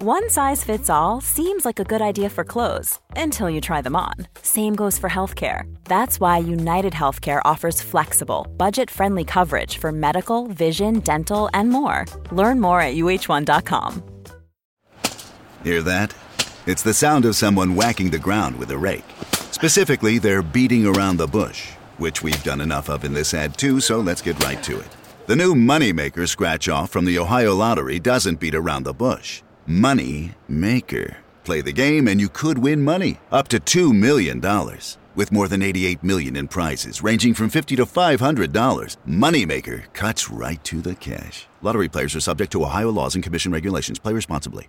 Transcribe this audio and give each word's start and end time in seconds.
One 0.00 0.30
size 0.30 0.62
fits 0.62 0.88
all 0.88 1.20
seems 1.20 1.64
like 1.64 1.80
a 1.80 1.84
good 1.84 2.00
idea 2.00 2.30
for 2.30 2.44
clothes 2.44 3.00
until 3.16 3.50
you 3.50 3.60
try 3.60 3.82
them 3.82 3.96
on. 3.96 4.14
Same 4.42 4.76
goes 4.76 4.96
for 4.96 5.10
healthcare. 5.10 5.62
That's 5.86 6.20
why 6.20 6.38
United 6.38 6.92
Healthcare 6.92 7.42
offers 7.44 7.82
flexible, 7.82 8.46
budget 8.56 8.92
friendly 8.92 9.24
coverage 9.24 9.78
for 9.78 9.90
medical, 9.90 10.46
vision, 10.46 11.00
dental, 11.00 11.50
and 11.52 11.70
more. 11.70 12.06
Learn 12.30 12.60
more 12.60 12.80
at 12.80 12.94
uh1.com. 12.94 14.04
Hear 15.64 15.82
that? 15.82 16.14
It's 16.66 16.84
the 16.84 16.94
sound 16.94 17.24
of 17.24 17.34
someone 17.34 17.74
whacking 17.74 18.10
the 18.10 18.20
ground 18.20 18.56
with 18.56 18.70
a 18.70 18.78
rake. 18.78 19.10
Specifically, 19.50 20.18
they're 20.18 20.42
beating 20.42 20.86
around 20.86 21.16
the 21.16 21.26
bush, 21.26 21.70
which 21.96 22.22
we've 22.22 22.44
done 22.44 22.60
enough 22.60 22.88
of 22.88 23.04
in 23.04 23.14
this 23.14 23.34
ad 23.34 23.58
too, 23.58 23.80
so 23.80 23.98
let's 23.98 24.22
get 24.22 24.40
right 24.44 24.62
to 24.62 24.78
it. 24.78 24.96
The 25.26 25.34
new 25.34 25.56
Moneymaker 25.56 26.28
scratch 26.28 26.68
off 26.68 26.90
from 26.90 27.04
the 27.04 27.18
Ohio 27.18 27.56
Lottery 27.56 27.98
doesn't 27.98 28.38
beat 28.38 28.54
around 28.54 28.84
the 28.84 28.94
bush. 28.94 29.42
Money 29.70 30.34
Maker. 30.48 31.18
Play 31.44 31.60
the 31.60 31.72
game 31.72 32.08
and 32.08 32.18
you 32.18 32.30
could 32.30 32.56
win 32.56 32.82
money 32.82 33.20
up 33.30 33.48
to 33.48 33.60
$2 33.60 33.94
million. 33.94 34.40
With 35.14 35.30
more 35.30 35.46
than 35.46 35.60
88 35.60 36.02
million 36.02 36.36
in 36.36 36.48
prizes 36.48 37.02
ranging 37.02 37.34
from 37.34 37.50
50 37.50 37.76
to 37.76 37.84
$500, 37.84 38.96
Moneymaker 39.06 39.92
cuts 39.92 40.30
right 40.30 40.64
to 40.64 40.80
the 40.80 40.94
cash. 40.94 41.46
Lottery 41.60 41.90
players 41.90 42.16
are 42.16 42.20
subject 42.20 42.50
to 42.52 42.62
Ohio 42.62 42.90
laws 42.90 43.14
and 43.14 43.22
commission 43.22 43.52
regulations. 43.52 43.98
Play 43.98 44.14
responsibly. 44.14 44.68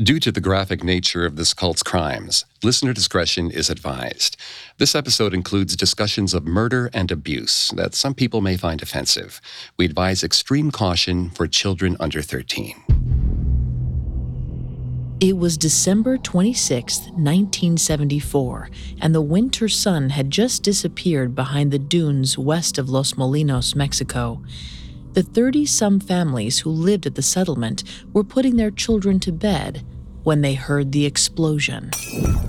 Due 0.00 0.20
to 0.20 0.30
the 0.30 0.40
graphic 0.40 0.84
nature 0.84 1.26
of 1.26 1.34
this 1.34 1.52
cult's 1.52 1.82
crimes, 1.82 2.44
listener 2.62 2.92
discretion 2.92 3.50
is 3.50 3.68
advised. 3.68 4.36
This 4.76 4.94
episode 4.94 5.34
includes 5.34 5.74
discussions 5.74 6.34
of 6.34 6.46
murder 6.46 6.88
and 6.94 7.10
abuse 7.10 7.72
that 7.74 7.96
some 7.96 8.14
people 8.14 8.40
may 8.40 8.56
find 8.56 8.80
offensive. 8.80 9.40
We 9.76 9.86
advise 9.86 10.22
extreme 10.22 10.70
caution 10.70 11.30
for 11.30 11.48
children 11.48 11.96
under 11.98 12.22
13. 12.22 12.76
It 15.18 15.36
was 15.36 15.56
December 15.56 16.16
26, 16.16 16.98
1974, 16.98 18.70
and 19.00 19.12
the 19.12 19.20
winter 19.20 19.68
sun 19.68 20.10
had 20.10 20.30
just 20.30 20.62
disappeared 20.62 21.34
behind 21.34 21.72
the 21.72 21.78
dunes 21.80 22.38
west 22.38 22.78
of 22.78 22.88
Los 22.88 23.14
Molinos, 23.14 23.74
Mexico. 23.74 24.40
The 25.14 25.22
30 25.22 25.66
some 25.66 26.00
families 26.00 26.60
who 26.60 26.70
lived 26.70 27.06
at 27.06 27.14
the 27.14 27.22
settlement 27.22 27.82
were 28.12 28.24
putting 28.24 28.56
their 28.56 28.70
children 28.70 29.18
to 29.20 29.32
bed 29.32 29.84
when 30.22 30.42
they 30.42 30.54
heard 30.54 30.92
the 30.92 31.06
explosion. 31.06 31.90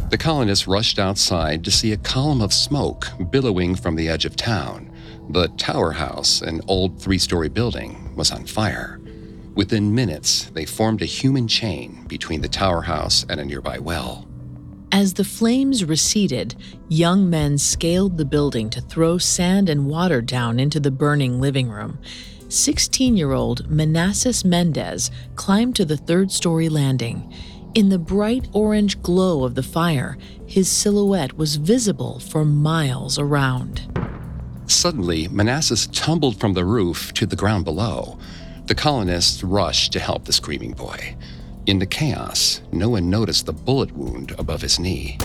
The 0.10 0.18
colonists 0.20 0.68
rushed 0.68 1.00
outside 1.00 1.64
to 1.64 1.72
see 1.72 1.94
a 1.94 1.98
column 1.98 2.42
of 2.42 2.54
smoke 2.54 3.08
billowing 3.32 3.76
from 3.76 3.96
the 3.96 4.10
edge 4.10 4.26
of 4.26 4.36
town. 4.36 4.92
The 5.30 5.48
tower 5.50 5.92
house, 5.92 6.42
an 6.42 6.62
old 6.68 7.02
three 7.02 7.20
story 7.20 7.50
building, 7.50 8.14
was 8.16 8.32
on 8.32 8.46
fire. 8.46 9.00
Within 9.56 9.96
minutes, 9.96 10.46
they 10.54 10.66
formed 10.66 11.02
a 11.02 11.06
human 11.06 11.48
chain 11.48 12.06
between 12.08 12.42
the 12.42 12.48
tower 12.48 12.82
house 12.82 13.26
and 13.30 13.40
a 13.40 13.46
nearby 13.46 13.80
well. 13.80 14.28
As 14.92 15.14
the 15.14 15.24
flames 15.24 15.86
receded, 15.86 16.56
young 16.88 17.30
men 17.30 17.58
scaled 17.58 18.18
the 18.18 18.26
building 18.26 18.70
to 18.72 18.82
throw 18.82 19.20
sand 19.20 19.70
and 19.70 19.86
water 19.86 20.22
down 20.22 20.60
into 20.60 20.80
the 20.80 20.92
burning 20.92 21.40
living 21.40 21.70
room. 21.70 22.00
16 22.50 23.16
year 23.16 23.32
old 23.32 23.70
Manassas 23.70 24.44
Mendez 24.44 25.12
climbed 25.36 25.76
to 25.76 25.86
the 25.86 25.98
third 25.98 26.32
story 26.32 26.68
landing. 26.68 27.32
In 27.76 27.90
the 27.90 28.00
bright 28.00 28.48
orange 28.54 29.02
glow 29.04 29.44
of 29.44 29.54
the 29.54 29.64
fire, 29.64 30.18
his 30.48 30.68
silhouette 30.68 31.38
was 31.38 31.58
visible 31.58 32.20
for 32.20 32.44
miles 32.44 33.20
around. 33.20 33.84
Suddenly, 34.66 35.28
Manassas 35.28 35.88
tumbled 35.88 36.40
from 36.40 36.54
the 36.54 36.66
roof 36.66 37.14
to 37.14 37.28
the 37.28 37.36
ground 37.36 37.66
below. 37.66 38.18
The 38.66 38.76
colonists 38.76 39.44
rushed 39.44 39.94
to 39.94 40.00
help 40.00 40.26
the 40.26 40.34
screaming 40.34 40.74
boy. 40.74 41.16
In 41.68 41.78
the 41.78 41.86
chaos, 41.86 42.62
no 42.72 42.90
one 42.90 43.12
noticed 43.12 43.46
the 43.46 43.54
bullet 43.54 43.92
wound 43.92 44.34
above 44.40 44.62
his 44.62 44.80
knee. 44.80 45.20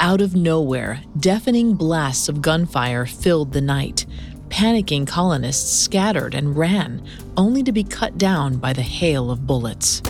Out 0.00 0.20
of 0.20 0.36
nowhere, 0.36 1.02
deafening 1.18 1.74
blasts 1.74 2.28
of 2.28 2.40
gunfire 2.40 3.04
filled 3.04 3.52
the 3.52 3.60
night. 3.60 4.06
Panicking 4.48 5.06
colonists 5.06 5.72
scattered 5.72 6.34
and 6.34 6.56
ran, 6.56 7.02
only 7.36 7.62
to 7.62 7.72
be 7.72 7.84
cut 7.84 8.18
down 8.18 8.56
by 8.56 8.72
the 8.72 8.82
hail 8.82 9.30
of 9.30 9.46
bullets. 9.46 10.00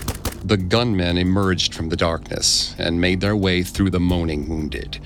The 0.45 0.57
gunmen 0.57 1.19
emerged 1.19 1.75
from 1.75 1.89
the 1.89 1.97
darkness 1.97 2.75
and 2.79 3.01
made 3.01 3.21
their 3.21 3.37
way 3.37 3.63
through 3.63 3.91
the 3.91 4.01
moaning 4.01 4.49
wounded. 4.49 5.01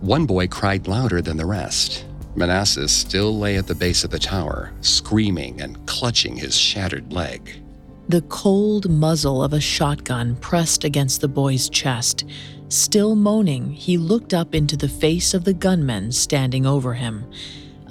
One 0.00 0.26
boy 0.26 0.48
cried 0.48 0.86
louder 0.86 1.22
than 1.22 1.36
the 1.38 1.46
rest. 1.46 2.04
Manassas 2.36 2.92
still 2.92 3.36
lay 3.38 3.56
at 3.56 3.66
the 3.66 3.74
base 3.74 4.04
of 4.04 4.10
the 4.10 4.18
tower, 4.18 4.72
screaming 4.80 5.60
and 5.60 5.84
clutching 5.86 6.36
his 6.36 6.56
shattered 6.56 7.12
leg. 7.12 7.62
The 8.08 8.22
cold 8.22 8.90
muzzle 8.90 9.42
of 9.42 9.54
a 9.54 9.60
shotgun 9.60 10.36
pressed 10.36 10.84
against 10.84 11.22
the 11.22 11.28
boy's 11.28 11.70
chest. 11.70 12.24
Still 12.68 13.16
moaning, 13.16 13.70
he 13.70 13.96
looked 13.96 14.34
up 14.34 14.54
into 14.54 14.76
the 14.76 14.88
face 14.88 15.32
of 15.32 15.44
the 15.44 15.54
gunman 15.54 16.12
standing 16.12 16.66
over 16.66 16.94
him. 16.94 17.24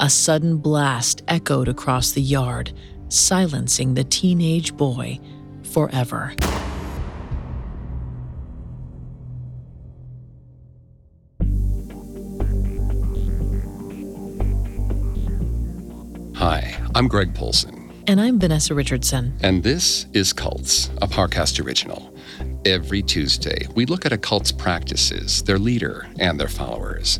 A 0.04 0.10
sudden 0.10 0.58
blast 0.58 1.24
echoed 1.30 1.70
across 1.70 2.12
the 2.12 2.22
yard, 2.22 2.74
silencing 3.08 3.94
the 3.94 4.04
teenage 4.04 4.76
boy 4.76 5.18
forever. 5.72 6.36
Hi, 16.36 16.76
I'm 16.96 17.08
Greg 17.08 17.34
Polcyn, 17.34 17.92
And 18.08 18.20
I'm 18.20 18.40
Vanessa 18.40 18.74
Richardson. 18.76 19.34
and 19.42 19.64
this 19.64 20.08
is 20.14 20.34
Cults, 20.34 20.90
a 21.02 21.08
Parcast 21.08 21.64
original. 21.64 22.14
Every 22.66 23.02
Tuesday, 23.02 23.68
we 23.76 23.86
look 23.86 24.06
at 24.06 24.14
a 24.14 24.18
cult's 24.18 24.52
practices, 24.52 25.44
their 25.44 25.60
leader, 25.60 26.08
and 26.20 26.40
their 26.40 26.48
followers. 26.48 27.20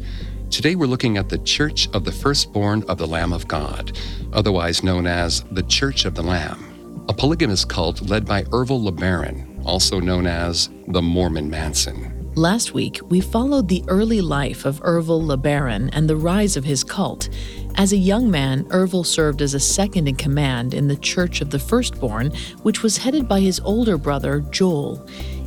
Today, 0.54 0.76
we're 0.76 0.86
looking 0.86 1.18
at 1.18 1.30
the 1.30 1.40
Church 1.40 1.90
of 1.94 2.04
the 2.04 2.12
Firstborn 2.12 2.84
of 2.84 3.00
the 3.00 3.08
Lamb 3.08 3.34
of 3.34 3.48
God, 3.48 3.98
otherwise 4.34 4.84
known 4.84 5.08
as 5.08 5.42
the 5.50 5.64
Church 5.64 6.06
of 6.06 6.14
the 6.14 6.22
Lamb, 6.22 7.06
a 7.10 7.14
polygamous 7.14 7.66
cult 7.66 8.04
led 8.04 8.24
by 8.24 8.44
Ervil 8.44 8.88
LeBaron, 8.88 9.66
also 9.66 10.00
known 10.00 10.28
as 10.28 10.70
the 10.90 11.02
Mormon 11.02 11.50
Manson. 11.50 12.32
Last 12.36 12.72
week, 12.72 13.00
we 13.10 13.20
followed 13.20 13.68
the 13.68 13.84
early 13.88 14.22
life 14.22 14.64
of 14.66 14.80
Ervil 14.82 15.24
LeBaron 15.24 15.90
and 15.92 16.08
the 16.08 16.18
rise 16.18 16.56
of 16.56 16.66
his 16.66 16.84
cult. 16.84 17.30
As 17.74 17.92
a 17.92 17.98
young 17.98 18.30
man, 18.30 18.66
Ervil 18.66 19.08
served 19.08 19.42
as 19.42 19.56
a 19.56 19.60
second 19.60 20.08
in 20.08 20.16
command 20.16 20.76
in 20.76 20.88
the 20.88 20.98
Church 20.98 21.42
of 21.42 21.50
the 21.50 21.58
Firstborn, 21.58 22.32
which 22.62 22.84
was 22.84 22.98
headed 22.98 23.28
by 23.28 23.40
his 23.40 23.60
older 23.62 23.98
brother, 23.98 24.42
Joel. 24.52 25.04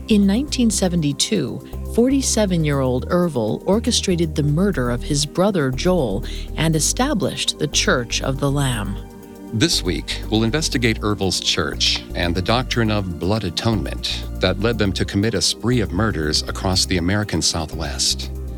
In 0.09 0.23
1972, 0.23 1.86
47 1.97 2.63
year 2.63 2.81
old 2.81 3.09
Ervil 3.09 3.63
orchestrated 3.65 4.35
the 4.35 4.43
murder 4.43 4.91
of 4.91 5.03
his 5.03 5.25
brother, 5.25 5.71
Joel, 5.71 6.27
and 6.55 6.77
established 6.77 7.59
the 7.59 7.69
Church 7.69 8.21
of 8.21 8.39
the 8.39 8.51
Lamb. 8.51 8.99
This 9.55 9.83
week, 9.83 10.21
we'll 10.31 10.43
investigate 10.43 11.01
Ervil's 11.01 11.41
church 11.41 12.05
and 12.15 12.35
the 12.35 12.43
doctrine 12.43 12.91
of 12.91 13.19
blood 13.19 13.45
atonement 13.45 14.27
that 14.41 14.61
led 14.61 14.77
them 14.77 14.93
to 14.93 15.07
commit 15.07 15.33
a 15.33 15.41
spree 15.41 15.81
of 15.81 15.91
murders 15.91 16.43
across 16.43 16.85
the 16.85 16.99
American 16.99 17.41
Southwest. 17.41 18.31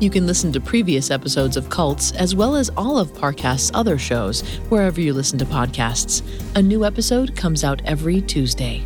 You 0.00 0.10
can 0.10 0.26
listen 0.26 0.52
to 0.52 0.60
previous 0.60 1.10
episodes 1.10 1.56
of 1.56 1.70
Cults 1.70 2.12
as 2.12 2.34
well 2.34 2.56
as 2.56 2.70
all 2.76 2.98
of 2.98 3.14
Parcast's 3.14 3.70
other 3.74 3.98
shows 3.98 4.40
wherever 4.68 5.00
you 5.00 5.12
listen 5.12 5.38
to 5.38 5.44
podcasts. 5.44 6.22
A 6.56 6.62
new 6.62 6.84
episode 6.84 7.36
comes 7.36 7.62
out 7.62 7.80
every 7.84 8.20
Tuesday. 8.20 8.84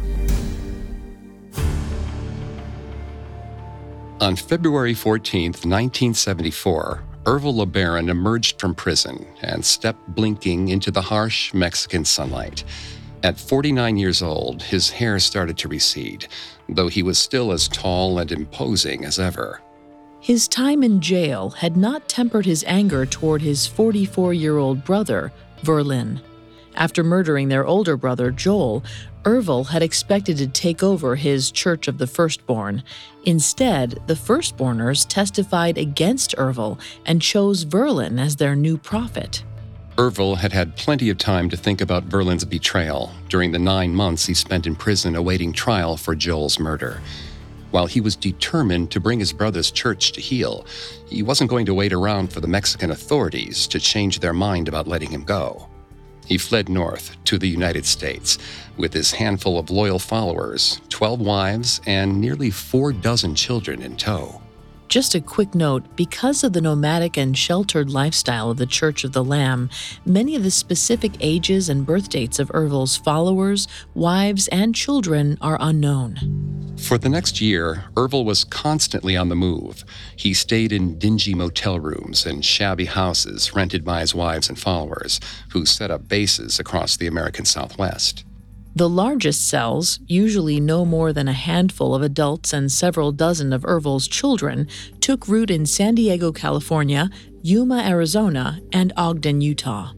On 4.20 4.34
February 4.34 4.94
14, 4.94 5.52
1974, 5.52 7.02
Ervil 7.24 7.66
LeBaron 7.66 8.08
emerged 8.08 8.60
from 8.60 8.74
prison 8.74 9.26
and 9.42 9.64
stepped 9.64 10.06
blinking 10.14 10.68
into 10.68 10.90
the 10.90 11.02
harsh 11.02 11.52
Mexican 11.52 12.04
sunlight. 12.04 12.64
At 13.22 13.38
49 13.38 13.96
years 13.96 14.22
old, 14.22 14.62
his 14.62 14.90
hair 14.90 15.18
started 15.18 15.58
to 15.58 15.68
recede, 15.68 16.28
though 16.68 16.88
he 16.88 17.02
was 17.02 17.18
still 17.18 17.50
as 17.52 17.68
tall 17.68 18.18
and 18.18 18.30
imposing 18.30 19.04
as 19.04 19.18
ever. 19.18 19.60
His 20.26 20.48
time 20.48 20.82
in 20.82 21.00
jail 21.00 21.50
had 21.50 21.76
not 21.76 22.08
tempered 22.08 22.46
his 22.46 22.64
anger 22.66 23.06
toward 23.06 23.42
his 23.42 23.68
44 23.68 24.34
year 24.34 24.58
old 24.58 24.82
brother, 24.82 25.32
Verlin. 25.62 26.20
After 26.74 27.04
murdering 27.04 27.46
their 27.46 27.64
older 27.64 27.96
brother, 27.96 28.32
Joel, 28.32 28.82
Ervil 29.22 29.68
had 29.68 29.84
expected 29.84 30.36
to 30.38 30.48
take 30.48 30.82
over 30.82 31.14
his 31.14 31.52
Church 31.52 31.86
of 31.86 31.98
the 31.98 32.08
Firstborn. 32.08 32.82
Instead, 33.24 34.00
the 34.08 34.16
Firstborners 34.16 35.04
testified 35.04 35.78
against 35.78 36.34
Ervil 36.36 36.80
and 37.06 37.22
chose 37.22 37.64
Verlin 37.64 38.18
as 38.20 38.34
their 38.34 38.56
new 38.56 38.76
prophet. 38.76 39.44
Ervil 39.96 40.38
had 40.38 40.52
had 40.52 40.74
plenty 40.74 41.08
of 41.08 41.18
time 41.18 41.48
to 41.50 41.56
think 41.56 41.80
about 41.80 42.08
Verlin's 42.08 42.44
betrayal 42.44 43.12
during 43.28 43.52
the 43.52 43.60
nine 43.60 43.94
months 43.94 44.26
he 44.26 44.34
spent 44.34 44.66
in 44.66 44.74
prison 44.74 45.14
awaiting 45.14 45.52
trial 45.52 45.96
for 45.96 46.16
Joel's 46.16 46.58
murder. 46.58 47.00
While 47.76 47.88
he 47.88 48.00
was 48.00 48.16
determined 48.16 48.90
to 48.92 49.00
bring 49.00 49.18
his 49.18 49.34
brother's 49.34 49.70
church 49.70 50.12
to 50.12 50.20
heel, 50.22 50.64
he 51.06 51.22
wasn't 51.22 51.50
going 51.50 51.66
to 51.66 51.74
wait 51.74 51.92
around 51.92 52.32
for 52.32 52.40
the 52.40 52.48
Mexican 52.48 52.90
authorities 52.90 53.66
to 53.66 53.78
change 53.78 54.18
their 54.18 54.32
mind 54.32 54.66
about 54.66 54.88
letting 54.88 55.10
him 55.10 55.24
go. 55.24 55.68
He 56.24 56.38
fled 56.38 56.70
north 56.70 57.22
to 57.24 57.36
the 57.36 57.50
United 57.50 57.84
States 57.84 58.38
with 58.78 58.94
his 58.94 59.12
handful 59.12 59.58
of 59.58 59.68
loyal 59.68 59.98
followers, 59.98 60.80
12 60.88 61.20
wives, 61.20 61.82
and 61.84 62.18
nearly 62.18 62.48
four 62.48 62.94
dozen 62.94 63.34
children 63.34 63.82
in 63.82 63.98
tow. 63.98 64.40
Just 64.88 65.16
a 65.16 65.20
quick 65.20 65.54
note 65.54 65.96
because 65.96 66.44
of 66.44 66.52
the 66.52 66.60
nomadic 66.60 67.16
and 67.16 67.36
sheltered 67.36 67.90
lifestyle 67.90 68.50
of 68.50 68.56
the 68.56 68.66
Church 68.66 69.02
of 69.02 69.12
the 69.12 69.24
Lamb, 69.24 69.68
many 70.04 70.36
of 70.36 70.44
the 70.44 70.50
specific 70.50 71.12
ages 71.20 71.68
and 71.68 71.84
birth 71.84 72.08
dates 72.08 72.38
of 72.38 72.50
Ervil's 72.50 72.96
followers, 72.96 73.66
wives, 73.94 74.46
and 74.48 74.76
children 74.76 75.38
are 75.40 75.58
unknown. 75.60 76.76
For 76.78 76.98
the 76.98 77.08
next 77.08 77.40
year, 77.40 77.84
Ervil 77.96 78.24
was 78.24 78.44
constantly 78.44 79.16
on 79.16 79.28
the 79.28 79.34
move. 79.34 79.84
He 80.14 80.32
stayed 80.32 80.72
in 80.72 80.98
dingy 80.98 81.34
motel 81.34 81.80
rooms 81.80 82.24
and 82.24 82.44
shabby 82.44 82.84
houses 82.84 83.54
rented 83.56 83.84
by 83.84 84.00
his 84.00 84.14
wives 84.14 84.48
and 84.48 84.58
followers, 84.58 85.18
who 85.50 85.66
set 85.66 85.90
up 85.90 86.06
bases 86.06 86.60
across 86.60 86.96
the 86.96 87.08
American 87.08 87.44
Southwest. 87.44 88.24
The 88.76 88.90
largest 88.90 89.48
cells, 89.48 90.00
usually 90.06 90.60
no 90.60 90.84
more 90.84 91.10
than 91.10 91.28
a 91.28 91.32
handful 91.32 91.94
of 91.94 92.02
adults 92.02 92.52
and 92.52 92.70
several 92.70 93.10
dozen 93.10 93.54
of 93.54 93.64
Ervil's 93.64 94.06
children, 94.06 94.68
took 95.00 95.26
root 95.26 95.50
in 95.50 95.64
San 95.64 95.94
Diego, 95.94 96.30
California, 96.30 97.08
Yuma, 97.40 97.78
Arizona, 97.78 98.60
and 98.74 98.92
Ogden, 98.94 99.40
Utah. 99.40 99.92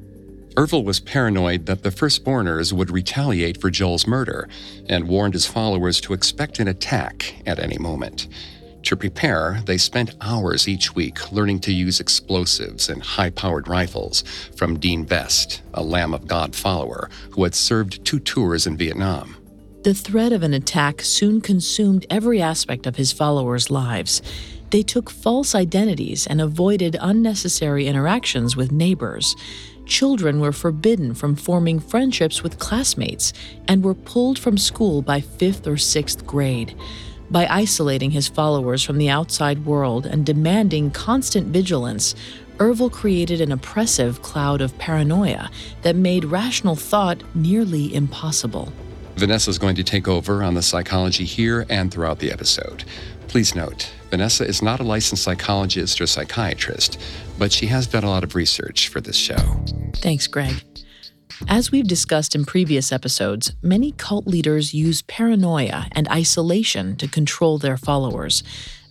Ervil 0.54 0.84
was 0.84 1.00
paranoid 1.00 1.66
that 1.66 1.82
the 1.82 1.90
firstborners 1.90 2.72
would 2.72 2.92
retaliate 2.92 3.60
for 3.60 3.68
Joel's 3.68 4.06
murder 4.06 4.48
and 4.88 5.08
warned 5.08 5.34
his 5.34 5.46
followers 5.46 6.00
to 6.02 6.12
expect 6.12 6.60
an 6.60 6.68
attack 6.68 7.34
at 7.46 7.58
any 7.58 7.78
moment. 7.78 8.28
To 8.84 8.96
prepare, 8.96 9.60
they 9.66 9.76
spent 9.76 10.14
hours 10.20 10.68
each 10.68 10.94
week 10.94 11.32
learning 11.32 11.60
to 11.60 11.72
use 11.72 12.00
explosives 12.00 12.88
and 12.88 13.02
high 13.02 13.30
powered 13.30 13.68
rifles 13.68 14.22
from 14.56 14.78
Dean 14.78 15.04
Vest, 15.04 15.62
a 15.74 15.82
Lamb 15.82 16.14
of 16.14 16.26
God 16.26 16.54
follower 16.54 17.10
who 17.30 17.44
had 17.44 17.54
served 17.54 18.04
two 18.04 18.20
tours 18.20 18.66
in 18.66 18.76
Vietnam. 18.76 19.36
The 19.82 19.94
threat 19.94 20.32
of 20.32 20.42
an 20.42 20.54
attack 20.54 21.02
soon 21.02 21.40
consumed 21.40 22.06
every 22.10 22.42
aspect 22.42 22.86
of 22.86 22.96
his 22.96 23.12
followers' 23.12 23.70
lives. 23.70 24.22
They 24.70 24.82
took 24.82 25.08
false 25.08 25.54
identities 25.54 26.26
and 26.26 26.40
avoided 26.40 26.96
unnecessary 27.00 27.86
interactions 27.86 28.56
with 28.56 28.72
neighbors. 28.72 29.34
Children 29.86 30.40
were 30.40 30.52
forbidden 30.52 31.14
from 31.14 31.36
forming 31.36 31.80
friendships 31.80 32.42
with 32.42 32.58
classmates 32.58 33.32
and 33.66 33.82
were 33.82 33.94
pulled 33.94 34.38
from 34.38 34.58
school 34.58 35.00
by 35.00 35.20
fifth 35.20 35.66
or 35.66 35.78
sixth 35.78 36.26
grade. 36.26 36.74
By 37.30 37.46
isolating 37.46 38.10
his 38.10 38.26
followers 38.26 38.82
from 38.82 38.96
the 38.96 39.10
outside 39.10 39.66
world 39.66 40.06
and 40.06 40.24
demanding 40.24 40.90
constant 40.90 41.48
vigilance, 41.48 42.14
Ervil 42.56 42.90
created 42.90 43.40
an 43.40 43.52
oppressive 43.52 44.22
cloud 44.22 44.60
of 44.60 44.76
paranoia 44.78 45.50
that 45.82 45.94
made 45.94 46.24
rational 46.24 46.74
thought 46.74 47.22
nearly 47.34 47.94
impossible. 47.94 48.72
Vanessa 49.16 49.50
is 49.50 49.58
going 49.58 49.76
to 49.76 49.84
take 49.84 50.08
over 50.08 50.42
on 50.42 50.54
the 50.54 50.62
psychology 50.62 51.24
here 51.24 51.66
and 51.68 51.92
throughout 51.92 52.18
the 52.18 52.32
episode. 52.32 52.84
Please 53.26 53.54
note, 53.54 53.90
Vanessa 54.10 54.46
is 54.46 54.62
not 54.62 54.80
a 54.80 54.84
licensed 54.84 55.22
psychologist 55.22 56.00
or 56.00 56.06
psychiatrist, 56.06 56.98
but 57.38 57.52
she 57.52 57.66
has 57.66 57.86
done 57.86 58.04
a 58.04 58.08
lot 58.08 58.24
of 58.24 58.34
research 58.34 58.88
for 58.88 59.00
this 59.00 59.16
show. 59.16 59.36
Thanks, 59.96 60.26
Greg. 60.26 60.62
As 61.48 61.70
we've 61.70 61.86
discussed 61.86 62.34
in 62.34 62.44
previous 62.44 62.92
episodes, 62.92 63.52
many 63.62 63.92
cult 63.92 64.26
leaders 64.26 64.74
use 64.74 65.02
paranoia 65.02 65.86
and 65.92 66.08
isolation 66.08 66.96
to 66.96 67.08
control 67.08 67.58
their 67.58 67.76
followers. 67.76 68.42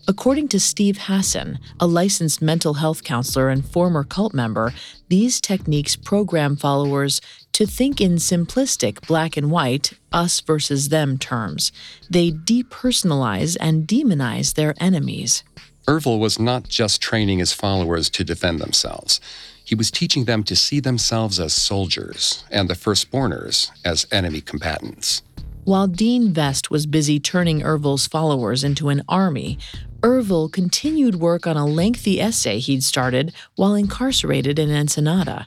According 0.09 0.47
to 0.49 0.59
Steve 0.59 0.97
Hassan, 1.01 1.59
a 1.81 1.85
licensed 1.85 2.41
mental 2.41 2.75
health 2.75 3.03
counselor 3.03 3.49
and 3.49 3.67
former 3.67 4.05
cult 4.05 4.33
member, 4.33 4.73
these 5.09 5.41
techniques 5.41 5.97
program 5.97 6.55
followers 6.55 7.19
to 7.51 7.65
think 7.65 7.99
in 7.99 8.15
simplistic 8.15 9.05
black 9.05 9.35
and 9.35 9.51
white, 9.51 9.91
us 10.13 10.39
versus 10.39 10.89
them 10.89 11.17
terms. 11.17 11.73
They 12.09 12.31
depersonalize 12.31 13.57
and 13.59 13.85
demonize 13.85 14.53
their 14.53 14.75
enemies. 14.79 15.43
Ervil 15.87 16.19
was 16.19 16.39
not 16.39 16.69
just 16.69 17.01
training 17.01 17.39
his 17.39 17.51
followers 17.51 18.09
to 18.11 18.23
defend 18.23 18.59
themselves. 18.59 19.19
He 19.67 19.75
was 19.75 19.91
teaching 19.91 20.23
them 20.23 20.43
to 20.43 20.55
see 20.55 20.79
themselves 20.79 21.41
as 21.41 21.51
soldiers 21.51 22.45
and 22.49 22.69
the 22.69 22.73
firstborners 22.73 23.69
as 23.83 24.07
enemy 24.13 24.39
combatants. 24.39 25.23
While 25.65 25.87
Dean 25.87 26.31
Vest 26.31 26.71
was 26.71 26.85
busy 26.85 27.19
turning 27.19 27.59
Ervil's 27.59 28.07
followers 28.07 28.63
into 28.63 28.87
an 28.87 29.03
army, 29.09 29.59
Ervil 30.01 30.49
continued 30.49 31.15
work 31.15 31.45
on 31.45 31.57
a 31.57 31.65
lengthy 31.65 32.21
essay 32.21 32.59
he'd 32.59 32.81
started 32.81 33.33
while 33.55 33.75
incarcerated 33.75 34.57
in 34.57 34.71
Ensenada. 34.71 35.45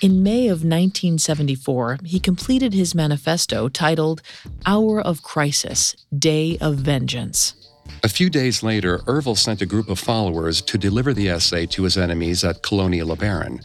In 0.00 0.24
May 0.24 0.48
of 0.48 0.64
1974, 0.64 1.98
he 2.04 2.18
completed 2.18 2.74
his 2.74 2.96
manifesto 2.96 3.68
titled 3.68 4.22
Hour 4.66 5.00
of 5.00 5.22
Crisis 5.22 5.94
Day 6.12 6.58
of 6.60 6.78
Vengeance. 6.78 7.61
A 8.04 8.08
few 8.08 8.30
days 8.30 8.62
later, 8.62 8.98
Ervil 9.06 9.36
sent 9.36 9.62
a 9.62 9.66
group 9.66 9.88
of 9.88 9.98
followers 9.98 10.60
to 10.62 10.76
deliver 10.76 11.14
the 11.14 11.28
essay 11.28 11.66
to 11.66 11.84
his 11.84 11.96
enemies 11.96 12.42
at 12.42 12.62
Colonia 12.62 13.04
LeBaron. 13.04 13.62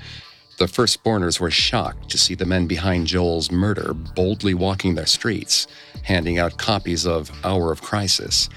The 0.58 0.68
firstborners 0.68 1.40
were 1.40 1.52
shocked 1.52 2.10
to 2.10 2.18
see 2.18 2.36
the 2.36 2.46
men 2.46 2.68
behind 2.68 3.08
Joel's 3.08 3.52
murder 3.52 3.94
boldly 3.94 4.54
walking 4.54 4.96
their 4.96 5.06
streets, 5.06 5.68
handing 6.04 6.40
out 6.40 6.58
copies 6.58 7.06
of 7.06 7.32
Hour 7.44 7.72
of 7.72 7.82
Crisis. 7.82 8.50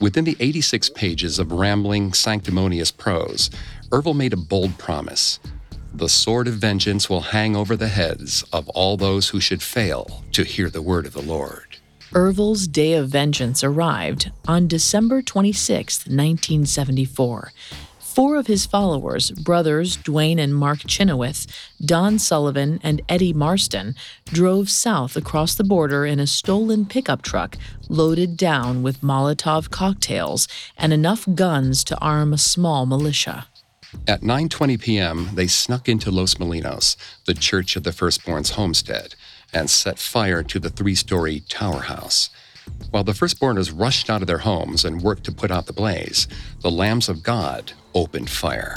Within 0.00 0.24
the 0.24 0.36
86 0.40 0.90
pages 0.90 1.38
of 1.38 1.52
rambling, 1.52 2.12
sanctimonious 2.12 2.90
prose, 2.90 3.50
Ervil 3.90 4.14
made 4.14 4.32
a 4.32 4.36
bold 4.36 4.78
promise. 4.78 5.40
The 5.92 6.08
sword 6.08 6.48
of 6.48 6.54
vengeance 6.54 7.08
will 7.08 7.20
hang 7.20 7.54
over 7.54 7.76
the 7.76 7.88
heads 7.88 8.44
of 8.52 8.68
all 8.70 8.96
those 8.96 9.28
who 9.28 9.40
should 9.40 9.62
fail 9.62 10.24
to 10.32 10.42
hear 10.42 10.68
the 10.68 10.82
word 10.82 11.06
of 11.06 11.12
the 11.12 11.22
Lord. 11.22 11.78
Ervil's 12.16 12.68
Day 12.68 12.92
of 12.92 13.08
Vengeance 13.08 13.64
arrived 13.64 14.30
on 14.46 14.68
December 14.68 15.20
26, 15.20 16.06
1974. 16.06 17.52
Four 17.98 18.36
of 18.36 18.46
his 18.46 18.66
followers, 18.66 19.32
brothers 19.32 19.96
Duane 19.96 20.38
and 20.38 20.54
Mark 20.54 20.78
Chynoweth, 20.80 21.48
Don 21.84 22.20
Sullivan, 22.20 22.78
and 22.84 23.02
Eddie 23.08 23.32
Marston, 23.32 23.96
drove 24.26 24.70
south 24.70 25.16
across 25.16 25.56
the 25.56 25.64
border 25.64 26.06
in 26.06 26.20
a 26.20 26.26
stolen 26.28 26.86
pickup 26.86 27.22
truck 27.22 27.58
loaded 27.88 28.36
down 28.36 28.84
with 28.84 29.00
Molotov 29.00 29.70
cocktails 29.70 30.46
and 30.78 30.92
enough 30.92 31.26
guns 31.34 31.82
to 31.82 31.98
arm 31.98 32.32
a 32.32 32.38
small 32.38 32.86
militia. 32.86 33.48
At 34.06 34.20
9:20 34.20 34.80
p.m., 34.80 35.30
they 35.34 35.48
snuck 35.48 35.88
into 35.88 36.12
Los 36.12 36.34
Molinos, 36.34 36.96
the 37.26 37.34
Church 37.34 37.74
of 37.74 37.82
the 37.82 37.92
Firstborn's 37.92 38.50
homestead, 38.50 39.16
and 39.54 39.70
set 39.70 39.98
fire 39.98 40.42
to 40.42 40.58
the 40.58 40.70
three-story 40.70 41.40
tower 41.48 41.80
house. 41.80 42.30
While 42.90 43.04
the 43.04 43.14
firstborners 43.14 43.70
rushed 43.70 44.10
out 44.10 44.22
of 44.22 44.26
their 44.26 44.38
homes 44.38 44.84
and 44.84 45.02
worked 45.02 45.24
to 45.24 45.32
put 45.32 45.50
out 45.50 45.66
the 45.66 45.72
blaze, 45.72 46.28
the 46.60 46.70
Lambs 46.70 47.08
of 47.08 47.22
God 47.22 47.72
opened 47.94 48.30
fire. 48.30 48.74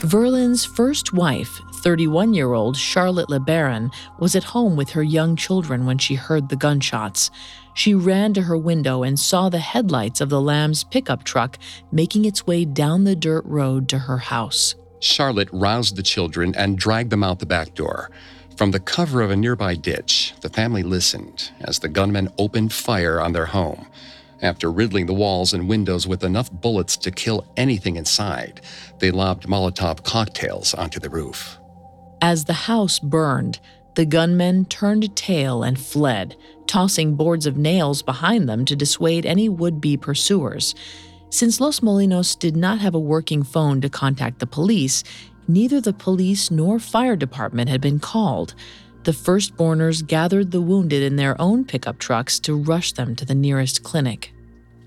Verlin's 0.00 0.64
first 0.64 1.12
wife, 1.12 1.60
31 1.82 2.34
year 2.34 2.52
old 2.52 2.76
Charlotte 2.76 3.28
LeBaron, 3.28 3.92
was 4.18 4.36
at 4.36 4.44
home 4.44 4.76
with 4.76 4.90
her 4.90 5.02
young 5.02 5.36
children 5.36 5.86
when 5.86 5.98
she 5.98 6.14
heard 6.14 6.48
the 6.48 6.56
gunshots. 6.56 7.30
She 7.74 7.94
ran 7.94 8.34
to 8.34 8.42
her 8.42 8.56
window 8.56 9.02
and 9.02 9.18
saw 9.18 9.48
the 9.48 9.58
headlights 9.58 10.20
of 10.20 10.28
the 10.28 10.40
Lamb's 10.40 10.84
pickup 10.84 11.24
truck 11.24 11.58
making 11.90 12.24
its 12.24 12.46
way 12.46 12.64
down 12.64 13.04
the 13.04 13.16
dirt 13.16 13.44
road 13.46 13.88
to 13.88 14.00
her 14.00 14.18
house. 14.18 14.74
Charlotte 15.00 15.50
roused 15.52 15.96
the 15.96 16.02
children 16.02 16.54
and 16.56 16.78
dragged 16.78 17.10
them 17.10 17.24
out 17.24 17.38
the 17.38 17.46
back 17.46 17.74
door. 17.74 18.10
From 18.56 18.70
the 18.70 18.80
cover 18.80 19.20
of 19.20 19.30
a 19.30 19.36
nearby 19.36 19.74
ditch, 19.74 20.32
the 20.40 20.48
family 20.48 20.82
listened 20.82 21.50
as 21.60 21.78
the 21.78 21.90
gunmen 21.90 22.30
opened 22.38 22.72
fire 22.72 23.20
on 23.20 23.32
their 23.32 23.44
home. 23.44 23.86
After 24.40 24.72
riddling 24.72 25.04
the 25.04 25.12
walls 25.12 25.52
and 25.52 25.68
windows 25.68 26.06
with 26.06 26.24
enough 26.24 26.50
bullets 26.50 26.96
to 26.98 27.10
kill 27.10 27.46
anything 27.58 27.96
inside, 27.96 28.62
they 28.98 29.10
lobbed 29.10 29.46
Molotov 29.46 30.04
cocktails 30.04 30.72
onto 30.72 30.98
the 30.98 31.10
roof. 31.10 31.58
As 32.22 32.46
the 32.46 32.54
house 32.54 32.98
burned, 32.98 33.60
the 33.94 34.06
gunmen 34.06 34.64
turned 34.64 35.14
tail 35.14 35.62
and 35.62 35.78
fled, 35.78 36.34
tossing 36.66 37.14
boards 37.14 37.44
of 37.46 37.58
nails 37.58 38.00
behind 38.00 38.48
them 38.48 38.64
to 38.64 38.76
dissuade 38.76 39.26
any 39.26 39.50
would 39.50 39.82
be 39.82 39.98
pursuers. 39.98 40.74
Since 41.28 41.60
Los 41.60 41.80
Molinos 41.80 42.38
did 42.38 42.56
not 42.56 42.78
have 42.78 42.94
a 42.94 43.00
working 43.00 43.42
phone 43.42 43.82
to 43.82 43.90
contact 43.90 44.38
the 44.38 44.46
police, 44.46 45.04
neither 45.48 45.80
the 45.80 45.92
police 45.92 46.50
nor 46.50 46.78
fire 46.78 47.16
department 47.16 47.68
had 47.68 47.80
been 47.80 47.98
called. 47.98 48.54
The 49.04 49.12
firstborners 49.12 50.02
gathered 50.02 50.50
the 50.50 50.60
wounded 50.60 51.02
in 51.02 51.16
their 51.16 51.40
own 51.40 51.64
pickup 51.64 51.98
trucks 51.98 52.38
to 52.40 52.56
rush 52.56 52.92
them 52.92 53.14
to 53.16 53.24
the 53.24 53.34
nearest 53.34 53.82
clinic. 53.82 54.32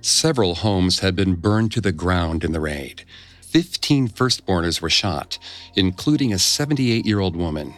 Several 0.01 0.55
homes 0.55 0.99
had 0.99 1.15
been 1.15 1.35
burned 1.35 1.71
to 1.73 1.81
the 1.81 1.91
ground 1.91 2.43
in 2.43 2.51
the 2.51 2.59
raid. 2.59 3.03
Fifteen 3.41 4.07
firstborners 4.07 4.81
were 4.81 4.89
shot, 4.89 5.39
including 5.75 6.33
a 6.33 6.39
78 6.39 7.05
year 7.05 7.19
old 7.19 7.35
woman. 7.35 7.73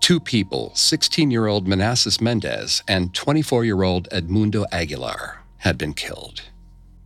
Two 0.00 0.18
people, 0.18 0.72
16 0.74 1.30
year 1.30 1.46
old 1.46 1.68
Manassas 1.68 2.20
Mendez 2.20 2.82
and 2.88 3.14
24 3.14 3.64
year 3.64 3.82
old 3.82 4.08
Edmundo 4.10 4.64
Aguilar, 4.72 5.42
had 5.58 5.78
been 5.78 5.94
killed. 5.94 6.42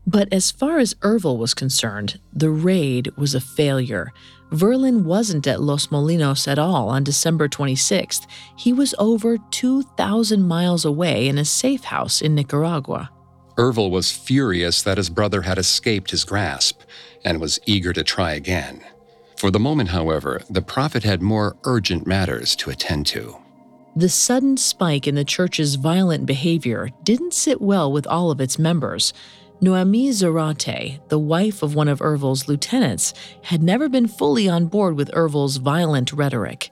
But 0.06 0.32
as 0.32 0.50
far 0.50 0.78
as 0.78 0.94
Ervil 1.02 1.36
was 1.36 1.52
concerned, 1.52 2.20
the 2.32 2.50
raid 2.50 3.10
was 3.16 3.34
a 3.34 3.40
failure. 3.40 4.12
Verlin 4.56 5.04
wasn't 5.04 5.46
at 5.46 5.60
Los 5.60 5.88
Molinos 5.88 6.48
at 6.48 6.58
all 6.58 6.88
on 6.88 7.04
December 7.04 7.46
26th. 7.46 8.26
He 8.56 8.72
was 8.72 8.94
over 8.98 9.36
2,000 9.50 10.48
miles 10.48 10.86
away 10.86 11.28
in 11.28 11.36
a 11.36 11.44
safe 11.44 11.84
house 11.84 12.22
in 12.22 12.34
Nicaragua. 12.34 13.10
Ervil 13.58 13.90
was 13.90 14.10
furious 14.12 14.82
that 14.82 14.96
his 14.96 15.10
brother 15.10 15.42
had 15.42 15.58
escaped 15.58 16.10
his 16.10 16.24
grasp 16.24 16.80
and 17.22 17.38
was 17.38 17.60
eager 17.66 17.92
to 17.92 18.02
try 18.02 18.32
again. 18.32 18.82
For 19.36 19.50
the 19.50 19.60
moment, 19.60 19.90
however, 19.90 20.40
the 20.48 20.62
prophet 20.62 21.02
had 21.02 21.20
more 21.20 21.56
urgent 21.64 22.06
matters 22.06 22.56
to 22.56 22.70
attend 22.70 23.06
to. 23.08 23.36
The 23.94 24.08
sudden 24.08 24.56
spike 24.56 25.06
in 25.06 25.14
the 25.14 25.24
church's 25.24 25.74
violent 25.74 26.26
behavior 26.26 26.90
didn't 27.02 27.34
sit 27.34 27.60
well 27.60 27.90
with 27.92 28.06
all 28.06 28.30
of 28.30 28.40
its 28.40 28.58
members. 28.58 29.12
Noemi 29.58 30.10
Zarate, 30.10 31.00
the 31.08 31.18
wife 31.18 31.62
of 31.62 31.74
one 31.74 31.88
of 31.88 32.02
Ervil's 32.02 32.46
lieutenants, 32.46 33.14
had 33.42 33.62
never 33.62 33.88
been 33.88 34.06
fully 34.06 34.48
on 34.48 34.66
board 34.66 34.96
with 34.96 35.10
Ervil's 35.14 35.56
violent 35.56 36.12
rhetoric. 36.12 36.68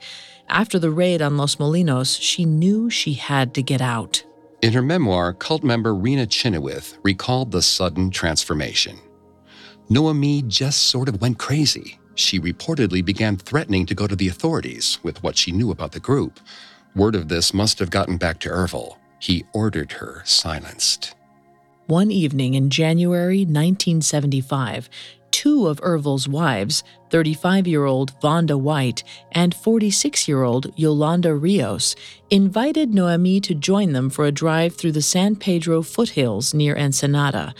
After 0.50 0.79
the 0.79 0.91
raid 0.91 1.23
on 1.23 1.38
Los 1.38 1.57
Molinos, 1.57 2.21
she 2.21 2.45
knew 2.45 2.91
she 2.91 3.14
had 3.14 3.55
to 3.55 3.62
get 3.62 3.81
out. 3.81 4.23
In 4.61 4.75
her 4.75 4.83
memoir, 4.83 5.33
cult 5.33 5.64
member 5.64 5.95
Rena 5.95 6.26
Chynoweth 6.26 6.99
recalled 7.03 7.53
the 7.53 7.62
sudden 7.62 8.11
transformation. 8.11 8.99
Noemi 9.88 10.43
just 10.43 10.85
sort 10.85 11.09
of 11.09 11.23
went 11.23 11.38
crazy. 11.38 11.99
She 12.17 12.38
reportedly 12.38 13.03
began 13.03 13.38
threatening 13.38 13.87
to 13.87 13.95
go 13.95 14.07
to 14.07 14.17
the 14.17 14.29
authorities 14.29 14.99
with 15.03 15.23
what 15.23 15.38
she 15.38 15.53
knew 15.53 15.71
about 15.71 15.93
the 15.93 16.00
group. 16.00 16.38
Word 16.95 17.14
of 17.14 17.29
this 17.29 17.55
must 17.55 17.79
have 17.79 17.91
gotten 17.91 18.19
back 18.19 18.41
to 18.41 18.50
Ervil. 18.50 18.99
He 19.21 19.45
ordered 19.55 19.93
her 19.93 20.21
silenced. 20.26 21.14
One 21.87 22.11
evening 22.11 22.55
in 22.55 22.71
January 22.71 23.41
1975, 23.41 24.88
two 25.31 25.67
of 25.67 25.81
Ervil's 25.83 26.26
wives, 26.26 26.83
35 27.11 27.67
year 27.67 27.85
old 27.85 28.19
Vonda 28.21 28.59
White 28.59 29.05
and 29.33 29.55
46 29.55 30.26
year 30.26 30.45
old 30.45 30.73
Yolanda 30.76 31.35
Rios, 31.35 31.95
invited 32.31 32.95
Noemi 32.95 33.38
to 33.41 33.55
join 33.55 33.93
them 33.93 34.09
for 34.09 34.25
a 34.25 34.33
drive 34.33 34.76
through 34.76 34.93
the 34.93 35.03
San 35.03 35.37
Pedro 35.37 35.83
foothills 35.83 36.55
near 36.55 36.75
Ensenada. 36.75 37.55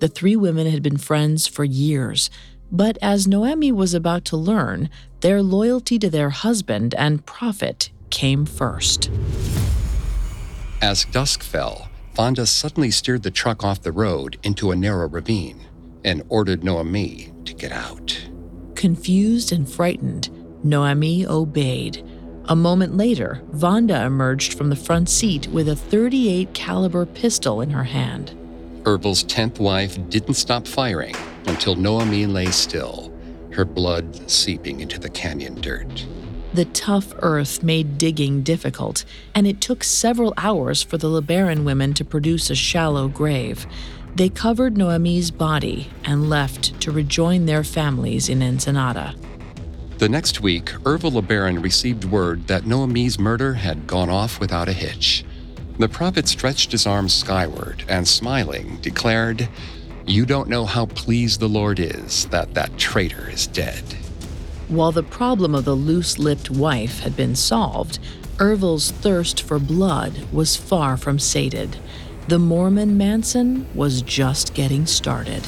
The 0.00 0.08
three 0.08 0.34
women 0.34 0.66
had 0.66 0.82
been 0.82 0.96
friends 0.96 1.46
for 1.46 1.62
years. 1.62 2.30
But 2.72 2.98
as 3.00 3.28
Noemi 3.28 3.70
was 3.70 3.94
about 3.94 4.24
to 4.26 4.36
learn, 4.36 4.90
their 5.20 5.40
loyalty 5.40 6.00
to 6.00 6.10
their 6.10 6.30
husband 6.30 6.96
and 6.96 7.24
prophet 7.24 7.90
came 8.10 8.44
first. 8.44 9.08
As 10.82 11.04
dusk 11.04 11.44
fell, 11.44 11.88
Vonda 12.18 12.48
suddenly 12.48 12.90
steered 12.90 13.22
the 13.22 13.30
truck 13.30 13.62
off 13.62 13.82
the 13.82 13.92
road 13.92 14.40
into 14.42 14.72
a 14.72 14.76
narrow 14.76 15.08
ravine 15.08 15.64
and 16.04 16.24
ordered 16.28 16.64
Noemi 16.64 17.32
to 17.44 17.54
get 17.54 17.70
out. 17.70 18.28
Confused 18.74 19.52
and 19.52 19.70
frightened, 19.70 20.28
Noemi 20.64 21.24
obeyed. 21.24 22.04
A 22.46 22.56
moment 22.56 22.96
later, 22.96 23.40
Vonda 23.52 24.04
emerged 24.04 24.54
from 24.54 24.68
the 24.68 24.74
front 24.74 25.08
seat 25.08 25.46
with 25.46 25.68
a 25.68 25.76
38 25.76 26.52
caliber 26.54 27.06
pistol 27.06 27.60
in 27.60 27.70
her 27.70 27.84
hand. 27.84 28.36
Ervil's 28.84 29.22
10th 29.22 29.60
wife 29.60 29.96
didn't 30.08 30.34
stop 30.34 30.66
firing 30.66 31.14
until 31.46 31.76
Noemi 31.76 32.26
lay 32.26 32.46
still, 32.46 33.12
her 33.52 33.64
blood 33.64 34.28
seeping 34.28 34.80
into 34.80 34.98
the 34.98 35.10
canyon 35.10 35.60
dirt. 35.60 36.04
The 36.54 36.64
tough 36.64 37.12
earth 37.18 37.62
made 37.62 37.98
digging 37.98 38.42
difficult, 38.42 39.04
and 39.34 39.46
it 39.46 39.60
took 39.60 39.84
several 39.84 40.32
hours 40.38 40.82
for 40.82 40.96
the 40.96 41.08
LeBaron 41.08 41.64
women 41.64 41.92
to 41.94 42.04
produce 42.04 42.48
a 42.48 42.54
shallow 42.54 43.06
grave. 43.06 43.66
They 44.14 44.30
covered 44.30 44.76
Noemi's 44.76 45.30
body 45.30 45.90
and 46.04 46.30
left 46.30 46.80
to 46.80 46.90
rejoin 46.90 47.44
their 47.44 47.62
families 47.62 48.28
in 48.28 48.42
Ensenada. 48.42 49.14
The 49.98 50.08
next 50.08 50.40
week, 50.40 50.66
Ervil 50.84 51.20
LeBaron 51.20 51.62
received 51.62 52.04
word 52.04 52.46
that 52.46 52.64
Noemi's 52.64 53.18
murder 53.18 53.54
had 53.54 53.86
gone 53.86 54.08
off 54.08 54.40
without 54.40 54.68
a 54.68 54.72
hitch. 54.72 55.24
The 55.78 55.88
prophet 55.88 56.26
stretched 56.26 56.72
his 56.72 56.86
arms 56.86 57.12
skyward 57.12 57.84
and, 57.88 58.08
smiling, 58.08 58.78
declared, 58.80 59.48
You 60.06 60.24
don't 60.24 60.48
know 60.48 60.64
how 60.64 60.86
pleased 60.86 61.40
the 61.40 61.48
Lord 61.48 61.78
is 61.78 62.26
that 62.26 62.54
that 62.54 62.78
traitor 62.78 63.28
is 63.28 63.46
dead. 63.46 63.84
While 64.68 64.92
the 64.92 65.02
problem 65.02 65.54
of 65.54 65.64
the 65.64 65.74
loose 65.74 66.18
lipped 66.18 66.50
wife 66.50 67.00
had 67.00 67.16
been 67.16 67.34
solved, 67.34 67.98
Ervil's 68.36 68.90
thirst 68.90 69.40
for 69.40 69.58
blood 69.58 70.30
was 70.30 70.56
far 70.56 70.98
from 70.98 71.18
sated. 71.18 71.78
The 72.28 72.38
Mormon 72.38 72.98
Manson 72.98 73.66
was 73.74 74.02
just 74.02 74.52
getting 74.52 74.84
started. 74.84 75.42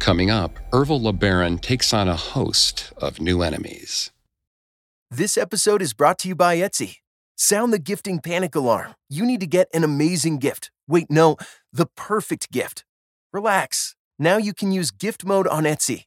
Coming 0.00 0.28
up, 0.28 0.58
Ervil 0.72 1.00
LeBaron 1.00 1.60
takes 1.60 1.94
on 1.94 2.08
a 2.08 2.16
host 2.16 2.92
of 2.98 3.20
new 3.20 3.42
enemies. 3.42 4.10
This 5.12 5.38
episode 5.38 5.80
is 5.80 5.94
brought 5.94 6.18
to 6.18 6.28
you 6.28 6.34
by 6.34 6.56
Etsy. 6.56 6.96
Sound 7.36 7.72
the 7.72 7.78
gifting 7.78 8.18
panic 8.18 8.56
alarm. 8.56 8.96
You 9.08 9.24
need 9.24 9.38
to 9.38 9.46
get 9.46 9.68
an 9.72 9.84
amazing 9.84 10.38
gift. 10.38 10.72
Wait, 10.88 11.08
no, 11.08 11.36
the 11.72 11.86
perfect 11.96 12.50
gift. 12.50 12.84
Relax. 13.32 13.94
Now 14.18 14.36
you 14.36 14.52
can 14.52 14.72
use 14.72 14.90
gift 14.90 15.24
mode 15.24 15.46
on 15.46 15.62
Etsy. 15.62 16.06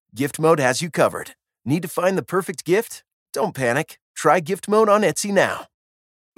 Gift 0.13 0.41
Mode 0.41 0.59
has 0.59 0.81
you 0.81 0.89
covered. 0.89 1.35
Need 1.63 1.83
to 1.83 1.87
find 1.87 2.17
the 2.17 2.23
perfect 2.23 2.65
gift? 2.65 3.03
Don't 3.31 3.55
panic. 3.55 3.97
Try 4.13 4.41
Gift 4.41 4.67
Mode 4.67 4.89
on 4.89 5.03
Etsy 5.03 5.31
now. 5.31 5.67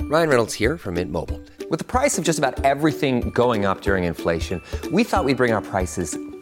Ryan 0.02 0.30
Reynolds 0.30 0.54
here 0.54 0.78
from 0.78 0.96
Mint 0.96 1.12
Mobile. 1.12 1.42
With 1.72 1.80
the 1.80 1.86
price 1.86 2.20
of 2.20 2.24
just 2.24 2.38
about 2.38 2.64
everything 2.64 3.32
going 3.32 3.66
up 3.66 3.82
during 3.82 4.04
inflation, 4.04 4.62
we 4.92 5.04
thought 5.04 5.26
we'd 5.26 5.38
bring 5.38 5.54
our 5.54 5.62
prices 5.62 6.16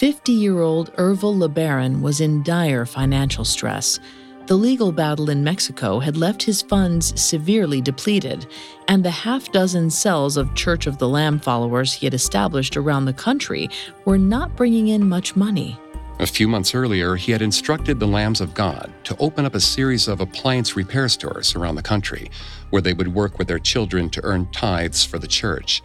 50 0.00 0.32
year 0.32 0.60
old 0.60 0.90
Ervil 0.94 1.36
LeBaron 1.36 2.00
was 2.00 2.22
in 2.22 2.42
dire 2.42 2.86
financial 2.86 3.44
stress. 3.44 4.00
The 4.46 4.56
legal 4.56 4.92
battle 4.92 5.28
in 5.28 5.44
Mexico 5.44 5.98
had 5.98 6.16
left 6.16 6.42
his 6.42 6.62
funds 6.62 7.20
severely 7.20 7.82
depleted, 7.82 8.46
and 8.88 9.04
the 9.04 9.10
half 9.10 9.52
dozen 9.52 9.90
cells 9.90 10.38
of 10.38 10.54
Church 10.54 10.86
of 10.86 10.96
the 10.96 11.06
Lamb 11.06 11.38
followers 11.38 11.92
he 11.92 12.06
had 12.06 12.14
established 12.14 12.78
around 12.78 13.04
the 13.04 13.12
country 13.12 13.68
were 14.06 14.16
not 14.16 14.56
bringing 14.56 14.88
in 14.88 15.06
much 15.06 15.36
money. 15.36 15.78
A 16.18 16.26
few 16.26 16.48
months 16.48 16.74
earlier, 16.74 17.16
he 17.16 17.30
had 17.30 17.42
instructed 17.42 18.00
the 18.00 18.06
Lambs 18.06 18.40
of 18.40 18.54
God 18.54 18.90
to 19.04 19.14
open 19.18 19.44
up 19.44 19.54
a 19.54 19.60
series 19.60 20.08
of 20.08 20.22
appliance 20.22 20.76
repair 20.76 21.10
stores 21.10 21.54
around 21.54 21.74
the 21.74 21.82
country 21.82 22.30
where 22.70 22.80
they 22.80 22.94
would 22.94 23.12
work 23.12 23.38
with 23.38 23.48
their 23.48 23.58
children 23.58 24.08
to 24.08 24.24
earn 24.24 24.50
tithes 24.50 25.04
for 25.04 25.18
the 25.18 25.28
church. 25.28 25.82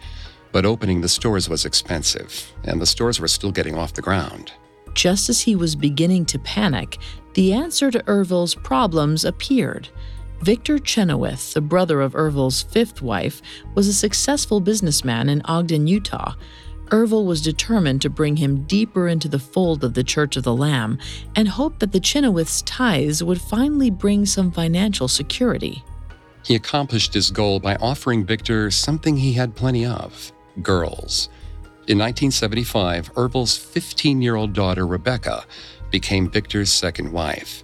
But 0.52 0.66
opening 0.66 1.00
the 1.00 1.08
stores 1.08 1.48
was 1.48 1.64
expensive, 1.64 2.52
and 2.64 2.80
the 2.80 2.86
stores 2.86 3.20
were 3.20 3.28
still 3.28 3.52
getting 3.52 3.76
off 3.76 3.92
the 3.92 4.02
ground. 4.02 4.52
Just 4.94 5.28
as 5.28 5.42
he 5.42 5.54
was 5.54 5.76
beginning 5.76 6.24
to 6.26 6.38
panic, 6.38 6.98
the 7.34 7.52
answer 7.52 7.90
to 7.90 8.02
Ervil's 8.04 8.54
problems 8.54 9.24
appeared. 9.24 9.90
Victor 10.40 10.78
Chynoweth, 10.78 11.52
the 11.52 11.60
brother 11.60 12.00
of 12.00 12.14
Ervil's 12.14 12.62
fifth 12.62 13.02
wife, 13.02 13.42
was 13.74 13.88
a 13.88 13.92
successful 13.92 14.60
businessman 14.60 15.28
in 15.28 15.42
Ogden, 15.44 15.86
Utah. 15.86 16.34
Ervil 16.90 17.24
was 17.26 17.42
determined 17.42 18.00
to 18.02 18.10
bring 18.10 18.36
him 18.36 18.62
deeper 18.64 19.08
into 19.08 19.28
the 19.28 19.38
fold 19.38 19.82
of 19.82 19.94
the 19.94 20.04
Church 20.04 20.36
of 20.36 20.44
the 20.44 20.54
Lamb 20.54 20.98
and 21.34 21.48
hoped 21.48 21.80
that 21.80 21.92
the 21.92 22.00
Chynoweth's 22.00 22.62
tithes 22.62 23.22
would 23.22 23.40
finally 23.40 23.90
bring 23.90 24.24
some 24.24 24.52
financial 24.52 25.08
security. 25.08 25.82
He 26.44 26.54
accomplished 26.54 27.12
his 27.12 27.30
goal 27.30 27.58
by 27.58 27.74
offering 27.76 28.24
Victor 28.24 28.70
something 28.70 29.16
he 29.16 29.32
had 29.32 29.56
plenty 29.56 29.84
of 29.84 30.32
girls. 30.62 31.28
In 31.88 31.98
1975, 31.98 33.14
Ervil's 33.14 33.56
15 33.56 34.20
year 34.20 34.36
old 34.36 34.52
daughter, 34.52 34.86
Rebecca, 34.86 35.44
became 35.90 36.30
Victor's 36.30 36.72
second 36.72 37.12
wife. 37.12 37.62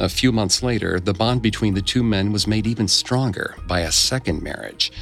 A 0.00 0.08
few 0.08 0.32
months 0.32 0.62
later, 0.62 0.98
the 0.98 1.14
bond 1.14 1.40
between 1.40 1.74
the 1.74 1.80
two 1.80 2.02
men 2.02 2.32
was 2.32 2.46
made 2.46 2.66
even 2.66 2.88
stronger 2.88 3.54
by 3.66 3.80
a 3.80 3.92
second 3.92 4.42
marriage. 4.42 4.92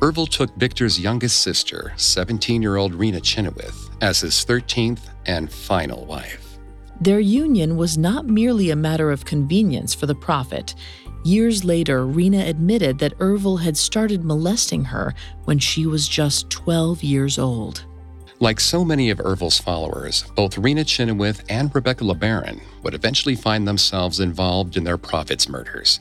Ervil 0.00 0.28
took 0.28 0.54
Victor's 0.56 0.98
youngest 0.98 1.40
sister, 1.42 1.92
17 1.96 2.60
year 2.62 2.76
old 2.76 2.94
Rena 2.94 3.20
Chynoweth, 3.20 3.90
as 4.00 4.20
his 4.20 4.34
13th 4.44 5.00
and 5.26 5.52
final 5.52 6.04
wife. 6.04 6.58
Their 7.00 7.20
union 7.20 7.76
was 7.76 7.96
not 7.96 8.26
merely 8.26 8.70
a 8.70 8.76
matter 8.76 9.10
of 9.10 9.24
convenience 9.24 9.94
for 9.94 10.04
the 10.06 10.14
prophet. 10.14 10.74
Years 11.22 11.64
later, 11.64 12.06
Rena 12.06 12.46
admitted 12.46 12.98
that 12.98 13.18
Ervil 13.18 13.60
had 13.60 13.76
started 13.76 14.24
molesting 14.24 14.84
her 14.84 15.14
when 15.44 15.58
she 15.58 15.84
was 15.84 16.08
just 16.08 16.48
12 16.48 17.02
years 17.02 17.38
old. 17.38 17.84
Like 18.38 18.58
so 18.58 18.86
many 18.86 19.10
of 19.10 19.18
Ervil's 19.18 19.58
followers, 19.58 20.24
both 20.34 20.56
Rena 20.56 20.82
Chynoweth 20.82 21.44
and 21.50 21.74
Rebecca 21.74 22.04
LeBaron 22.04 22.62
would 22.82 22.94
eventually 22.94 23.34
find 23.34 23.68
themselves 23.68 24.18
involved 24.18 24.78
in 24.78 24.84
their 24.84 24.96
prophet's 24.96 25.46
murders, 25.46 26.00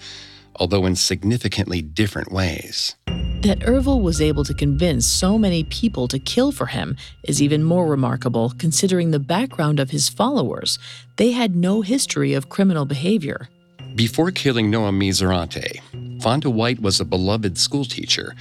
although 0.55 0.85
in 0.85 0.95
significantly 0.95 1.81
different 1.81 2.31
ways. 2.31 2.95
That 3.41 3.59
Ervil 3.59 4.01
was 4.01 4.21
able 4.21 4.45
to 4.45 4.53
convince 4.53 5.05
so 5.05 5.38
many 5.38 5.65
people 5.65 6.07
to 6.07 6.19
kill 6.19 6.53
for 6.53 6.67
him 6.67 6.95
is 7.25 7.41
even 7.41 7.65
more 7.65 7.88
remarkable 7.88 8.53
considering 8.57 9.11
the 9.11 9.19
background 9.19 9.81
of 9.81 9.89
his 9.89 10.07
followers. 10.07 10.79
They 11.17 11.31
had 11.31 11.57
no 11.57 11.81
history 11.81 12.33
of 12.33 12.47
criminal 12.47 12.85
behavior. 12.85 13.49
Before 13.96 14.31
killing 14.31 14.69
Noemi 14.69 15.10
Zarate, 15.12 15.81
Vonda 16.19 16.51
White 16.51 16.79
was 16.81 17.00
a 17.00 17.05
beloved 17.05 17.58
schoolteacher 17.58 18.36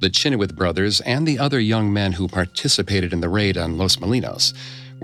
the 0.00 0.10
Chynoweth 0.10 0.54
brothers 0.54 1.00
and 1.02 1.26
the 1.26 1.38
other 1.38 1.58
young 1.58 1.90
men 1.90 2.12
who 2.12 2.28
participated 2.28 3.12
in 3.12 3.20
the 3.20 3.28
raid 3.28 3.56
on 3.56 3.78
Los 3.78 3.96
Molinos 3.96 4.52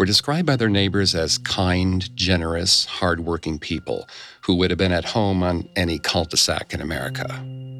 were 0.00 0.06
described 0.06 0.46
by 0.46 0.56
their 0.56 0.70
neighbors 0.70 1.14
as 1.14 1.36
kind, 1.36 2.16
generous, 2.16 2.86
hardworking 2.86 3.58
people 3.58 4.08
who 4.40 4.54
would 4.54 4.70
have 4.70 4.78
been 4.78 4.92
at 4.92 5.04
home 5.04 5.42
on 5.42 5.68
any 5.76 5.98
cul 5.98 6.24
de 6.24 6.38
sac 6.38 6.72
in 6.72 6.80
America. 6.80 7.28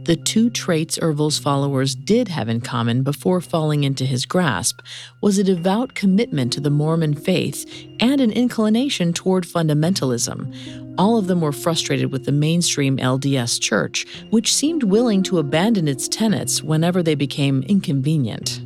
The 0.05 0.17
two 0.17 0.51
traits 0.51 0.99
Ervil's 1.01 1.39
followers 1.39 1.95
did 1.95 2.29
have 2.29 2.51
in 2.51 2.61
common 2.61 3.03
before 3.03 3.41
falling 3.41 3.85
into 3.85 4.05
his 4.05 4.27
grasp 4.27 4.83
was 5.23 5.39
a 5.39 5.45
devout 5.45 5.95
commitment 5.95 6.53
to 6.53 6.61
the 6.61 6.69
Mormon 6.69 7.15
faith 7.15 7.65
and 8.01 8.21
an 8.21 8.33
inclination 8.33 9.15
toward 9.15 9.45
fundamentalism. 9.45 10.95
All 10.99 11.17
of 11.17 11.27
them 11.27 11.41
were 11.41 11.53
frustrated 11.53 12.13
with 12.13 12.27
the 12.27 12.33
mainstream 12.33 12.99
LDS 12.99 13.59
church, 13.59 14.07
which 14.29 14.55
seemed 14.55 14.83
willing 14.83 15.23
to 15.23 15.39
abandon 15.39 15.89
its 15.89 16.07
tenets 16.07 16.63
whenever 16.63 17.03
they 17.03 17.15
became 17.15 17.63
inconvenient. 17.63 18.61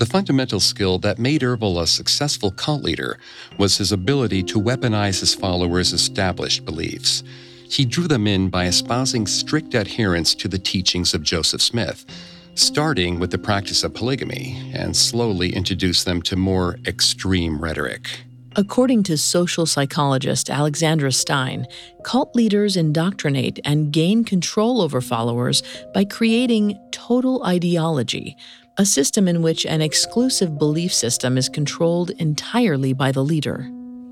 The 0.00 0.06
fundamental 0.06 0.60
skill 0.60 0.98
that 1.00 1.18
made 1.18 1.42
Ervil 1.42 1.82
a 1.82 1.86
successful 1.86 2.52
cult 2.52 2.82
leader 2.82 3.18
was 3.58 3.76
his 3.76 3.92
ability 3.92 4.42
to 4.44 4.58
weaponize 4.58 5.20
his 5.20 5.34
followers' 5.34 5.92
established 5.92 6.64
beliefs. 6.64 7.22
He 7.68 7.84
drew 7.84 8.08
them 8.08 8.26
in 8.26 8.48
by 8.48 8.64
espousing 8.64 9.26
strict 9.26 9.74
adherence 9.74 10.34
to 10.36 10.48
the 10.48 10.58
teachings 10.58 11.12
of 11.12 11.22
Joseph 11.22 11.60
Smith, 11.60 12.06
starting 12.54 13.18
with 13.18 13.30
the 13.30 13.36
practice 13.36 13.84
of 13.84 13.92
polygamy, 13.92 14.72
and 14.72 14.96
slowly 14.96 15.54
introduced 15.54 16.06
them 16.06 16.22
to 16.22 16.34
more 16.34 16.78
extreme 16.86 17.60
rhetoric. 17.60 18.08
According 18.56 19.04
to 19.04 19.18
social 19.18 19.64
psychologist 19.66 20.50
Alexandra 20.50 21.12
Stein, 21.12 21.66
cult 22.04 22.34
leaders 22.34 22.76
indoctrinate 22.76 23.60
and 23.66 23.92
gain 23.92 24.24
control 24.24 24.80
over 24.80 25.00
followers 25.00 25.62
by 25.92 26.04
creating 26.04 26.76
total 26.90 27.44
ideology, 27.44 28.36
a 28.80 28.86
system 28.86 29.28
in 29.28 29.42
which 29.42 29.66
an 29.66 29.82
exclusive 29.82 30.56
belief 30.58 30.90
system 30.90 31.36
is 31.36 31.50
controlled 31.50 32.08
entirely 32.12 32.94
by 32.94 33.12
the 33.12 33.22
leader. 33.22 33.70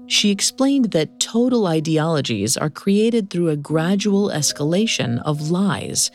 She 0.08 0.30
explained 0.30 0.90
that 0.90 1.18
total 1.20 1.66
ideologies 1.66 2.54
are 2.58 2.68
created 2.68 3.30
through 3.30 3.48
a 3.48 3.56
gradual 3.56 4.28
escalation 4.28 5.22
of 5.22 5.50
lies. 5.50 6.10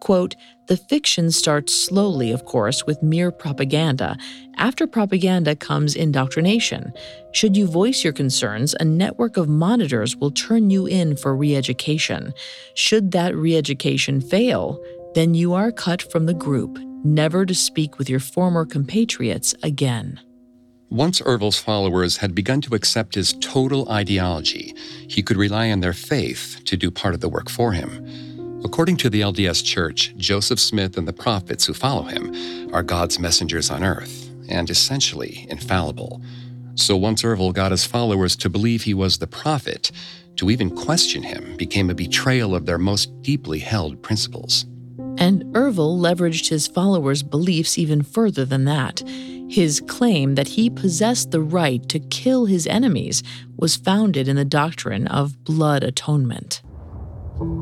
Quote, 0.00 0.36
the 0.66 0.76
fiction 0.76 1.30
starts 1.30 1.74
slowly, 1.74 2.30
of 2.30 2.44
course, 2.44 2.84
with 2.84 3.02
mere 3.02 3.30
propaganda. 3.30 4.18
After 4.58 4.86
propaganda 4.86 5.56
comes 5.56 5.94
indoctrination. 5.94 6.92
Should 7.32 7.56
you 7.56 7.66
voice 7.66 8.04
your 8.04 8.12
concerns, 8.12 8.74
a 8.80 8.84
network 8.84 9.38
of 9.38 9.48
monitors 9.48 10.14
will 10.14 10.30
turn 10.30 10.68
you 10.68 10.84
in 10.84 11.16
for 11.16 11.34
re 11.34 11.56
education. 11.56 12.34
Should 12.74 13.12
that 13.12 13.34
re 13.34 13.56
education 13.56 14.20
fail, 14.20 14.78
then 15.14 15.34
you 15.34 15.54
are 15.54 15.72
cut 15.72 16.02
from 16.12 16.26
the 16.26 16.34
group, 16.34 16.78
never 17.04 17.46
to 17.46 17.54
speak 17.54 17.98
with 17.98 18.10
your 18.10 18.20
former 18.20 18.66
compatriots 18.66 19.54
again. 19.62 20.20
Once 20.90 21.20
Ervil's 21.22 21.58
followers 21.58 22.18
had 22.18 22.34
begun 22.34 22.60
to 22.60 22.74
accept 22.74 23.14
his 23.14 23.32
total 23.40 23.88
ideology, 23.90 24.74
he 25.08 25.22
could 25.22 25.36
rely 25.36 25.70
on 25.70 25.80
their 25.80 25.92
faith 25.92 26.60
to 26.66 26.76
do 26.76 26.90
part 26.90 27.14
of 27.14 27.20
the 27.20 27.28
work 27.28 27.48
for 27.48 27.72
him. 27.72 28.62
According 28.64 28.96
to 28.98 29.10
the 29.10 29.20
LDS 29.20 29.64
Church, 29.64 30.14
Joseph 30.16 30.60
Smith 30.60 30.96
and 30.96 31.06
the 31.06 31.12
prophets 31.12 31.66
who 31.66 31.74
follow 31.74 32.04
him 32.04 32.72
are 32.72 32.82
God's 32.82 33.18
messengers 33.18 33.70
on 33.70 33.82
earth 33.82 34.30
and 34.48 34.70
essentially 34.70 35.46
infallible. 35.50 36.22
So 36.74 36.96
once 36.96 37.22
Ervil 37.22 37.52
got 37.52 37.72
his 37.72 37.84
followers 37.84 38.36
to 38.36 38.48
believe 38.48 38.82
he 38.82 38.94
was 38.94 39.18
the 39.18 39.26
prophet, 39.26 39.90
to 40.36 40.50
even 40.50 40.74
question 40.74 41.22
him 41.22 41.56
became 41.56 41.90
a 41.90 41.94
betrayal 41.94 42.54
of 42.54 42.66
their 42.66 42.78
most 42.78 43.22
deeply 43.22 43.58
held 43.58 44.02
principles. 44.02 44.66
And 45.18 45.44
Ervil 45.54 45.98
leveraged 45.98 46.48
his 46.48 46.66
followers' 46.66 47.22
beliefs 47.22 47.78
even 47.78 48.02
further 48.02 48.44
than 48.44 48.64
that. 48.64 49.02
His 49.48 49.80
claim 49.80 50.34
that 50.34 50.48
he 50.48 50.70
possessed 50.70 51.30
the 51.30 51.40
right 51.40 51.86
to 51.88 52.00
kill 52.00 52.46
his 52.46 52.66
enemies 52.66 53.22
was 53.56 53.76
founded 53.76 54.26
in 54.26 54.36
the 54.36 54.44
doctrine 54.44 55.06
of 55.06 55.44
blood 55.44 55.84
atonement. 55.84 56.62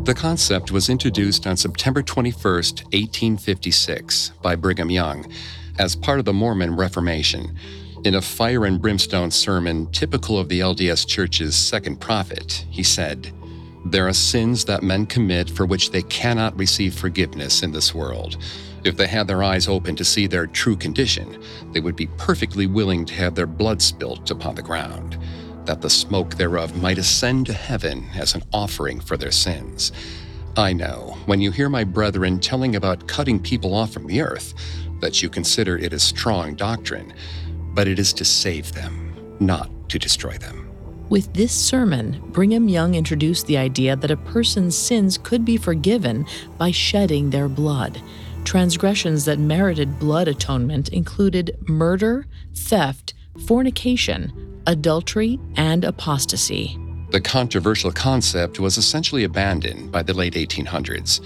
The 0.05 0.15
concept 0.15 0.71
was 0.71 0.89
introduced 0.89 1.47
on 1.47 1.57
September 1.57 2.03
21, 2.03 2.35
1856, 2.43 4.33
by 4.43 4.55
Brigham 4.55 4.91
Young 4.91 5.31
as 5.79 5.97
part 5.97 6.19
of 6.19 6.25
the 6.25 6.33
Mormon 6.33 6.77
Reformation. 6.77 7.57
In 8.05 8.15
a 8.17 8.23
fire 8.23 8.65
and 8.65 8.81
brimstone 8.81 9.31
sermon 9.31 9.91
typical 9.93 10.39
of 10.39 10.49
the 10.49 10.61
LDS 10.61 11.07
Church's 11.07 11.55
second 11.55 12.01
prophet, 12.01 12.67
he 12.69 12.83
said, 12.83 13.33
There 13.85 14.07
are 14.07 14.13
sins 14.13 14.65
that 14.67 14.83
men 14.83 15.07
commit 15.07 15.51
for 15.51 15.67
which 15.67 15.91
they 15.91 16.03
cannot 16.03 16.57
receive 16.59 16.95
forgiveness 16.95 17.63
in 17.63 17.73
this 17.73 17.95
world. 17.95 18.37
If 18.85 18.97
they 18.97 19.07
had 19.07 19.27
their 19.27 19.43
eyes 19.43 19.69
open 19.69 19.97
to 19.97 20.05
see 20.05 20.27
their 20.27 20.47
true 20.47 20.77
condition, 20.77 21.43
they 21.73 21.81
would 21.81 21.97
be 21.97 22.07
perfectly 22.19 22.67
willing 22.67 23.05
to 23.07 23.15
have 23.15 23.35
their 23.35 23.47
blood 23.47 23.83
spilt 23.83 24.31
upon 24.31 24.55
the 24.55 24.63
ground 24.63 25.19
that 25.65 25.81
the 25.81 25.91
smoke 25.91 26.35
thereof 26.35 26.81
might 26.81 26.99
ascend 26.99 27.47
to 27.47 27.53
heaven 27.53 28.07
as 28.17 28.35
an 28.35 28.43
offering 28.53 29.01
for 29.01 29.17
their 29.17 29.31
sins. 29.31 29.93
I 30.57 30.73
know, 30.73 31.17
when 31.27 31.41
you 31.41 31.51
hear 31.51 31.69
my 31.69 31.85
brethren 31.85 32.41
telling 32.41 32.77
about 32.77 33.07
cutting 33.07 33.41
people 33.41 33.75
off 33.75 33.93
from 33.93 34.07
the 34.07 34.21
earth, 34.21 34.55
that 35.01 35.23
you 35.23 35.31
consider 35.31 35.79
it 35.79 35.93
a 35.93 35.99
strong 35.99 36.55
doctrine, 36.55 37.15
but 37.75 37.89
it 37.89 37.99
is 37.99 38.13
to 38.15 38.25
save 38.25 38.73
them, 38.73 39.37
not 39.41 39.71
to 39.89 39.99
destroy 39.99 40.37
them. 40.39 40.62
With 41.13 41.35
this 41.35 41.53
sermon, 41.53 42.23
Brigham 42.29 42.71
Young 42.71 42.95
introduced 42.95 43.47
the 43.47 43.59
idea 43.59 43.97
that 43.97 44.11
a 44.11 44.17
person's 44.17 44.75
sins 44.75 45.19
could 45.19 45.45
be 45.45 45.59
forgiven 45.59 46.25
by 46.57 46.71
shedding 46.71 47.29
their 47.29 47.51
blood. 47.51 48.01
Transgressions 48.45 49.27
that 49.27 49.39
merited 49.39 49.99
blood 49.99 50.27
atonement 50.27 50.89
included 50.89 51.55
murder, 51.69 52.25
theft, 52.55 53.13
fornication, 53.47 54.63
adultery, 54.67 55.39
and 55.57 55.85
apostasy. 55.85 56.79
The 57.11 57.21
controversial 57.21 57.93
concept 57.93 58.59
was 58.59 58.79
essentially 58.79 59.25
abandoned 59.25 59.93
by 59.93 60.03
the 60.03 60.15
late 60.15 60.33
1800s. 60.33 61.21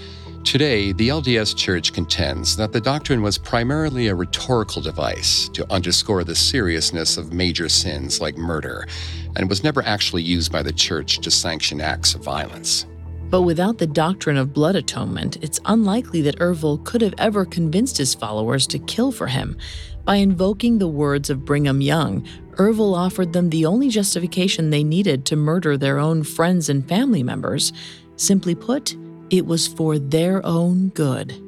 Today, 0.47 0.93
the 0.93 1.09
LDS 1.09 1.57
Church 1.57 1.91
contends 1.91 2.55
that 2.55 2.71
the 2.71 2.79
doctrine 2.79 3.21
was 3.21 3.37
primarily 3.37 4.07
a 4.07 4.15
rhetorical 4.15 4.81
device 4.81 5.49
to 5.49 5.69
underscore 5.69 6.23
the 6.23 6.35
seriousness 6.35 7.17
of 7.17 7.33
major 7.33 7.67
sins 7.67 8.21
like 8.21 8.37
murder, 8.37 8.87
and 9.35 9.49
was 9.49 9.61
never 9.61 9.83
actually 9.83 10.23
used 10.23 10.49
by 10.49 10.63
the 10.63 10.71
Church 10.71 11.19
to 11.19 11.29
sanction 11.29 11.81
acts 11.81 12.15
of 12.15 12.23
violence. 12.23 12.85
But 13.29 13.41
without 13.41 13.77
the 13.77 13.87
doctrine 13.87 14.37
of 14.37 14.53
blood 14.53 14.77
atonement, 14.77 15.35
it's 15.43 15.59
unlikely 15.65 16.21
that 16.21 16.39
Ervil 16.39 16.81
could 16.85 17.01
have 17.01 17.15
ever 17.17 17.43
convinced 17.43 17.97
his 17.97 18.15
followers 18.15 18.65
to 18.67 18.79
kill 18.79 19.11
for 19.11 19.27
him. 19.27 19.57
By 20.05 20.15
invoking 20.15 20.77
the 20.77 20.87
words 20.87 21.29
of 21.29 21.43
Brigham 21.43 21.81
Young, 21.81 22.25
Ervil 22.51 22.95
offered 22.95 23.33
them 23.33 23.49
the 23.49 23.65
only 23.65 23.89
justification 23.89 24.69
they 24.69 24.85
needed 24.85 25.25
to 25.25 25.35
murder 25.35 25.75
their 25.77 25.99
own 25.99 26.23
friends 26.23 26.69
and 26.69 26.87
family 26.87 27.21
members. 27.21 27.73
Simply 28.15 28.55
put, 28.55 28.95
it 29.29 29.45
was 29.45 29.67
for 29.67 29.99
their 29.99 30.45
own 30.45 30.89
good. 30.89 31.41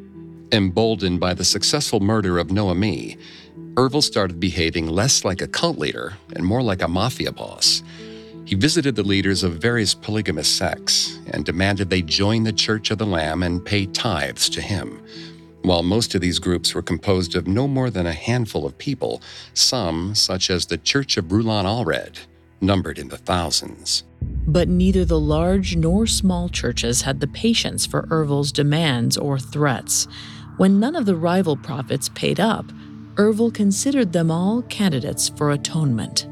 Emboldened 0.51 1.19
by 1.19 1.33
the 1.33 1.45
successful 1.45 1.99
murder 1.99 2.37
of 2.37 2.51
Noemi, 2.51 3.17
Ervil 3.75 4.03
started 4.03 4.39
behaving 4.39 4.87
less 4.87 5.23
like 5.23 5.41
a 5.41 5.47
cult 5.47 5.77
leader 5.77 6.13
and 6.35 6.45
more 6.45 6.61
like 6.61 6.81
a 6.81 6.87
mafia 6.87 7.31
boss. 7.31 7.83
He 8.45 8.55
visited 8.55 8.95
the 8.95 9.03
leaders 9.03 9.43
of 9.43 9.61
various 9.61 9.93
polygamous 9.93 10.47
sects 10.47 11.19
and 11.31 11.45
demanded 11.45 11.89
they 11.89 12.01
join 12.01 12.43
the 12.43 12.51
Church 12.51 12.89
of 12.89 12.97
the 12.97 13.05
Lamb 13.05 13.43
and 13.43 13.63
pay 13.63 13.85
tithes 13.85 14.49
to 14.49 14.61
him. 14.61 15.03
While 15.61 15.83
most 15.83 16.15
of 16.15 16.21
these 16.21 16.39
groups 16.39 16.73
were 16.73 16.81
composed 16.81 17.35
of 17.35 17.47
no 17.47 17.67
more 17.67 17.89
than 17.89 18.07
a 18.07 18.13
handful 18.13 18.65
of 18.65 18.77
people, 18.77 19.21
some, 19.53 20.15
such 20.15 20.49
as 20.49 20.65
the 20.65 20.77
Church 20.77 21.15
of 21.15 21.31
Rulon 21.31 21.65
Allred, 21.65 22.17
numbered 22.59 22.97
in 22.97 23.09
the 23.09 23.17
thousands. 23.17 24.03
But 24.21 24.67
neither 24.67 25.05
the 25.05 25.19
large 25.19 25.75
nor 25.75 26.07
small 26.07 26.49
churches 26.49 27.03
had 27.03 27.19
the 27.19 27.27
patience 27.27 27.85
for 27.85 28.07
Ervil's 28.09 28.51
demands 28.51 29.17
or 29.17 29.37
threats. 29.37 30.07
When 30.57 30.79
none 30.79 30.95
of 30.95 31.05
the 31.05 31.15
rival 31.15 31.55
prophets 31.55 32.09
paid 32.09 32.39
up, 32.39 32.65
Ervil 33.15 33.53
considered 33.53 34.13
them 34.13 34.31
all 34.31 34.61
candidates 34.63 35.29
for 35.29 35.51
atonement. 35.51 36.25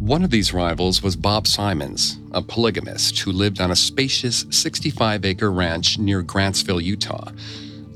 One 0.00 0.22
of 0.22 0.30
these 0.30 0.52
rivals 0.52 1.02
was 1.02 1.16
Bob 1.16 1.46
Simons, 1.46 2.18
a 2.32 2.42
polygamist 2.42 3.18
who 3.18 3.32
lived 3.32 3.60
on 3.60 3.70
a 3.70 3.76
spacious 3.76 4.44
65 4.50 5.24
acre 5.24 5.50
ranch 5.50 5.98
near 5.98 6.22
Grantsville, 6.22 6.82
Utah. 6.82 7.32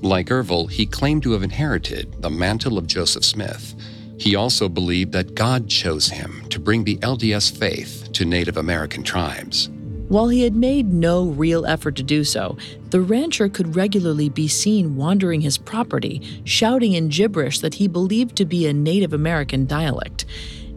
Like 0.03 0.29
Ervil, 0.29 0.69
he 0.69 0.85
claimed 0.85 1.23
to 1.23 1.33
have 1.33 1.45
inherited 1.45 2.21
the 2.23 2.31
mantle 2.31 2.79
of 2.79 2.89
Joseph 2.89 3.25
Smith. 3.25 3.75
He 4.23 4.37
also 4.37 4.69
believed 4.69 5.11
that 5.15 5.35
God 5.35 5.69
chose 5.69 6.09
him 6.09 6.45
to 6.51 6.61
bring 6.61 6.85
the 6.85 6.97
LDS 6.99 7.59
faith 7.59 8.09
to 8.13 8.25
Native 8.25 8.57
American 8.57 9.03
tribes. 9.03 9.69
While 10.07 10.29
he 10.29 10.45
had 10.45 10.55
made 10.55 10.93
no 10.93 11.25
real 11.25 11.67
effort 11.67 11.97
to 11.97 12.05
do 12.05 12.23
so, 12.23 12.57
the 12.91 13.01
rancher 13.01 13.49
could 13.49 13.75
regularly 13.75 14.29
be 14.29 14.47
seen 14.47 14.95
wandering 14.95 15.41
his 15.41 15.59
property, 15.59 16.23
shouting 16.45 16.93
in 16.93 17.09
gibberish 17.09 17.59
that 17.59 17.75
he 17.75 17.89
believed 17.89 18.37
to 18.37 18.45
be 18.45 18.69
a 18.69 18.73
Native 18.73 19.13
American 19.13 19.67
dialect. 19.67 20.25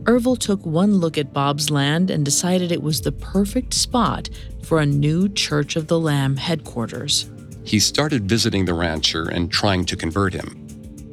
Ervil 0.05 0.39
took 0.39 0.65
one 0.65 0.95
look 0.95 1.15
at 1.15 1.31
Bob's 1.31 1.69
land 1.69 2.10
and 2.10 2.25
decided 2.25 2.71
it 2.71 2.81
was 2.81 3.01
the 3.01 3.12
perfect 3.12 3.75
spot 3.75 4.27
for 4.63 4.79
a 4.79 4.88
new 4.88 5.29
Church 5.29 5.75
of 5.75 5.86
the 5.86 5.99
Lamb 5.99 6.38
headquarters. 6.38 7.29
He 7.63 7.79
started 7.79 8.27
visiting 8.27 8.65
the 8.65 8.73
rancher 8.73 9.29
and 9.29 9.51
trying 9.51 9.86
to 9.86 9.95
convert 9.95 10.34
him. 10.34 10.64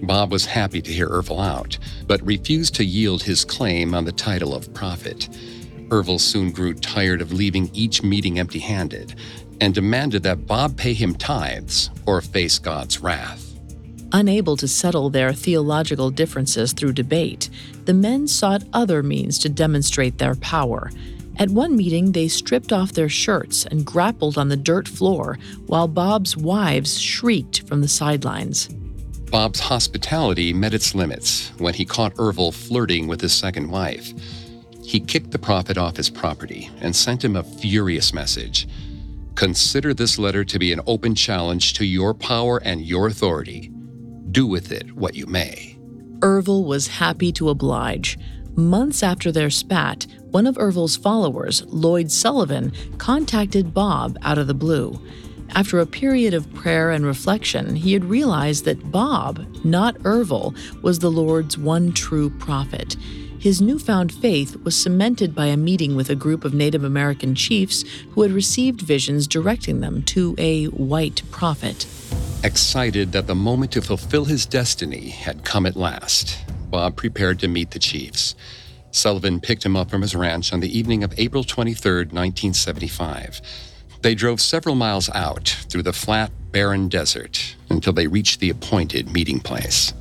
Bob 0.03 0.33
was 0.33 0.45
happy 0.45 0.83
to 0.83 0.93
hear 0.93 1.09
Ervil 1.09 1.41
out, 1.41 1.79
but 2.07 2.27
refused 2.27 2.75
to 2.75 2.85
yield 2.85 3.23
his 3.23 3.45
claim 3.45 3.95
on 3.95 4.05
the 4.05 4.13
title 4.13 4.55
of 4.55 4.75
prophet. 4.75 5.29
Ervil 5.91 6.19
soon 6.19 6.51
grew 6.51 6.75
tired 6.75 7.21
of 7.21 7.33
leaving 7.33 7.71
each 7.73 8.03
meeting 8.03 8.39
empty 8.39 8.59
handed 8.59 9.15
and 9.61 9.75
demanded 9.75 10.25
that 10.25 10.47
Bob 10.47 10.77
pay 10.77 10.93
him 10.93 11.15
tithes 11.15 11.91
or 12.05 12.21
face 12.21 12.59
God's 12.59 13.01
wrath. 13.01 13.49
Unable 14.11 14.57
to 14.57 14.67
settle 14.67 15.09
their 15.09 15.33
theological 15.33 16.11
differences 16.11 16.73
through 16.73 16.93
debate, 16.93 17.49
the 17.85 17.95
men 17.95 18.27
sought 18.27 18.65
other 18.73 19.03
means 19.03 19.39
to 19.39 19.49
demonstrate 19.49 20.19
their 20.19 20.35
power. 20.35 20.91
At 21.39 21.49
one 21.51 21.77
meeting, 21.77 22.13
they 22.13 22.29
stripped 22.29 22.73
off 22.73 22.93
their 22.93 23.09
shirts 23.09 23.65
and 23.67 23.87
grappled 23.87 24.37
on 24.37 24.49
the 24.49 24.57
dirt 24.57 24.89
floor 24.89 25.39
while 25.67 25.89
Bob's 25.89 26.37
wives 26.37 27.01
shrieked 27.01 27.67
from 27.69 27.81
the 27.81 27.89
sidelines. 27.89 28.69
Bob's 29.33 29.61
hospitality 29.61 30.53
met 30.53 30.75
its 30.75 30.95
limits 30.95 31.53
when 31.57 31.73
he 31.73 31.87
caught 31.87 32.15
Ervil 32.17 32.53
flirting 32.53 33.07
with 33.07 33.23
his 33.23 33.33
second 33.33 33.71
wife. 33.71 34.13
He 34.85 35.01
kicked 35.01 35.31
the 35.31 35.39
prophet 35.39 35.79
off 35.79 35.97
his 35.97 36.11
property 36.11 36.69
and 36.83 36.95
sent 36.95 37.25
him 37.25 37.37
a 37.37 37.43
furious 37.43 38.13
message. 38.13 38.69
Consider 39.35 39.95
this 39.95 40.19
letter 40.19 40.45
to 40.45 40.59
be 40.59 40.71
an 40.71 40.83
open 40.87 41.15
challenge 41.15 41.73
to 41.75 41.87
your 41.87 42.13
power 42.13 42.59
and 42.59 42.83
your 42.83 43.07
authority. 43.07 43.73
Do 44.33 44.47
with 44.47 44.71
it 44.71 44.93
what 44.93 45.15
you 45.15 45.25
may. 45.27 45.79
Ervil 46.19 46.67
was 46.67 46.87
happy 46.89 47.33
to 47.33 47.49
oblige. 47.49 48.19
Months 48.55 49.03
after 49.03 49.33
their 49.33 49.49
spat, 49.49 50.07
one 50.31 50.47
of 50.47 50.57
Ervil's 50.57 50.99
followers, 50.99 51.65
Lloyd 51.69 52.11
Sullivan, 52.11 52.71
contacted 52.99 53.73
Bob 53.73 54.19
out 54.21 54.37
of 54.37 54.47
the 54.47 54.53
blue. 54.53 55.01
After 55.55 55.81
a 55.81 55.87
period 55.87 56.33
of 56.33 56.53
prayer 56.55 56.91
and 56.91 57.05
reflection, 57.05 57.77
he 57.77 57.93
had 57.93 58.07
realized 58.07 58.65
that 58.65 58.91
Bob, 58.91 59.45
not 59.65 59.95
Ervil, 59.97 60.55
was 60.83 60.99
the 60.99 61.11
Lord's 61.11 61.59
one 61.59 61.93
true 61.93 62.31
prophet. 62.31 62.97
His 63.39 63.61
newfound 63.61 64.13
faith 64.13 64.57
was 64.65 64.75
cemented 64.75 65.35
by 65.35 65.47
a 65.47 65.57
meeting 65.59 65.95
with 65.95 66.09
a 66.09 66.15
group 66.15 66.45
of 66.45 66.55
Native 66.55 66.85
American 66.85 67.35
chiefs 67.35 67.85
who 68.13 68.23
had 68.23 68.31
received 68.31 68.81
visions 68.81 69.27
directing 69.27 69.81
them 69.81 70.03
to 70.05 70.35
a 70.39 70.67
white 70.67 71.21
prophet. 71.31 71.87
Excited 72.43 73.13
that 73.13 73.27
the 73.27 73.35
moment 73.35 73.73
to 73.73 73.83
fulfill 73.83 74.25
his 74.25 74.47
destiny 74.47 75.11
had 75.11 75.45
come 75.45 75.67
at 75.67 75.77
last, 75.77 76.39
Bob 76.71 76.97
prepared 76.97 77.39
to 77.41 77.49
meet 77.49 77.73
the 77.73 77.79
chiefs. 77.79 78.35
Sullivan 78.91 79.39
picked 79.39 79.65
him 79.67 79.77
up 79.77 79.91
from 79.91 80.01
his 80.01 80.15
ranch 80.15 80.53
on 80.53 80.61
the 80.61 80.79
evening 80.79 81.05
of 81.05 81.13
April 81.19 81.45
23, 81.45 82.07
1975. 82.07 83.43
They 84.03 84.15
drove 84.17 84.41
several 84.41 84.75
miles 84.75 85.09
out 85.11 85.49
through 85.69 85.85
the 85.85 85.93
flat, 85.93 86.33
barren 86.51 86.89
desert 86.89 87.57
until 87.71 87.93
they 87.93 88.09
reached 88.09 88.41
the 88.41 88.51
appointed 88.51 89.13
meeting 89.13 89.41
place. 89.41 89.93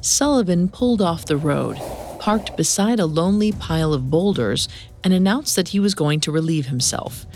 Sullivan 0.00 0.68
pulled 0.68 1.02
off 1.02 1.26
the 1.26 1.36
road, 1.36 1.76
parked 2.18 2.56
beside 2.56 2.98
a 2.98 3.06
lonely 3.06 3.52
pile 3.52 3.92
of 3.92 4.10
boulders, 4.10 4.66
and 5.04 5.12
announced 5.12 5.56
that 5.56 5.68
he 5.68 5.80
was 5.80 5.94
going 5.94 6.20
to 6.20 6.32
relieve 6.32 6.66
himself. 6.66 7.26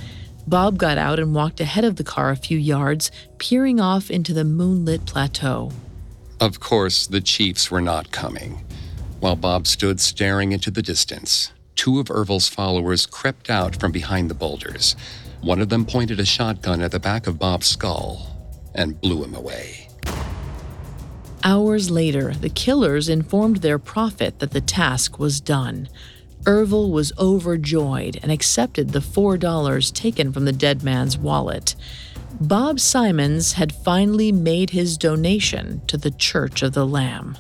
Bob 0.47 0.79
got 0.79 0.99
out 0.99 1.19
and 1.19 1.35
walked 1.35 1.61
ahead 1.61 1.85
of 1.85 1.97
the 1.97 2.05
car 2.05 2.31
a 2.31 2.37
few 2.37 2.59
yards, 2.59 3.11
peering 3.39 3.79
off 3.79 4.11
into 4.11 4.33
the 4.33 4.45
moonlit 4.45 5.05
plateau. 5.07 5.73
Of 6.41 6.59
course, 6.59 7.07
the 7.07 7.21
chiefs 7.21 7.71
were 7.71 7.81
not 7.81 8.11
coming. 8.11 8.65
While 9.21 9.37
Bob 9.37 9.67
stood 9.67 10.01
staring 10.01 10.53
into 10.53 10.71
the 10.71 10.83
distance, 10.83 11.53
two 11.77 12.01
of 12.01 12.11
Ervil's 12.11 12.49
followers 12.49 13.07
crept 13.07 13.49
out 13.49 13.77
from 13.77 13.93
behind 13.93 14.31
the 14.31 14.35
boulders. 14.35 14.97
One 15.45 15.61
of 15.61 15.69
them 15.69 15.85
pointed 15.85 16.21
a 16.21 16.25
shotgun 16.25 16.81
at 16.81 16.91
the 16.91 16.99
back 16.99 17.27
of 17.27 17.39
Bob's 17.39 17.67
skull 17.67 18.35
and 18.75 18.99
blew 18.99 19.23
him 19.23 19.35
away. 19.35 19.91
Hours 21.45 21.91
later, 21.91 22.33
the 22.33 22.49
killers 22.49 23.11
informed 23.11 23.59
their 23.59 23.79
prophet 23.79 24.39
that 24.39 24.53
the 24.53 24.63
task 24.63 25.19
was 25.19 25.43
done. 25.43 25.91
Ervil 26.45 26.91
was 26.91 27.13
overjoyed 27.19 28.19
and 28.23 28.33
accepted 28.33 28.93
the 28.93 29.01
$4 29.01 29.93
taken 29.93 30.33
from 30.33 30.47
the 30.47 30.53
dead 30.53 30.83
man's 30.83 31.19
wallet. 31.19 31.75
Bob 32.41 32.81
Simons 32.81 33.53
had 33.53 33.71
finally 33.71 34.33
made 34.33 34.71
his 34.71 34.97
donation 34.97 35.83
to 35.89 35.99
the 35.99 36.11
Church 36.11 36.63
of 36.63 36.73
the 36.73 36.87
Lamb. 36.87 37.37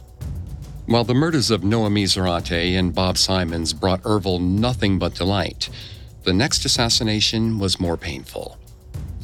While 0.84 1.04
the 1.04 1.14
murders 1.14 1.50
of 1.50 1.64
Noemi 1.64 2.04
Zarate 2.04 2.78
and 2.78 2.94
Bob 2.94 3.16
Simons 3.16 3.72
brought 3.72 4.02
Ervil 4.02 4.42
nothing 4.42 4.98
but 4.98 5.14
delight, 5.14 5.70
the 6.24 6.32
next 6.32 6.64
assassination 6.64 7.58
was 7.58 7.78
more 7.78 7.96
painful. 7.96 8.58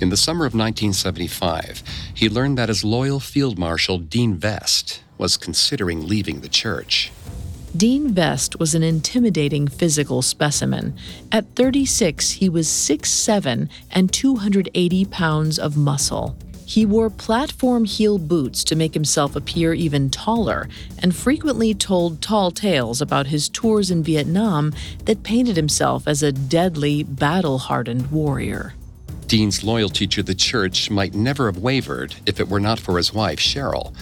In 0.01 0.09
the 0.09 0.17
summer 0.17 0.47
of 0.47 0.55
1975, 0.55 1.83
he 2.15 2.29
learned 2.29 2.57
that 2.57 2.69
his 2.69 2.85
loyal 2.85 3.21
Field 3.21 3.59
Marshal 3.59 3.99
Dean 3.99 4.37
Vest 4.37 5.03
was 5.19 5.37
considering 5.37 6.07
leaving 6.07 6.41
the 6.41 6.49
church. 6.49 7.13
Dean 7.77 8.13
Vest 8.13 8.59
was 8.59 8.75
an 8.75 8.83
intimidating 8.83 9.69
physical 9.69 10.23
specimen. 10.23 10.97
At 11.31 11.55
36, 11.55 12.33
he 12.33 12.49
was 12.49 12.67
6'7 12.67 13.69
and 13.91 14.13
280 14.13 15.05
pounds 15.05 15.59
of 15.59 15.77
muscle. 15.77 16.37
He 16.71 16.87
wore 16.87 17.11
platform 17.11 17.85
heel 17.85 18.17
boots 18.17 18.63
to 18.63 18.77
make 18.77 18.95
himself 18.95 19.35
appear 19.35 19.75
even 19.75 20.09
taller, 20.09 20.69
and 21.01 21.13
frequently 21.13 21.75
told 21.75 22.23
tall 22.23 22.53
tales 22.53 23.01
about 23.01 23.27
his 23.27 23.49
tours 23.49 23.91
in 23.91 24.05
Vietnam 24.05 24.73
that 25.07 25.25
painted 25.25 25.57
himself 25.57 26.07
as 26.07 26.23
a 26.23 26.31
deadly, 26.31 27.03
battle 27.03 27.59
hardened 27.59 28.13
warrior. 28.13 28.75
Dean's 29.27 29.65
loyalty 29.65 30.07
to 30.07 30.23
the 30.23 30.33
church 30.33 30.93
might 30.93 31.13
never 31.13 31.47
have 31.47 31.59
wavered 31.59 32.15
if 32.25 32.39
it 32.39 32.49
were 32.49 32.61
not 32.61 32.79
for 32.79 32.99
his 32.99 33.13
wife, 33.13 33.41
Cheryl. 33.41 33.93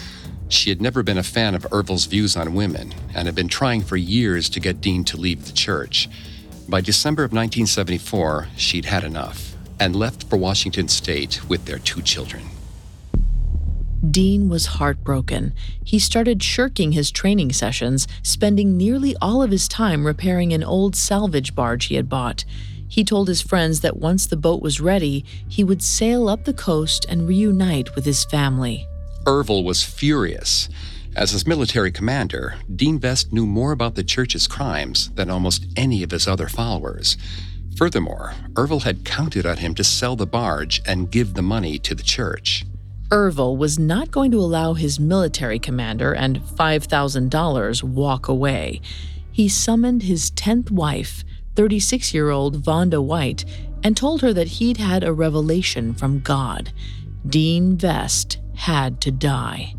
She 0.51 0.69
had 0.69 0.83
never 0.83 1.03
been 1.03 1.17
a 1.17 1.23
fan 1.23 1.55
of 1.55 1.67
Ervil's 1.73 2.05
views 2.05 2.37
on 2.37 2.55
women 2.55 2.95
and 3.15 3.25
had 3.25 3.35
been 3.35 3.49
trying 3.49 3.81
for 3.81 3.97
years 3.97 4.51
to 4.51 4.61
get 4.61 4.83
Dean 4.83 5.05
to 5.05 5.17
leave 5.17 5.47
the 5.47 5.53
church. 5.53 6.07
By 6.69 6.83
December 6.83 7.25
of 7.25 7.33
1974, 7.33 8.49
she'd 8.59 8.85
had 8.85 9.05
enough 9.05 9.55
and 9.81 9.97
left 9.97 10.25
for 10.25 10.37
Washington 10.37 10.89
state 10.89 11.49
with 11.49 11.65
their 11.65 11.79
two 11.79 12.03
children. 12.03 12.43
Dean 14.11 14.49
was 14.49 14.67
heartbroken. 14.67 15.53
He 15.85 15.99
started 15.99 16.43
shirking 16.43 16.93
his 16.93 17.11
training 17.11 17.53
sessions, 17.53 18.07
spending 18.23 18.77
nearly 18.77 19.17
all 19.21 19.43
of 19.43 19.51
his 19.51 19.67
time 19.67 20.07
repairing 20.07 20.53
an 20.53 20.63
old 20.63 20.95
salvage 20.95 21.55
barge 21.55 21.87
he 21.87 21.97
had 21.97 22.09
bought. 22.09 22.45
He 22.89 23.05
told 23.05 23.29
his 23.29 23.43
friends 23.43 23.81
that 23.81 23.97
once 23.97 24.27
the 24.27 24.37
boat 24.37 24.63
was 24.63 24.81
ready, 24.81 25.25
he 25.49 25.65
would 25.65 25.83
sail 25.83 26.29
up 26.29 26.45
the 26.45 26.55
coast 26.55 27.07
and 27.09 27.29
reunite 27.29 27.95
with 27.95 28.05
his 28.05 28.25
family. 28.25 28.87
Ervil 29.27 29.65
was 29.65 29.85
furious. 29.85 30.69
As 31.17 31.33
his 31.33 31.47
military 31.47 31.91
commander, 31.91 32.55
Dean 32.75 32.99
Vest 32.99 33.33
knew 33.33 33.47
more 33.47 33.73
about 33.73 33.95
the 33.95 34.05
church's 34.05 34.47
crimes 34.47 35.11
than 35.17 35.29
almost 35.29 35.67
any 35.77 36.03
of 36.03 36.13
his 36.13 36.29
other 36.29 36.49
followers. 36.49 37.17
Furthermore, 37.77 38.35
Ervil 38.55 38.83
had 38.83 39.05
counted 39.05 39.45
on 39.45 39.59
him 39.59 39.75
to 39.75 39.85
sell 39.85 40.17
the 40.17 40.27
barge 40.27 40.81
and 40.87 41.11
give 41.11 41.35
the 41.35 41.43
money 41.43 41.79
to 41.81 41.95
the 41.95 42.03
church. 42.03 42.65
Ervil 43.11 43.57
was 43.57 43.79
not 43.79 44.11
going 44.11 44.31
to 44.33 44.41
allow 44.41 44.75
his 44.75 45.01
military 45.01 45.59
commander 45.59 46.13
and 46.13 46.41
$5,000 46.41 47.83
walk 47.83 48.29
away. 48.29 48.81
He 49.33 49.49
summoned 49.49 50.03
his 50.03 50.31
10th 50.33 50.71
wife, 50.71 51.25
36 51.57 52.13
year 52.13 52.29
old 52.29 52.63
Vonda 52.63 53.03
White, 53.03 53.45
and 53.83 53.97
told 53.97 54.21
her 54.21 54.33
that 54.35 54.49
he'd 54.49 54.77
had 54.77 55.05
a 55.05 55.13
revelation 55.13 55.95
from 55.95 56.21
God. 56.21 56.73
Dean 57.27 57.79
Vest 57.79 58.39
had 58.57 59.01
to 59.01 59.11
die. 59.11 59.75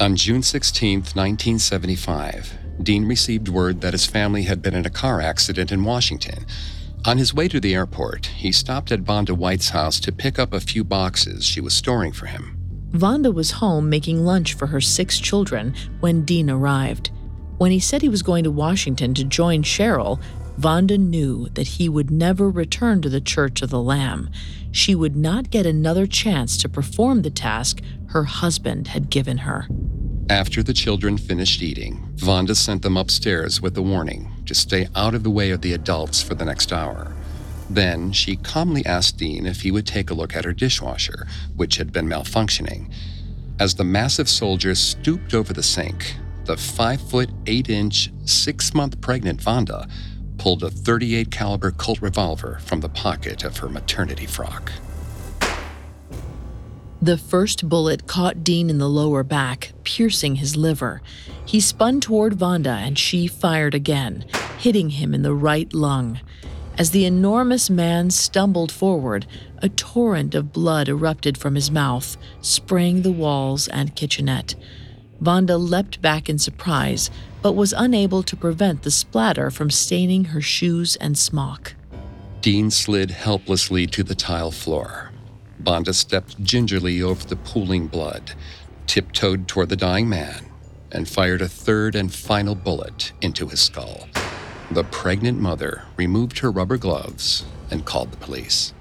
On 0.00 0.16
June 0.16 0.42
16, 0.42 0.98
1975, 1.00 2.54
Dean 2.82 3.06
received 3.06 3.48
word 3.48 3.80
that 3.82 3.92
his 3.92 4.06
family 4.06 4.44
had 4.44 4.62
been 4.62 4.74
in 4.74 4.86
a 4.86 4.90
car 4.90 5.20
accident 5.20 5.70
in 5.70 5.84
Washington. 5.84 6.46
On 7.06 7.18
his 7.18 7.34
way 7.34 7.48
to 7.48 7.60
the 7.60 7.74
airport, 7.74 8.26
he 8.26 8.50
stopped 8.50 8.90
at 8.90 9.04
Vonda 9.04 9.36
White's 9.36 9.68
house 9.68 10.00
to 10.00 10.10
pick 10.10 10.38
up 10.38 10.54
a 10.54 10.60
few 10.60 10.82
boxes 10.82 11.44
she 11.44 11.60
was 11.60 11.74
storing 11.74 12.12
for 12.12 12.24
him. 12.24 12.56
Vonda 12.92 13.32
was 13.32 13.50
home 13.50 13.90
making 13.90 14.24
lunch 14.24 14.54
for 14.54 14.68
her 14.68 14.80
six 14.80 15.18
children 15.18 15.74
when 16.00 16.24
Dean 16.24 16.48
arrived. 16.48 17.10
When 17.58 17.70
he 17.70 17.78
said 17.78 18.00
he 18.00 18.08
was 18.08 18.22
going 18.22 18.44
to 18.44 18.50
Washington 18.50 19.12
to 19.14 19.24
join 19.24 19.62
Cheryl, 19.62 20.18
Vonda 20.58 20.96
knew 20.96 21.48
that 21.50 21.66
he 21.66 21.90
would 21.90 22.10
never 22.10 22.48
return 22.48 23.02
to 23.02 23.10
the 23.10 23.20
Church 23.20 23.60
of 23.60 23.68
the 23.68 23.82
Lamb. 23.82 24.30
She 24.70 24.94
would 24.94 25.14
not 25.14 25.50
get 25.50 25.66
another 25.66 26.06
chance 26.06 26.56
to 26.58 26.70
perform 26.70 27.20
the 27.20 27.30
task 27.30 27.82
her 28.08 28.24
husband 28.24 28.88
had 28.88 29.10
given 29.10 29.38
her. 29.38 29.68
After 30.30 30.62
the 30.62 30.72
children 30.72 31.18
finished 31.18 31.60
eating, 31.60 32.08
Vonda 32.16 32.56
sent 32.56 32.80
them 32.80 32.96
upstairs 32.96 33.60
with 33.60 33.76
a 33.76 33.82
warning 33.82 34.32
to 34.46 34.54
stay 34.54 34.88
out 34.94 35.14
of 35.14 35.22
the 35.22 35.30
way 35.30 35.50
of 35.50 35.60
the 35.60 35.74
adults 35.74 36.22
for 36.22 36.34
the 36.34 36.46
next 36.46 36.72
hour. 36.72 37.14
Then 37.68 38.10
she 38.10 38.36
calmly 38.36 38.86
asked 38.86 39.18
Dean 39.18 39.44
if 39.44 39.60
he 39.60 39.70
would 39.70 39.86
take 39.86 40.08
a 40.08 40.14
look 40.14 40.34
at 40.34 40.46
her 40.46 40.54
dishwasher, 40.54 41.26
which 41.56 41.76
had 41.76 41.92
been 41.92 42.08
malfunctioning. 42.08 42.90
As 43.60 43.74
the 43.74 43.84
massive 43.84 44.30
soldier 44.30 44.74
stooped 44.74 45.34
over 45.34 45.52
the 45.52 45.62
sink, 45.62 46.16
the 46.46 46.56
5 46.56 47.02
foot 47.02 47.30
8 47.46 47.68
inch, 47.68 48.10
6 48.24 48.74
month 48.74 49.00
pregnant 49.02 49.40
Vonda 49.40 49.90
pulled 50.38 50.62
a 50.62 50.70
38 50.70 51.30
caliber 51.30 51.70
Colt 51.70 52.00
revolver 52.00 52.60
from 52.64 52.80
the 52.80 52.88
pocket 52.88 53.44
of 53.44 53.58
her 53.58 53.68
maternity 53.68 54.26
frock. 54.26 54.72
The 57.04 57.18
first 57.18 57.68
bullet 57.68 58.06
caught 58.06 58.42
Dean 58.42 58.70
in 58.70 58.78
the 58.78 58.88
lower 58.88 59.22
back, 59.22 59.74
piercing 59.84 60.36
his 60.36 60.56
liver. 60.56 61.02
He 61.44 61.60
spun 61.60 62.00
toward 62.00 62.32
Vonda 62.32 62.78
and 62.78 62.98
she 62.98 63.26
fired 63.26 63.74
again, 63.74 64.24
hitting 64.56 64.88
him 64.88 65.12
in 65.12 65.20
the 65.20 65.34
right 65.34 65.70
lung. 65.74 66.20
As 66.78 66.92
the 66.92 67.04
enormous 67.04 67.68
man 67.68 68.08
stumbled 68.08 68.72
forward, 68.72 69.26
a 69.58 69.68
torrent 69.68 70.34
of 70.34 70.54
blood 70.54 70.88
erupted 70.88 71.36
from 71.36 71.56
his 71.56 71.70
mouth, 71.70 72.16
spraying 72.40 73.02
the 73.02 73.12
walls 73.12 73.68
and 73.68 73.94
kitchenette. 73.94 74.54
Vonda 75.22 75.58
leapt 75.58 76.00
back 76.00 76.30
in 76.30 76.38
surprise, 76.38 77.10
but 77.42 77.52
was 77.52 77.74
unable 77.76 78.22
to 78.22 78.34
prevent 78.34 78.82
the 78.82 78.90
splatter 78.90 79.50
from 79.50 79.68
staining 79.68 80.24
her 80.24 80.40
shoes 80.40 80.96
and 80.96 81.18
smock. 81.18 81.74
Dean 82.40 82.70
slid 82.70 83.10
helplessly 83.10 83.86
to 83.88 84.02
the 84.02 84.14
tile 84.14 84.50
floor. 84.50 85.03
Vonda 85.64 85.94
stepped 85.94 86.42
gingerly 86.42 87.00
over 87.00 87.26
the 87.26 87.36
pooling 87.36 87.86
blood, 87.86 88.32
tiptoed 88.86 89.48
toward 89.48 89.70
the 89.70 89.76
dying 89.76 90.08
man, 90.08 90.46
and 90.92 91.08
fired 91.08 91.42
a 91.42 91.48
third 91.48 91.94
and 91.94 92.12
final 92.12 92.54
bullet 92.54 93.12
into 93.20 93.48
his 93.48 93.60
skull. 93.60 94.06
The 94.70 94.84
pregnant 94.84 95.40
mother 95.40 95.82
removed 95.96 96.38
her 96.40 96.50
rubber 96.50 96.76
gloves 96.76 97.44
and 97.70 97.84
called 97.84 98.12
the 98.12 98.16
police. 98.18 98.72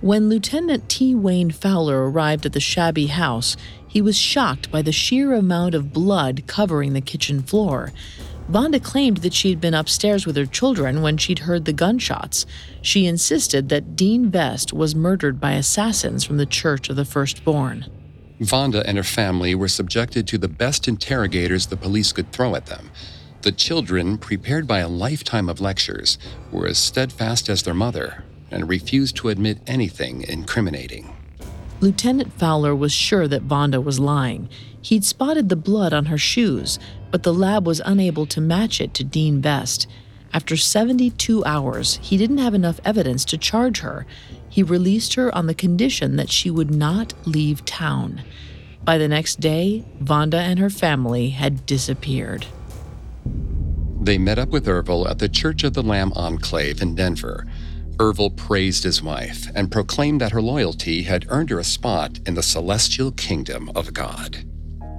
When 0.00 0.28
Lieutenant 0.28 0.88
T. 0.88 1.14
Wayne 1.14 1.50
Fowler 1.50 2.08
arrived 2.10 2.46
at 2.46 2.54
the 2.54 2.60
shabby 2.60 3.08
house, 3.08 3.56
he 3.86 4.00
was 4.00 4.16
shocked 4.16 4.70
by 4.70 4.82
the 4.82 4.92
sheer 4.92 5.34
amount 5.34 5.74
of 5.74 5.92
blood 5.92 6.44
covering 6.46 6.94
the 6.94 7.00
kitchen 7.00 7.42
floor. 7.42 7.92
Vonda 8.50 8.82
claimed 8.82 9.18
that 9.18 9.32
she 9.32 9.50
had 9.50 9.60
been 9.60 9.74
upstairs 9.74 10.26
with 10.26 10.36
her 10.36 10.44
children 10.44 11.02
when 11.02 11.16
she'd 11.16 11.40
heard 11.40 11.66
the 11.66 11.72
gunshots. 11.72 12.46
She 12.82 13.06
insisted 13.06 13.68
that 13.68 13.94
Dean 13.94 14.28
Vest 14.28 14.72
was 14.72 14.96
murdered 14.96 15.40
by 15.40 15.52
assassins 15.52 16.24
from 16.24 16.36
the 16.36 16.46
Church 16.46 16.88
of 16.88 16.96
the 16.96 17.04
Firstborn. 17.04 17.86
Vonda 18.40 18.82
and 18.84 18.96
her 18.96 19.04
family 19.04 19.54
were 19.54 19.68
subjected 19.68 20.26
to 20.26 20.38
the 20.38 20.48
best 20.48 20.88
interrogators 20.88 21.66
the 21.66 21.76
police 21.76 22.10
could 22.10 22.32
throw 22.32 22.56
at 22.56 22.66
them. 22.66 22.90
The 23.42 23.52
children, 23.52 24.18
prepared 24.18 24.66
by 24.66 24.80
a 24.80 24.88
lifetime 24.88 25.48
of 25.48 25.60
lectures, 25.60 26.18
were 26.50 26.66
as 26.66 26.78
steadfast 26.78 27.48
as 27.48 27.62
their 27.62 27.74
mother 27.74 28.24
and 28.50 28.68
refused 28.68 29.14
to 29.16 29.28
admit 29.28 29.60
anything 29.68 30.22
incriminating. 30.22 31.16
Lieutenant 31.80 32.32
Fowler 32.34 32.74
was 32.74 32.92
sure 32.92 33.26
that 33.26 33.48
Vonda 33.48 33.82
was 33.82 33.98
lying. 33.98 34.50
He'd 34.82 35.04
spotted 35.04 35.48
the 35.48 35.56
blood 35.56 35.94
on 35.94 36.06
her 36.06 36.18
shoes, 36.18 36.78
but 37.10 37.22
the 37.22 37.32
lab 37.32 37.66
was 37.66 37.80
unable 37.84 38.26
to 38.26 38.40
match 38.40 38.80
it 38.82 38.92
to 38.94 39.04
Dean 39.04 39.40
Vest. 39.40 39.86
After 40.32 40.56
72 40.56 41.44
hours, 41.44 41.98
he 42.02 42.18
didn't 42.18 42.38
have 42.38 42.54
enough 42.54 42.80
evidence 42.84 43.24
to 43.26 43.38
charge 43.38 43.80
her. 43.80 44.06
He 44.48 44.62
released 44.62 45.14
her 45.14 45.34
on 45.34 45.46
the 45.46 45.54
condition 45.54 46.16
that 46.16 46.30
she 46.30 46.50
would 46.50 46.70
not 46.70 47.14
leave 47.26 47.64
town. 47.64 48.22
By 48.84 48.98
the 48.98 49.08
next 49.08 49.40
day, 49.40 49.84
Vonda 50.02 50.38
and 50.38 50.58
her 50.58 50.70
family 50.70 51.30
had 51.30 51.64
disappeared. 51.64 52.46
They 54.02 54.18
met 54.18 54.38
up 54.38 54.50
with 54.50 54.66
Ervil 54.66 55.08
at 55.08 55.18
the 55.18 55.28
Church 55.28 55.64
of 55.64 55.74
the 55.74 55.82
Lamb 55.82 56.12
Enclave 56.14 56.80
in 56.80 56.94
Denver. 56.94 57.46
Ervil 58.00 58.34
praised 58.34 58.82
his 58.82 59.02
wife 59.02 59.48
and 59.54 59.70
proclaimed 59.70 60.22
that 60.22 60.32
her 60.32 60.40
loyalty 60.40 61.02
had 61.02 61.26
earned 61.28 61.50
her 61.50 61.58
a 61.58 61.64
spot 61.64 62.18
in 62.26 62.32
the 62.32 62.42
celestial 62.42 63.12
kingdom 63.12 63.70
of 63.74 63.92
God. 63.92 64.38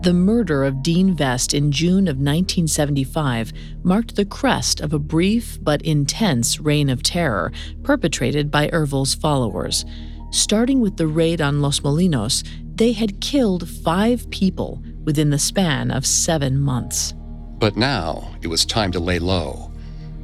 The 0.03 0.13
murder 0.13 0.63
of 0.63 0.83
Dean 0.83 1.15
Vest 1.15 1.55
in 1.55 1.71
June 1.71 2.07
of 2.07 2.17
1975 2.17 3.53
marked 3.83 4.15
the 4.15 4.25
crest 4.25 4.81
of 4.81 4.93
a 4.93 4.99
brief 4.99 5.57
but 5.63 5.81
intense 5.81 6.59
reign 6.59 6.89
of 6.89 7.01
terror 7.01 7.51
perpetrated 7.81 8.51
by 8.51 8.69
Ervil's 8.69 9.15
followers. 9.15 9.83
Starting 10.29 10.79
with 10.79 10.97
the 10.97 11.07
raid 11.07 11.41
on 11.41 11.61
Los 11.61 11.79
Molinos, 11.79 12.47
they 12.75 12.91
had 12.91 13.19
killed 13.19 13.67
five 13.67 14.29
people 14.29 14.83
within 15.05 15.31
the 15.31 15.39
span 15.39 15.89
of 15.89 16.05
seven 16.05 16.59
months. 16.59 17.15
But 17.57 17.75
now 17.75 18.35
it 18.43 18.47
was 18.47 18.63
time 18.63 18.91
to 18.91 18.99
lay 18.99 19.17
low. 19.17 19.70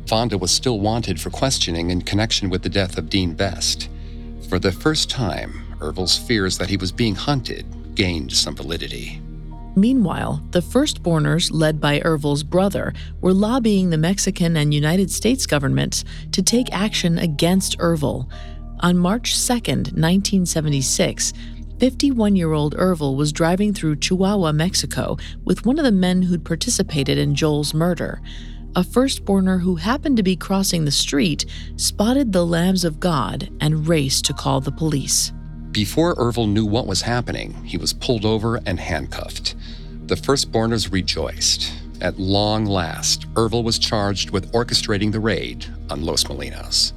Vonda 0.08 0.39
was 0.39 0.52
still 0.52 0.80
wanted 0.80 1.20
for 1.20 1.30
questioning 1.30 1.89
in 1.89 2.02
connection 2.02 2.50
with 2.50 2.63
the 2.63 2.70
death 2.70 2.98
of 2.98 3.10
Dean 3.10 3.36
Vest. 3.36 3.89
For 4.48 4.58
the 4.58 4.72
first 4.72 5.10
time, 5.10 5.76
Ervil's 5.80 6.17
fears 6.17 6.58
that 6.58 6.70
he 6.70 6.78
was 6.78 6.93
being 6.93 7.13
hunted 7.13 7.65
gained 7.93 8.32
some 8.32 8.56
validity. 8.56 9.22
Meanwhile, 9.76 10.41
the 10.52 10.62
firstborners, 10.62 11.52
led 11.52 11.82
by 11.82 12.00
Ervil's 12.00 12.43
brother, 12.43 12.93
were 13.20 13.34
lobbying 13.34 13.89
the 13.89 13.98
Mexican 13.98 14.56
and 14.56 14.74
United 14.74 15.12
States 15.12 15.46
governments 15.46 16.06
to 16.32 16.41
take 16.41 16.74
action 16.74 17.20
against 17.20 17.78
Ervil. 17.78 18.30
On 18.80 18.98
March 18.98 19.36
2, 19.36 19.54
1976, 19.54 21.34
51 21.80 22.36
year 22.36 22.54
old 22.54 22.76
Ervil 22.76 23.17
was 23.17 23.34
driving 23.34 23.74
through 23.74 23.98
Chihuahua, 23.98 24.54
Mexico, 24.54 25.17
with 25.43 25.65
one 25.65 25.78
of 25.78 25.86
the 25.86 25.91
men 25.91 26.24
who'd 26.24 26.46
participated 26.46 27.17
in 27.17 27.36
Joel's 27.36 27.74
murder 27.74 28.22
a 28.77 28.81
firstborner 28.81 29.59
who 29.59 29.75
happened 29.75 30.15
to 30.17 30.23
be 30.23 30.35
crossing 30.35 30.85
the 30.85 30.91
street 30.91 31.47
spotted 31.77 32.31
the 32.31 32.45
lambs 32.45 32.85
of 32.85 32.99
God 32.99 33.49
and 33.59 33.87
raced 33.87 34.25
to 34.25 34.33
call 34.33 34.61
the 34.61 34.71
police. 34.71 35.33
Before 35.71 36.13
Ervil 36.13 36.47
knew 36.47 36.63
what 36.63 36.85
was 36.85 37.01
happening, 37.01 37.63
he 37.63 37.75
was 37.75 37.91
pulled 37.91 38.23
over 38.23 38.57
and 38.67 38.79
handcuffed. 38.79 39.55
The 40.05 40.15
firstborners 40.15 40.91
rejoiced. 40.91 41.73
At 42.01 42.19
long 42.19 42.65
last, 42.65 43.25
Ervil 43.33 43.63
was 43.63 43.79
charged 43.79 44.29
with 44.29 44.51
orchestrating 44.51 45.11
the 45.11 45.19
raid 45.19 45.65
on 45.89 46.03
Los 46.03 46.25
Molinos. 46.25 46.93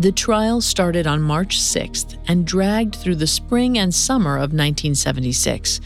The 0.00 0.12
trial 0.12 0.60
started 0.60 1.06
on 1.06 1.22
March 1.22 1.58
6th 1.58 2.18
and 2.28 2.46
dragged 2.46 2.96
through 2.96 3.16
the 3.16 3.26
spring 3.26 3.78
and 3.78 3.94
summer 3.94 4.34
of 4.36 4.52
1976. 4.52 5.80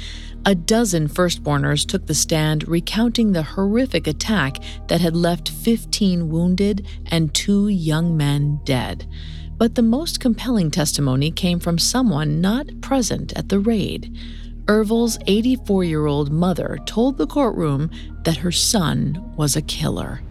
A 0.45 0.57
dozen 0.57 1.07
firstborners 1.07 1.87
took 1.87 2.07
the 2.07 2.15
stand 2.15 2.67
recounting 2.67 3.31
the 3.31 3.45
horrific 3.45 4.09
attack 4.09 4.57
that 4.89 5.01
had 5.01 5.15
left 5.15 5.49
15 5.49 6.31
wounded 6.31 6.85
and 7.07 7.33
two 7.33 7.69
young 7.69 8.17
men 8.17 8.61
dead. 8.65 9.07
But 9.57 9.77
the 9.77 9.83
most 9.83 10.19
compelling 10.19 10.73
testimony 10.73 11.31
came 11.31 11.61
from 11.61 11.79
someone 11.79 12.41
not 12.41 12.81
present 12.81 13.33
at 13.35 13.51
the 13.51 13.61
raid. 13.61 14.19
Ervil's 14.67 15.17
84 15.29 15.85
year 15.85 16.07
old 16.07 16.33
mother 16.33 16.79
told 16.87 17.19
the 17.19 17.27
courtroom 17.29 17.89
that 18.25 18.39
her 18.39 18.53
son 18.53 19.33
was 19.37 19.55
a 19.55 19.63
killer. 19.63 20.23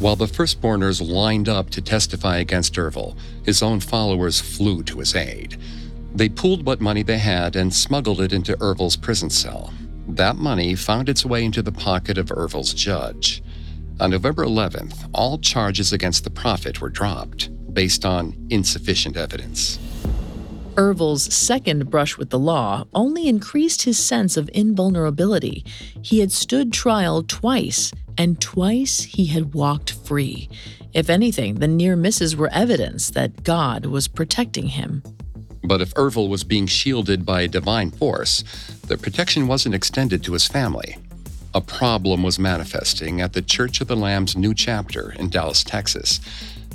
While 0.00 0.16
the 0.16 0.26
firstborners 0.26 1.00
lined 1.00 1.48
up 1.48 1.70
to 1.70 1.80
testify 1.80 2.38
against 2.38 2.74
Ervil, 2.74 3.16
his 3.44 3.62
own 3.62 3.78
followers 3.78 4.40
flew 4.40 4.82
to 4.84 4.98
his 4.98 5.14
aid. 5.14 5.56
They 6.16 6.30
pooled 6.30 6.64
what 6.64 6.80
money 6.80 7.02
they 7.02 7.18
had 7.18 7.56
and 7.56 7.74
smuggled 7.74 8.22
it 8.22 8.32
into 8.32 8.56
Ervil's 8.58 8.96
prison 8.96 9.28
cell. 9.28 9.70
That 10.08 10.36
money 10.36 10.74
found 10.74 11.10
its 11.10 11.26
way 11.26 11.44
into 11.44 11.60
the 11.60 11.72
pocket 11.72 12.16
of 12.16 12.32
Ervil's 12.32 12.72
judge. 12.72 13.42
On 14.00 14.10
November 14.10 14.46
11th, 14.46 15.10
all 15.12 15.36
charges 15.36 15.92
against 15.92 16.24
the 16.24 16.30
prophet 16.30 16.80
were 16.80 16.88
dropped 16.88 17.50
based 17.74 18.06
on 18.06 18.34
insufficient 18.48 19.18
evidence. 19.18 19.78
Ervil's 20.78 21.34
second 21.34 21.90
brush 21.90 22.16
with 22.16 22.30
the 22.30 22.38
law 22.38 22.86
only 22.94 23.28
increased 23.28 23.82
his 23.82 23.98
sense 23.98 24.38
of 24.38 24.48
invulnerability. 24.54 25.66
He 26.00 26.20
had 26.20 26.32
stood 26.32 26.72
trial 26.72 27.24
twice, 27.24 27.92
and 28.16 28.40
twice 28.40 29.02
he 29.02 29.26
had 29.26 29.52
walked 29.52 29.92
free. 29.92 30.48
If 30.94 31.10
anything, 31.10 31.56
the 31.56 31.68
near 31.68 31.94
misses 31.94 32.34
were 32.34 32.50
evidence 32.54 33.10
that 33.10 33.44
God 33.44 33.84
was 33.84 34.08
protecting 34.08 34.68
him. 34.68 35.02
But 35.66 35.80
if 35.80 35.92
Ervil 35.94 36.28
was 36.28 36.44
being 36.44 36.66
shielded 36.66 37.26
by 37.26 37.42
a 37.42 37.48
divine 37.48 37.90
force, 37.90 38.44
the 38.86 38.96
protection 38.96 39.48
wasn't 39.48 39.74
extended 39.74 40.22
to 40.24 40.32
his 40.32 40.46
family. 40.46 40.96
A 41.54 41.60
problem 41.60 42.22
was 42.22 42.38
manifesting 42.38 43.20
at 43.20 43.32
the 43.32 43.42
Church 43.42 43.80
of 43.80 43.88
the 43.88 43.96
Lamb's 43.96 44.36
new 44.36 44.54
chapter 44.54 45.12
in 45.12 45.30
Dallas, 45.30 45.64
Texas. 45.64 46.20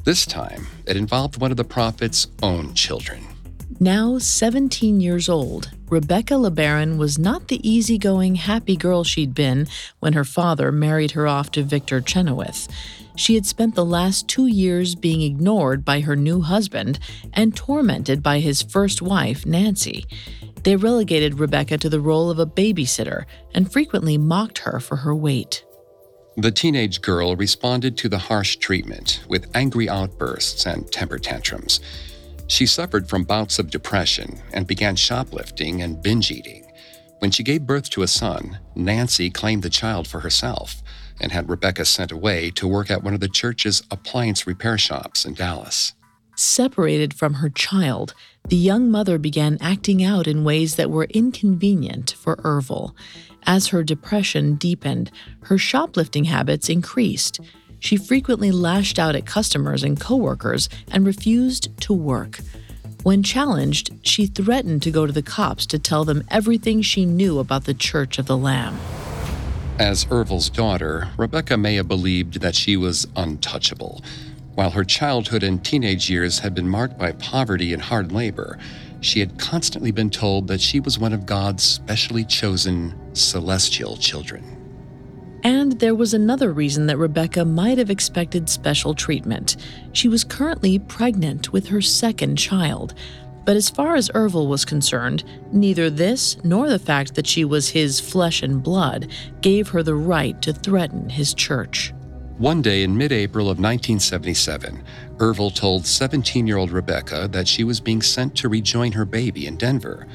This 0.03 0.25
time, 0.25 0.67
it 0.87 0.97
involved 0.97 1.39
one 1.39 1.51
of 1.51 1.57
the 1.57 1.63
prophet's 1.63 2.27
own 2.41 2.73
children. 2.73 3.23
Now 3.79 4.17
17 4.17 4.99
years 4.99 5.29
old, 5.29 5.71
Rebecca 5.89 6.35
LeBaron 6.35 6.97
was 6.97 7.17
not 7.17 7.47
the 7.47 7.67
easygoing, 7.67 8.35
happy 8.35 8.75
girl 8.75 9.03
she'd 9.03 9.33
been 9.33 9.67
when 9.99 10.13
her 10.13 10.23
father 10.23 10.71
married 10.71 11.11
her 11.11 11.27
off 11.27 11.51
to 11.51 11.63
Victor 11.63 12.01
Chynoweth. 12.01 12.67
She 13.15 13.35
had 13.35 13.45
spent 13.45 13.75
the 13.75 13.85
last 13.85 14.27
two 14.27 14.47
years 14.47 14.95
being 14.95 15.21
ignored 15.21 15.83
by 15.83 16.01
her 16.01 16.15
new 16.15 16.41
husband 16.41 16.99
and 17.33 17.55
tormented 17.55 18.23
by 18.23 18.39
his 18.39 18.61
first 18.61 19.01
wife, 19.01 19.45
Nancy. 19.45 20.05
They 20.63 20.75
relegated 20.75 21.39
Rebecca 21.39 21.77
to 21.79 21.89
the 21.89 21.99
role 21.99 22.29
of 22.29 22.39
a 22.39 22.45
babysitter 22.45 23.25
and 23.53 23.71
frequently 23.71 24.17
mocked 24.17 24.59
her 24.59 24.79
for 24.79 24.97
her 24.97 25.15
weight. 25.15 25.65
The 26.37 26.51
teenage 26.51 27.01
girl 27.01 27.35
responded 27.35 27.97
to 27.97 28.09
the 28.09 28.17
harsh 28.17 28.55
treatment 28.57 29.23
with 29.27 29.53
angry 29.53 29.89
outbursts 29.89 30.65
and 30.65 30.89
temper 30.91 31.19
tantrums. 31.19 31.81
She 32.47 32.65
suffered 32.65 33.09
from 33.09 33.23
bouts 33.23 33.59
of 33.59 33.69
depression 33.69 34.39
and 34.53 34.67
began 34.67 34.95
shoplifting 34.95 35.81
and 35.81 36.01
binge 36.01 36.31
eating. 36.31 36.65
When 37.19 37.31
she 37.31 37.43
gave 37.43 37.67
birth 37.67 37.89
to 37.91 38.03
a 38.03 38.07
son, 38.07 38.59
Nancy 38.75 39.29
claimed 39.29 39.63
the 39.63 39.69
child 39.69 40.07
for 40.07 40.21
herself 40.21 40.81
and 41.21 41.31
had 41.31 41.47
Rebecca 41.47 41.85
sent 41.85 42.11
away 42.11 42.51
to 42.51 42.67
work 42.67 42.91
at 42.91 43.03
one 43.03 43.13
of 43.13 43.21
the 43.21 43.29
church's 43.29 43.83
appliance 43.89 44.45
repair 44.45 44.77
shops 44.77 45.23
in 45.23 45.35
Dallas. 45.35 45.93
Separated 46.35 47.13
from 47.13 47.35
her 47.35 47.49
child, 47.49 48.13
the 48.49 48.55
young 48.55 48.89
mother 48.89 49.17
began 49.17 49.57
acting 49.61 50.03
out 50.03 50.27
in 50.27 50.43
ways 50.43 50.75
that 50.75 50.89
were 50.89 51.05
inconvenient 51.11 52.15
for 52.17 52.37
Ervil. 52.37 52.95
As 53.45 53.67
her 53.67 53.83
depression 53.83 54.55
deepened, 54.55 55.11
her 55.43 55.57
shoplifting 55.57 56.25
habits 56.25 56.67
increased. 56.67 57.39
She 57.79 57.97
frequently 57.97 58.51
lashed 58.51 58.97
out 58.97 59.15
at 59.15 59.25
customers 59.25 59.83
and 59.83 59.99
coworkers 59.99 60.67
and 60.91 61.05
refused 61.05 61.69
to 61.81 61.93
work. 61.93 62.39
When 63.03 63.23
challenged, 63.23 63.91
she 64.03 64.27
threatened 64.27 64.83
to 64.83 64.91
go 64.91 65.07
to 65.07 65.13
the 65.13 65.23
cops 65.23 65.65
to 65.67 65.79
tell 65.79 66.05
them 66.05 66.23
everything 66.29 66.81
she 66.81 67.05
knew 67.05 67.39
about 67.39 67.65
the 67.65 67.73
Church 67.73 68.19
of 68.19 68.27
the 68.27 68.37
Lamb. 68.37 68.79
As 69.81 70.05
Ervil's 70.11 70.51
daughter, 70.51 71.09
Rebecca 71.17 71.57
may 71.57 71.73
have 71.73 71.87
believed 71.87 72.41
that 72.41 72.53
she 72.53 72.77
was 72.77 73.07
untouchable. 73.15 74.03
While 74.53 74.69
her 74.69 74.83
childhood 74.83 75.41
and 75.41 75.65
teenage 75.65 76.07
years 76.07 76.37
had 76.37 76.53
been 76.53 76.69
marked 76.69 76.99
by 76.99 77.13
poverty 77.13 77.73
and 77.73 77.81
hard 77.81 78.11
labor, 78.11 78.59
she 78.99 79.21
had 79.21 79.39
constantly 79.39 79.89
been 79.89 80.11
told 80.11 80.47
that 80.49 80.61
she 80.61 80.79
was 80.79 80.99
one 80.99 81.13
of 81.13 81.25
God's 81.25 81.63
specially 81.63 82.23
chosen 82.23 82.93
celestial 83.15 83.97
children. 83.97 84.43
And 85.43 85.79
there 85.79 85.95
was 85.95 86.13
another 86.13 86.53
reason 86.53 86.85
that 86.85 86.97
Rebecca 86.97 87.43
might 87.43 87.79
have 87.79 87.89
expected 87.89 88.49
special 88.49 88.93
treatment. 88.93 89.57
She 89.93 90.07
was 90.07 90.23
currently 90.23 90.77
pregnant 90.77 91.51
with 91.51 91.69
her 91.69 91.81
second 91.81 92.35
child. 92.35 92.93
But 93.43 93.55
as 93.55 93.69
far 93.69 93.95
as 93.95 94.09
Ervil 94.09 94.47
was 94.47 94.65
concerned, 94.65 95.23
neither 95.51 95.89
this 95.89 96.37
nor 96.43 96.69
the 96.69 96.79
fact 96.79 97.15
that 97.15 97.27
she 97.27 97.43
was 97.43 97.69
his 97.69 97.99
flesh 97.99 98.43
and 98.43 98.61
blood 98.61 99.07
gave 99.41 99.69
her 99.69 99.83
the 99.83 99.95
right 99.95 100.39
to 100.41 100.53
threaten 100.53 101.09
his 101.09 101.33
church. 101.33 101.93
One 102.37 102.61
day 102.61 102.83
in 102.83 102.97
mid 102.97 103.11
April 103.11 103.45
of 103.45 103.59
1977, 103.59 104.83
Ervil 105.17 105.53
told 105.53 105.85
17 105.85 106.47
year 106.47 106.57
old 106.57 106.71
Rebecca 106.71 107.27
that 107.31 107.47
she 107.47 107.63
was 107.63 107.79
being 107.79 108.01
sent 108.01 108.35
to 108.37 108.49
rejoin 108.49 108.91
her 108.93 109.05
baby 109.05 109.47
in 109.47 109.57
Denver. 109.57 110.07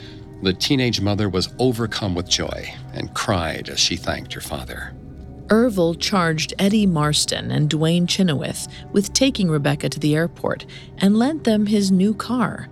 The 0.43 0.53
teenage 0.53 1.01
mother 1.01 1.29
was 1.29 1.55
overcome 1.59 2.15
with 2.15 2.29
joy 2.29 2.75
and 2.93 3.15
cried 3.15 3.69
as 3.69 3.79
she 3.79 3.97
thanked 3.97 4.33
her 4.35 4.41
father. 4.41 4.93
Ervil 5.49 5.99
charged 5.99 6.53
Eddie 6.59 6.87
Marston 6.87 7.53
and 7.53 7.71
Duane 7.71 8.09
Chynoweth 8.09 8.69
with 8.93 9.13
taking 9.13 9.49
Rebecca 9.49 9.89
to 9.89 10.01
the 10.01 10.17
airport 10.17 10.67
and 10.99 11.17
lent 11.17 11.45
them 11.45 11.67
his 11.67 11.93
new 11.93 12.13
car. 12.13 12.69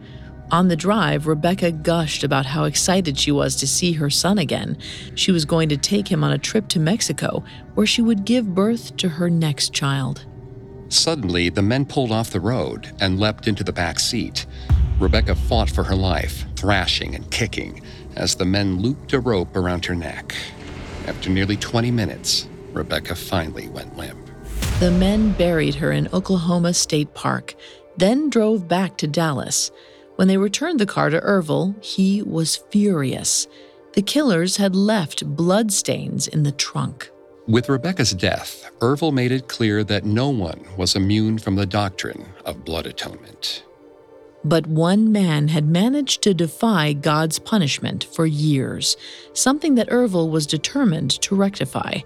On 0.55 0.69
the 0.69 0.77
drive, 0.77 1.27
Rebecca 1.27 1.73
gushed 1.73 2.23
about 2.23 2.47
how 2.47 2.63
excited 2.63 3.19
she 3.19 3.33
was 3.33 3.57
to 3.57 3.67
see 3.67 3.91
her 3.95 4.09
son 4.09 4.39
again. 4.39 4.79
She 5.17 5.33
was 5.33 5.45
going 5.45 5.69
to 5.71 5.77
take 5.77 6.07
him 6.07 6.23
on 6.23 6.31
a 6.31 6.39
trip 6.39 6.69
to 6.69 6.79
Mexico, 6.79 7.43
where 7.75 7.89
she 7.89 8.03
would 8.03 8.25
give 8.25 8.55
birth 8.55 8.97
to 8.99 9.09
her 9.09 9.29
next 9.29 9.73
child. 9.73 10.27
Suddenly, 10.91 11.49
the 11.49 11.61
men 11.61 11.85
pulled 11.85 12.13
off 12.13 12.31
the 12.31 12.39
road 12.39 12.93
and 13.01 13.19
leapt 13.19 13.49
into 13.49 13.65
the 13.65 13.73
back 13.73 13.99
seat. 13.99 14.47
Rebecca 15.01 15.35
fought 15.35 15.69
for 15.69 15.83
her 15.83 15.97
life, 15.97 16.45
thrashing 16.55 17.17
and 17.17 17.29
kicking, 17.33 17.83
as 18.15 18.37
the 18.37 18.45
men 18.45 18.79
looped 18.79 19.13
a 19.13 19.19
rope 19.19 19.57
around 19.57 19.85
her 19.87 19.97
neck. 19.97 20.37
After 21.09 21.31
nearly 21.31 21.57
20 21.57 21.91
minutes, 21.91 22.47
Rebecca 22.73 23.17
finally 23.17 23.67
went 23.71 23.97
limp. 23.97 24.31
The 24.79 24.93
men 24.93 25.33
buried 25.33 25.75
her 25.75 25.91
in 25.91 26.07
Oklahoma 26.13 26.75
State 26.75 27.13
Park, 27.13 27.57
then 27.97 28.31
drove 28.31 28.69
back 28.69 28.97
to 28.99 29.09
Dallas. 29.09 29.73
When 30.17 30.29
they 30.29 30.37
returned 30.37 30.79
the 30.79 30.87
car 30.87 31.11
to 31.11 31.21
Ervil, 31.21 31.75
he 31.85 32.23
was 32.23 32.57
furious. 32.57 33.49
The 33.95 34.03
killers 34.03 34.59
had 34.59 34.77
left 34.77 35.27
bloodstains 35.27 36.29
in 36.29 36.45
the 36.45 36.53
trunk. 36.53 37.11
With 37.47 37.69
Rebecca's 37.69 38.13
death, 38.13 38.71
Ervil 38.81 39.13
made 39.13 39.33
it 39.33 39.49
clear 39.49 39.85
that 39.85 40.05
no 40.05 40.31
one 40.31 40.65
was 40.77 40.97
immune 40.97 41.39
from 41.39 41.57
the 41.57 41.67
doctrine 41.67 42.27
of 42.45 42.65
blood 42.65 42.87
atonement. 42.87 43.65
But 44.45 44.67
one 44.67 45.11
man 45.11 45.49
had 45.49 45.67
managed 45.67 46.23
to 46.23 46.35
defy 46.35 46.93
God's 46.93 47.39
punishment 47.39 48.05
for 48.05 48.25
years, 48.25 48.97
something 49.33 49.75
that 49.75 49.89
Ervil 49.89 50.31
was 50.31 50.47
determined 50.47 51.11
to 51.23 51.35
rectify. 51.35 52.01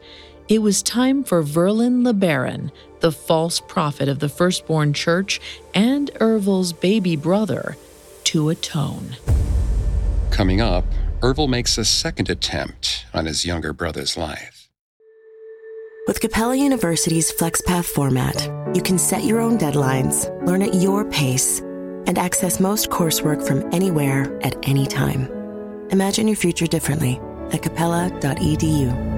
It 0.48 0.62
was 0.62 0.82
time 0.82 1.24
for 1.24 1.42
Verlan 1.42 2.02
LeBaron, 2.06 2.70
the 3.00 3.12
false 3.12 3.60
prophet 3.60 4.08
of 4.08 4.20
the 4.20 4.28
firstborn 4.28 4.92
church 4.92 5.40
and 5.74 6.10
Ervil's 6.20 6.72
baby 6.72 7.16
brother, 7.16 7.76
to 8.28 8.50
atone. 8.50 9.16
Coming 10.30 10.60
up, 10.60 10.84
Ervil 11.20 11.48
makes 11.48 11.78
a 11.78 11.84
second 11.84 12.28
attempt 12.28 13.06
on 13.14 13.26
his 13.26 13.44
younger 13.44 13.72
brother's 13.72 14.16
life. 14.16 14.68
With 16.06 16.20
Capella 16.20 16.56
University's 16.56 17.32
FlexPath 17.32 17.86
format, 17.86 18.36
you 18.74 18.82
can 18.82 18.98
set 18.98 19.24
your 19.24 19.40
own 19.40 19.58
deadlines, 19.58 20.28
learn 20.46 20.62
at 20.62 20.74
your 20.74 21.04
pace, 21.06 21.60
and 22.06 22.18
access 22.18 22.60
most 22.60 22.90
coursework 22.90 23.46
from 23.46 23.68
anywhere 23.74 24.38
at 24.42 24.56
any 24.62 24.86
time. 24.86 25.28
Imagine 25.90 26.28
your 26.28 26.36
future 26.36 26.66
differently 26.66 27.20
at 27.52 27.62
capella.edu. 27.62 29.17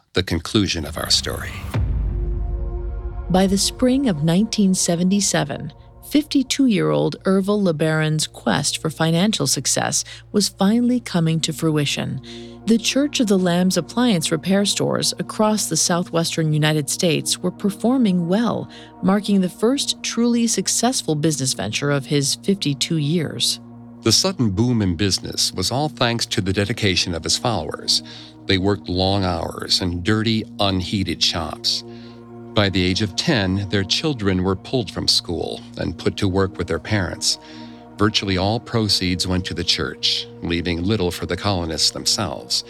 the 0.13 0.23
conclusion 0.23 0.85
of 0.85 0.97
our 0.97 1.09
story. 1.09 1.51
By 3.29 3.47
the 3.47 3.57
spring 3.57 4.09
of 4.09 4.17
1977, 4.17 5.71
52 6.09 6.65
year 6.65 6.89
old 6.89 7.15
Ervil 7.23 7.63
LeBaron's 7.63 8.27
quest 8.27 8.81
for 8.81 8.89
financial 8.89 9.47
success 9.47 10.03
was 10.33 10.49
finally 10.49 10.99
coming 10.99 11.39
to 11.39 11.53
fruition. 11.53 12.21
The 12.65 12.77
Church 12.77 13.21
of 13.21 13.27
the 13.27 13.39
Lamb's 13.39 13.77
appliance 13.77 14.31
repair 14.31 14.65
stores 14.65 15.13
across 15.17 15.67
the 15.67 15.77
southwestern 15.77 16.51
United 16.51 16.89
States 16.89 17.37
were 17.37 17.51
performing 17.51 18.27
well, 18.27 18.69
marking 19.01 19.39
the 19.39 19.49
first 19.49 20.03
truly 20.03 20.45
successful 20.45 21.15
business 21.15 21.53
venture 21.53 21.89
of 21.89 22.07
his 22.07 22.35
52 22.35 22.97
years. 22.97 23.61
The 24.01 24.11
sudden 24.11 24.49
boom 24.49 24.81
in 24.81 24.95
business 24.95 25.53
was 25.53 25.71
all 25.71 25.87
thanks 25.87 26.25
to 26.27 26.41
the 26.41 26.51
dedication 26.51 27.13
of 27.13 27.23
his 27.23 27.37
followers. 27.37 28.01
They 28.51 28.57
worked 28.57 28.89
long 28.89 29.23
hours 29.23 29.79
in 29.79 30.03
dirty, 30.03 30.43
unheated 30.59 31.23
shops. 31.23 31.85
By 32.53 32.67
the 32.67 32.83
age 32.83 33.01
of 33.01 33.15
10, 33.15 33.69
their 33.69 33.85
children 33.85 34.43
were 34.43 34.57
pulled 34.57 34.91
from 34.91 35.07
school 35.07 35.61
and 35.77 35.97
put 35.97 36.17
to 36.17 36.27
work 36.27 36.57
with 36.57 36.67
their 36.67 36.77
parents. 36.77 37.39
Virtually 37.97 38.35
all 38.35 38.59
proceeds 38.59 39.25
went 39.25 39.45
to 39.45 39.53
the 39.53 39.63
church, 39.63 40.27
leaving 40.41 40.83
little 40.83 41.11
for 41.11 41.25
the 41.25 41.37
colonists 41.37 41.91
themselves. 41.91 42.65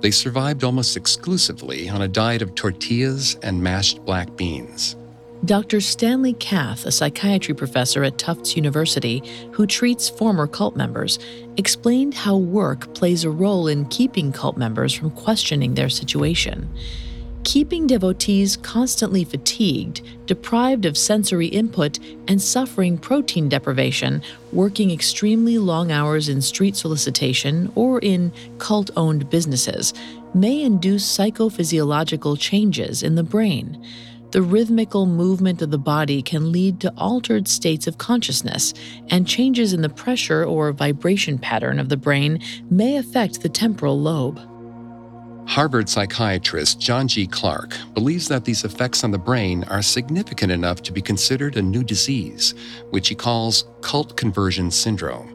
They 0.00 0.10
survived 0.10 0.64
almost 0.64 0.96
exclusively 0.96 1.90
on 1.90 2.00
a 2.00 2.08
diet 2.08 2.40
of 2.40 2.54
tortillas 2.54 3.34
and 3.42 3.62
mashed 3.62 4.06
black 4.06 4.34
beans. 4.38 4.96
Dr. 5.44 5.80
Stanley 5.80 6.32
Cath, 6.32 6.86
a 6.86 6.92
psychiatry 6.92 7.54
professor 7.54 8.02
at 8.02 8.18
Tufts 8.18 8.56
University 8.56 9.22
who 9.52 9.66
treats 9.66 10.08
former 10.08 10.46
cult 10.46 10.76
members, 10.76 11.18
explained 11.56 12.14
how 12.14 12.36
work 12.36 12.92
plays 12.94 13.22
a 13.22 13.30
role 13.30 13.68
in 13.68 13.84
keeping 13.86 14.32
cult 14.32 14.56
members 14.56 14.92
from 14.92 15.10
questioning 15.10 15.74
their 15.74 15.88
situation 15.88 16.68
keeping 17.46 17.86
devotees 17.86 18.56
constantly 18.56 19.22
fatigued, 19.22 20.02
deprived 20.26 20.84
of 20.84 20.98
sensory 20.98 21.46
input, 21.46 21.96
and 22.26 22.42
suffering 22.42 22.98
protein 22.98 23.48
deprivation, 23.48 24.20
working 24.50 24.90
extremely 24.90 25.56
long 25.56 25.92
hours 25.92 26.28
in 26.28 26.42
street 26.42 26.74
solicitation 26.74 27.70
or 27.76 28.00
in 28.00 28.32
cult 28.58 28.90
owned 28.96 29.30
businesses, 29.30 29.94
may 30.34 30.60
induce 30.60 31.06
psychophysiological 31.06 32.36
changes 32.36 33.04
in 33.04 33.14
the 33.14 33.22
brain. 33.22 33.80
The 34.32 34.42
rhythmical 34.42 35.06
movement 35.06 35.62
of 35.62 35.70
the 35.70 35.78
body 35.78 36.20
can 36.20 36.50
lead 36.50 36.80
to 36.80 36.92
altered 36.96 37.46
states 37.46 37.86
of 37.86 37.98
consciousness, 37.98 38.74
and 39.08 39.26
changes 39.26 39.72
in 39.72 39.82
the 39.82 39.88
pressure 39.88 40.44
or 40.44 40.72
vibration 40.72 41.38
pattern 41.38 41.78
of 41.78 41.88
the 41.88 41.96
brain 41.96 42.42
may 42.68 42.96
affect 42.96 43.42
the 43.42 43.48
temporal 43.48 44.00
lobe. 44.00 44.40
Harvard 45.46 45.88
psychiatrist 45.88 46.80
John 46.80 47.06
G. 47.06 47.28
Clark 47.28 47.76
believes 47.94 48.26
that 48.26 48.44
these 48.44 48.64
effects 48.64 49.04
on 49.04 49.12
the 49.12 49.18
brain 49.18 49.62
are 49.64 49.80
significant 49.80 50.50
enough 50.50 50.82
to 50.82 50.92
be 50.92 51.00
considered 51.00 51.56
a 51.56 51.62
new 51.62 51.84
disease, 51.84 52.52
which 52.90 53.08
he 53.08 53.14
calls 53.14 53.64
cult 53.80 54.16
conversion 54.16 54.72
syndrome. 54.72 55.32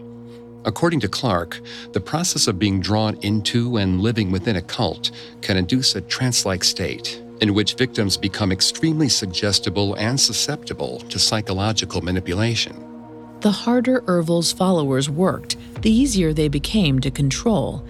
According 0.66 1.00
to 1.00 1.08
Clark, 1.08 1.62
the 1.94 2.02
process 2.02 2.48
of 2.48 2.60
being 2.60 2.82
drawn 2.82 3.16
into 3.22 3.78
and 3.78 4.02
living 4.02 4.32
within 4.32 4.58
a 4.58 4.62
cult 4.62 5.12
can 5.42 5.56
induce 5.56 5.96
a 5.96 6.02
trance 6.02 6.46
like 6.46 6.66
state 6.66 7.24
in 7.42 7.54
which 7.54 7.74
victims 7.74 8.18
become 8.18 8.52
extremely 8.52 9.10
suggestible 9.10 9.96
and 9.96 10.20
susceptible 10.20 11.00
to 11.10 11.20
psychological 11.20 12.02
manipulation. 12.02 12.76
The 13.42 13.52
harder 13.52 14.02
Ervil's 14.02 14.52
followers 14.52 15.10
worked, 15.10 15.58
the 15.82 15.92
easier 15.92 16.32
they 16.32 16.48
became 16.48 17.00
to 17.02 17.12
control 17.12 17.86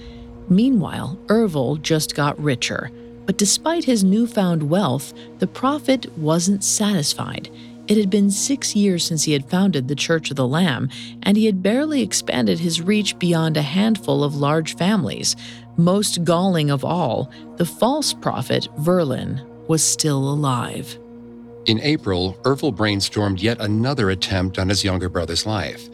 Meanwhile, 0.52 1.18
Ervil 1.28 1.82
just 1.82 2.14
got 2.14 2.38
richer. 2.38 2.91
But 3.26 3.38
despite 3.38 3.86
his 3.86 4.04
newfound 4.04 4.70
wealth, 4.70 5.14
the 5.39 5.47
prophet 5.47 6.12
wasn't 6.18 6.62
satisfied. 6.62 7.49
It 7.88 7.97
had 7.97 8.10
been 8.10 8.30
six 8.30 8.76
years 8.76 9.06
since 9.06 9.24
he 9.24 9.32
had 9.32 9.49
founded 9.49 9.88
the 9.88 9.95
Church 9.95 10.30
of 10.30 10.36
the 10.36 10.47
Lamb, 10.47 10.89
and 11.24 11.38
he 11.38 11.45
had 11.45 11.64
barely 11.64 12.02
expanded 12.02 12.60
his 12.60 12.82
reach 12.82 13.18
beyond 13.18 13.56
a 13.56 13.62
handful 13.62 14.26
of 14.26 14.36
large 14.36 14.76
families. 14.76 15.38
Most 15.78 16.24
galling 16.24 16.69
of 16.69 16.84
all, 16.84 17.32
the 17.57 17.65
false 17.65 18.13
prophet, 18.13 18.67
Verlan, 18.80 19.45
was 19.67 19.84
still 19.84 20.30
alive. 20.30 20.97
In 21.65 21.80
April, 21.82 22.38
Ervil 22.43 22.74
brainstormed 22.74 23.41
yet 23.41 23.61
another 23.61 24.09
attempt 24.09 24.59
on 24.59 24.69
his 24.69 24.84
younger 24.84 25.09
brother's 25.09 25.45
life. 25.45 25.88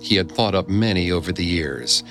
He 0.00 0.16
had 0.16 0.32
thought 0.32 0.54
up 0.54 0.68
many 0.68 1.12
over 1.12 1.30
the 1.30 1.44
years. 1.44 2.02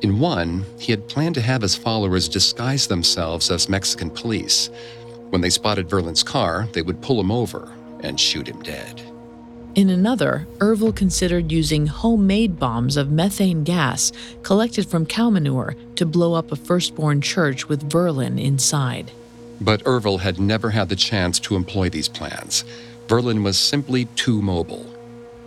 In 0.00 0.18
one, 0.18 0.64
he 0.78 0.90
had 0.90 1.08
planned 1.08 1.34
to 1.36 1.42
have 1.42 1.62
his 1.62 1.76
followers 1.76 2.28
disguise 2.28 2.86
themselves 2.86 3.50
as 3.50 3.68
Mexican 3.68 4.10
police. 4.10 4.68
When 5.30 5.40
they 5.40 5.50
spotted 5.50 5.88
Verlan's 5.88 6.22
car, 6.22 6.68
they 6.72 6.82
would 6.82 7.02
pull 7.02 7.20
him 7.20 7.30
over 7.30 7.72
and 8.00 8.18
shoot 8.18 8.48
him 8.48 8.62
dead. 8.62 9.02
In 9.74 9.90
another, 9.90 10.46
Ervil 10.58 10.94
considered 10.94 11.50
using 11.50 11.88
homemade 11.88 12.60
bombs 12.60 12.96
of 12.96 13.10
methane 13.10 13.64
gas 13.64 14.12
collected 14.44 14.86
from 14.86 15.04
cow 15.04 15.30
manure 15.30 15.74
to 15.96 16.06
blow 16.06 16.34
up 16.34 16.52
a 16.52 16.56
firstborn 16.56 17.20
church 17.20 17.68
with 17.68 17.90
Verlan 17.90 18.40
inside. 18.40 19.10
But 19.60 19.82
Ervil 19.82 20.20
had 20.20 20.38
never 20.38 20.70
had 20.70 20.88
the 20.88 20.96
chance 20.96 21.40
to 21.40 21.56
employ 21.56 21.88
these 21.88 22.08
plans. 22.08 22.64
Verlan 23.08 23.42
was 23.42 23.58
simply 23.58 24.04
too 24.14 24.40
mobile. 24.40 24.86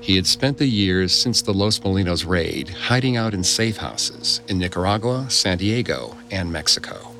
He 0.01 0.17
had 0.17 0.27
spent 0.27 0.57
the 0.57 0.67
years 0.67 1.13
since 1.13 1.41
the 1.41 1.53
Los 1.53 1.79
Molinos 1.79 2.27
raid 2.27 2.67
hiding 2.67 3.15
out 3.15 3.33
in 3.33 3.45
safe 3.45 3.77
houses 3.77 4.41
in 4.49 4.57
Nicaragua, 4.57 5.27
San 5.29 5.57
Diego, 5.57 6.17
and 6.31 6.51
Mexico. 6.51 7.13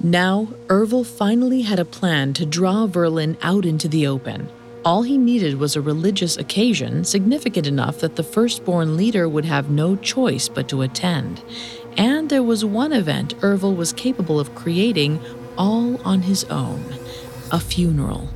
Now, 0.00 0.48
Ervil 0.68 1.04
finally 1.04 1.62
had 1.62 1.80
a 1.80 1.84
plan 1.84 2.32
to 2.34 2.46
draw 2.46 2.86
Verlan 2.86 3.36
out 3.42 3.64
into 3.64 3.88
the 3.88 4.06
open. 4.06 4.48
All 4.84 5.02
he 5.02 5.16
needed 5.16 5.60
was 5.60 5.76
a 5.76 5.80
religious 5.80 6.36
occasion 6.36 7.04
significant 7.04 7.68
enough 7.68 7.98
that 8.00 8.16
the 8.16 8.24
firstborn 8.24 8.96
leader 8.96 9.28
would 9.28 9.44
have 9.44 9.70
no 9.70 9.94
choice 9.94 10.48
but 10.48 10.68
to 10.70 10.82
attend. 10.82 11.40
And 11.96 12.28
there 12.28 12.42
was 12.42 12.64
one 12.64 12.92
event 12.92 13.34
Ervil 13.42 13.76
was 13.76 13.92
capable 13.92 14.40
of 14.40 14.56
creating 14.56 15.20
all 15.56 16.02
on 16.02 16.22
his 16.22 16.42
own 16.44 16.84
a 17.52 17.60
funeral. 17.60 18.28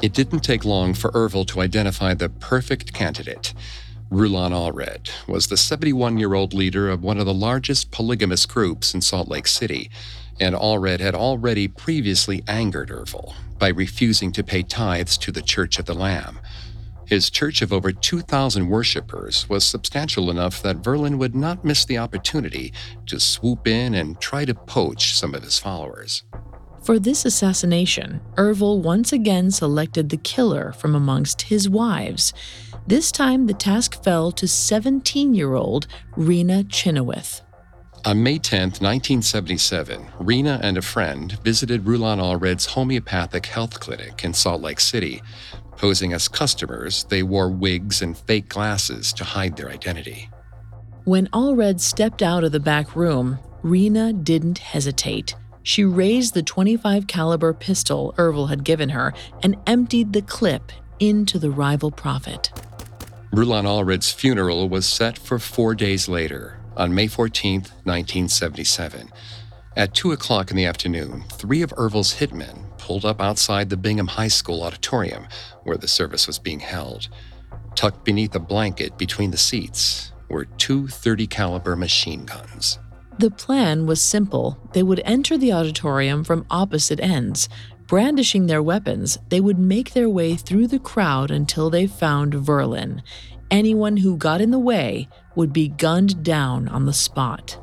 It 0.00 0.14
didn't 0.14 0.40
take 0.40 0.64
long 0.64 0.94
for 0.94 1.10
Ervil 1.10 1.46
to 1.48 1.60
identify 1.60 2.14
the 2.14 2.30
perfect 2.30 2.94
candidate. 2.94 3.52
Rulon 4.12 4.52
Allred 4.52 5.08
was 5.26 5.46
the 5.46 5.56
71 5.56 6.18
year 6.18 6.34
old 6.34 6.52
leader 6.52 6.90
of 6.90 7.02
one 7.02 7.18
of 7.18 7.24
the 7.24 7.32
largest 7.32 7.90
polygamous 7.90 8.44
groups 8.44 8.92
in 8.92 9.00
Salt 9.00 9.26
Lake 9.26 9.46
City, 9.46 9.90
and 10.38 10.54
Allred 10.54 11.00
had 11.00 11.14
already 11.14 11.66
previously 11.66 12.44
angered 12.46 12.90
Ervil 12.90 13.32
by 13.58 13.68
refusing 13.68 14.30
to 14.32 14.44
pay 14.44 14.62
tithes 14.62 15.16
to 15.16 15.32
the 15.32 15.40
Church 15.40 15.78
of 15.78 15.86
the 15.86 15.94
Lamb. 15.94 16.40
His 17.06 17.30
church 17.30 17.62
of 17.62 17.72
over 17.72 17.90
2,000 17.90 18.68
worshippers 18.68 19.48
was 19.48 19.64
substantial 19.64 20.30
enough 20.30 20.60
that 20.60 20.82
Verlan 20.82 21.16
would 21.16 21.34
not 21.34 21.64
miss 21.64 21.86
the 21.86 21.96
opportunity 21.96 22.70
to 23.06 23.18
swoop 23.18 23.66
in 23.66 23.94
and 23.94 24.20
try 24.20 24.44
to 24.44 24.54
poach 24.54 25.16
some 25.16 25.34
of 25.34 25.42
his 25.42 25.58
followers. 25.58 26.22
For 26.82 26.98
this 26.98 27.24
assassination, 27.24 28.20
Ervil 28.36 28.80
once 28.82 29.12
again 29.12 29.52
selected 29.52 30.10
the 30.10 30.16
killer 30.16 30.72
from 30.72 30.94
amongst 30.96 31.42
his 31.42 31.68
wives. 31.68 32.34
This 32.86 33.12
time, 33.12 33.46
the 33.46 33.54
task 33.54 34.02
fell 34.02 34.32
to 34.32 34.48
17 34.48 35.34
year 35.34 35.54
old 35.54 35.86
Rena 36.16 36.64
Chynoweth. 36.64 37.42
On 38.04 38.20
May 38.20 38.38
10, 38.38 38.70
1977, 38.80 40.08
Rena 40.18 40.58
and 40.60 40.76
a 40.76 40.82
friend 40.82 41.38
visited 41.44 41.86
Rulon 41.86 42.18
Allred's 42.18 42.66
homeopathic 42.66 43.46
health 43.46 43.78
clinic 43.78 44.24
in 44.24 44.34
Salt 44.34 44.60
Lake 44.60 44.80
City. 44.80 45.22
Posing 45.76 46.12
as 46.12 46.26
customers, 46.26 47.04
they 47.04 47.22
wore 47.22 47.48
wigs 47.48 48.02
and 48.02 48.18
fake 48.18 48.48
glasses 48.48 49.12
to 49.12 49.22
hide 49.22 49.56
their 49.56 49.70
identity. 49.70 50.28
When 51.04 51.28
Allred 51.28 51.78
stepped 51.78 52.22
out 52.22 52.42
of 52.42 52.50
the 52.50 52.60
back 52.60 52.96
room, 52.96 53.38
Rena 53.62 54.12
didn't 54.12 54.58
hesitate. 54.58 55.36
She 55.62 55.84
raised 55.84 56.34
the 56.34 56.42
25 56.42 57.06
caliber 57.06 57.52
pistol 57.52 58.12
Ervil 58.18 58.48
had 58.48 58.64
given 58.64 58.88
her 58.88 59.14
and 59.44 59.56
emptied 59.68 60.12
the 60.12 60.22
clip 60.22 60.72
into 60.98 61.38
the 61.38 61.50
rival 61.50 61.92
prophet. 61.92 62.50
Rulon 63.34 63.64
Allred's 63.64 64.12
funeral 64.12 64.68
was 64.68 64.84
set 64.84 65.16
for 65.16 65.38
four 65.38 65.74
days 65.74 66.06
later, 66.06 66.60
on 66.76 66.94
May 66.94 67.06
14, 67.06 67.60
1977. 67.60 69.10
At 69.74 69.94
2 69.94 70.12
o'clock 70.12 70.50
in 70.50 70.56
the 70.58 70.66
afternoon, 70.66 71.24
three 71.30 71.62
of 71.62 71.72
Ervil's 71.78 72.16
hitmen 72.16 72.76
pulled 72.76 73.06
up 73.06 73.22
outside 73.22 73.70
the 73.70 73.78
Bingham 73.78 74.08
High 74.08 74.28
School 74.28 74.62
auditorium 74.62 75.28
where 75.62 75.78
the 75.78 75.88
service 75.88 76.26
was 76.26 76.38
being 76.38 76.60
held. 76.60 77.08
Tucked 77.74 78.04
beneath 78.04 78.34
a 78.34 78.38
blanket 78.38 78.98
between 78.98 79.30
the 79.30 79.38
seats 79.38 80.12
were 80.28 80.44
two 80.44 80.86
30 80.88 81.26
caliber 81.26 81.74
machine 81.74 82.26
guns. 82.26 82.78
The 83.18 83.30
plan 83.30 83.86
was 83.86 84.02
simple. 84.02 84.58
They 84.74 84.82
would 84.82 85.00
enter 85.06 85.38
the 85.38 85.52
auditorium 85.52 86.22
from 86.24 86.44
opposite 86.50 87.00
ends. 87.00 87.48
Brandishing 87.92 88.46
their 88.46 88.62
weapons, 88.62 89.18
they 89.28 89.38
would 89.38 89.58
make 89.58 89.92
their 89.92 90.08
way 90.08 90.34
through 90.34 90.68
the 90.68 90.78
crowd 90.78 91.30
until 91.30 91.68
they 91.68 91.86
found 91.86 92.32
Verlan. 92.32 93.02
Anyone 93.50 93.98
who 93.98 94.16
got 94.16 94.40
in 94.40 94.50
the 94.50 94.58
way 94.58 95.10
would 95.36 95.52
be 95.52 95.68
gunned 95.68 96.24
down 96.24 96.68
on 96.68 96.86
the 96.86 96.94
spot. 96.94 97.58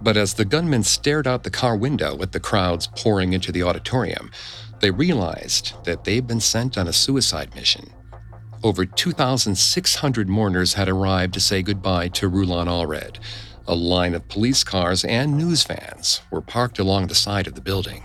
But 0.00 0.16
as 0.16 0.34
the 0.34 0.44
gunmen 0.44 0.84
stared 0.84 1.26
out 1.26 1.42
the 1.42 1.50
car 1.50 1.76
window 1.76 2.22
at 2.22 2.30
the 2.30 2.38
crowds 2.38 2.86
pouring 2.86 3.32
into 3.32 3.50
the 3.50 3.64
auditorium, 3.64 4.30
they 4.78 4.92
realized 4.92 5.72
that 5.82 6.04
they'd 6.04 6.28
been 6.28 6.38
sent 6.38 6.78
on 6.78 6.86
a 6.86 6.92
suicide 6.92 7.52
mission. 7.56 7.92
Over 8.62 8.86
2,600 8.86 10.28
mourners 10.28 10.74
had 10.74 10.88
arrived 10.88 11.34
to 11.34 11.40
say 11.40 11.62
goodbye 11.62 12.10
to 12.10 12.28
Rulon 12.28 12.68
Allred. 12.68 13.16
A 13.66 13.74
line 13.74 14.14
of 14.14 14.28
police 14.28 14.62
cars 14.62 15.04
and 15.04 15.36
news 15.36 15.64
vans 15.64 16.20
were 16.30 16.40
parked 16.40 16.78
along 16.78 17.08
the 17.08 17.16
side 17.16 17.48
of 17.48 17.56
the 17.56 17.60
building. 17.60 18.04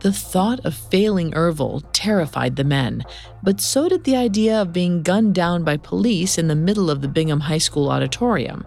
The 0.00 0.12
thought 0.12 0.60
of 0.64 0.74
failing 0.74 1.32
Ervil 1.32 1.82
terrified 1.92 2.56
the 2.56 2.64
men, 2.64 3.02
but 3.42 3.60
so 3.60 3.88
did 3.88 4.04
the 4.04 4.16
idea 4.16 4.60
of 4.60 4.72
being 4.72 5.02
gunned 5.02 5.34
down 5.34 5.64
by 5.64 5.78
police 5.78 6.38
in 6.38 6.48
the 6.48 6.54
middle 6.54 6.90
of 6.90 7.00
the 7.00 7.08
Bingham 7.08 7.40
High 7.40 7.58
School 7.58 7.90
auditorium. 7.90 8.66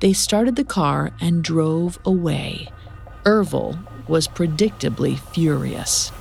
They 0.00 0.12
started 0.12 0.56
the 0.56 0.64
car 0.64 1.12
and 1.20 1.42
drove 1.42 1.98
away. 2.04 2.70
Ervil 3.24 3.78
was 4.06 4.28
predictably 4.28 5.18
furious. 5.18 6.12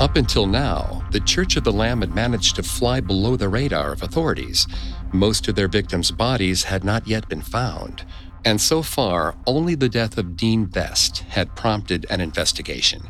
Up 0.00 0.16
until 0.16 0.46
now, 0.46 1.06
the 1.12 1.20
Church 1.20 1.56
of 1.56 1.64
the 1.64 1.72
Lamb 1.72 2.00
had 2.00 2.14
managed 2.14 2.56
to 2.56 2.62
fly 2.62 3.00
below 3.00 3.36
the 3.36 3.48
radar 3.48 3.92
of 3.92 4.02
authorities. 4.02 4.66
Most 5.12 5.48
of 5.48 5.54
their 5.54 5.68
victims' 5.68 6.10
bodies 6.10 6.64
had 6.64 6.84
not 6.84 7.06
yet 7.06 7.28
been 7.28 7.42
found. 7.42 8.04
And 8.44 8.60
so 8.60 8.82
far, 8.82 9.34
only 9.46 9.74
the 9.74 9.88
death 9.88 10.18
of 10.18 10.36
Dean 10.36 10.66
Vest 10.66 11.20
had 11.30 11.54
prompted 11.56 12.04
an 12.10 12.20
investigation. 12.20 13.08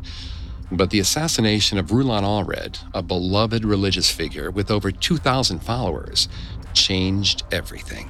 But 0.71 0.89
the 0.89 0.99
assassination 0.99 1.77
of 1.77 1.91
Rulon 1.91 2.23
Allred, 2.23 2.79
a 2.93 3.01
beloved 3.01 3.65
religious 3.65 4.09
figure 4.09 4.49
with 4.49 4.71
over 4.71 4.91
2,000 4.91 5.59
followers, 5.59 6.29
changed 6.73 7.43
everything. 7.51 8.09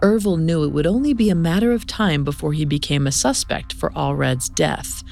Ervil 0.00 0.38
knew 0.38 0.62
it 0.64 0.72
would 0.72 0.86
only 0.86 1.12
be 1.12 1.30
a 1.30 1.34
matter 1.34 1.72
of 1.72 1.86
time 1.86 2.24
before 2.24 2.52
he 2.52 2.64
became 2.64 3.06
a 3.06 3.12
suspect 3.12 3.72
for 3.72 3.90
Allred's 3.90 4.48
death. 4.48 5.02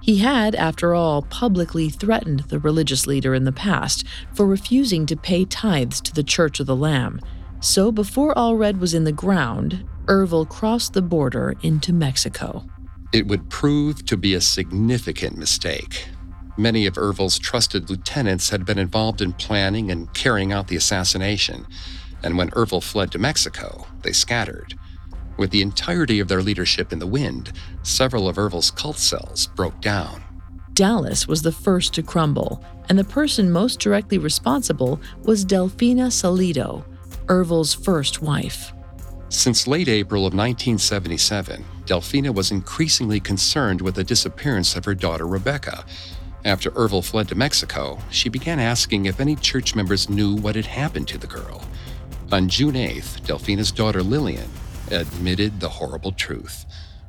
He 0.00 0.18
had, 0.18 0.54
after 0.54 0.94
all, 0.94 1.22
publicly 1.22 1.90
threatened 1.90 2.40
the 2.48 2.58
religious 2.58 3.06
leader 3.06 3.34
in 3.34 3.44
the 3.44 3.52
past 3.52 4.04
for 4.32 4.46
refusing 4.46 5.06
to 5.06 5.16
pay 5.16 5.44
tithes 5.44 6.00
to 6.00 6.14
the 6.14 6.22
Church 6.22 6.60
of 6.60 6.66
the 6.66 6.76
Lamb. 6.76 7.20
So 7.60 7.92
before 7.92 8.34
Allred 8.34 8.80
was 8.80 8.94
in 8.94 9.04
the 9.04 9.12
ground, 9.12 9.84
Ervil 10.08 10.48
crossed 10.48 10.94
the 10.94 11.02
border 11.02 11.54
into 11.62 11.92
Mexico. 11.92 12.64
It 13.12 13.26
would 13.26 13.50
prove 13.50 14.06
to 14.06 14.16
be 14.16 14.32
a 14.32 14.40
significant 14.40 15.36
mistake. 15.36 16.08
Many 16.56 16.86
of 16.86 16.94
Ervil's 16.94 17.38
trusted 17.38 17.90
lieutenants 17.90 18.48
had 18.48 18.64
been 18.64 18.78
involved 18.78 19.20
in 19.20 19.34
planning 19.34 19.90
and 19.90 20.12
carrying 20.14 20.50
out 20.50 20.68
the 20.68 20.76
assassination, 20.76 21.66
and 22.22 22.38
when 22.38 22.50
Ervil 22.52 22.82
fled 22.82 23.12
to 23.12 23.18
Mexico, 23.18 23.86
they 24.02 24.12
scattered. 24.12 24.74
With 25.36 25.50
the 25.50 25.62
entirety 25.62 26.20
of 26.20 26.28
their 26.28 26.42
leadership 26.42 26.90
in 26.90 26.98
the 26.98 27.06
wind, 27.06 27.52
several 27.82 28.28
of 28.28 28.36
Ervil's 28.36 28.70
cult 28.70 28.96
cells 28.96 29.46
broke 29.48 29.80
down. 29.82 30.22
Dallas 30.72 31.28
was 31.28 31.42
the 31.42 31.52
first 31.52 31.92
to 31.94 32.02
crumble, 32.02 32.64
and 32.88 32.98
the 32.98 33.04
person 33.04 33.52
most 33.52 33.78
directly 33.78 34.16
responsible 34.16 35.00
was 35.24 35.44
Delfina 35.44 36.06
Salido, 36.06 36.82
Ervil's 37.26 37.74
first 37.74 38.22
wife. 38.22 38.72
Since 39.30 39.66
late 39.66 39.88
April 39.88 40.22
of 40.22 40.32
1977, 40.32 41.62
Delfina 41.84 42.34
was 42.34 42.50
increasingly 42.50 43.20
concerned 43.20 43.82
with 43.82 43.94
the 43.94 44.04
disappearance 44.04 44.74
of 44.74 44.86
her 44.86 44.94
daughter 44.94 45.26
Rebecca. 45.26 45.84
After 46.46 46.70
Ervil 46.70 47.04
fled 47.04 47.28
to 47.28 47.34
Mexico, 47.34 47.98
she 48.10 48.30
began 48.30 48.58
asking 48.58 49.04
if 49.04 49.20
any 49.20 49.36
church 49.36 49.74
members 49.74 50.08
knew 50.08 50.34
what 50.34 50.56
had 50.56 50.64
happened 50.64 51.08
to 51.08 51.18
the 51.18 51.26
girl. 51.26 51.62
On 52.32 52.48
June 52.48 52.74
8th, 52.74 53.20
Delfina's 53.20 53.70
daughter 53.70 54.02
Lillian 54.02 54.48
admitted 54.90 55.60
the 55.60 55.68
horrible 55.68 56.12
truth. 56.12 56.64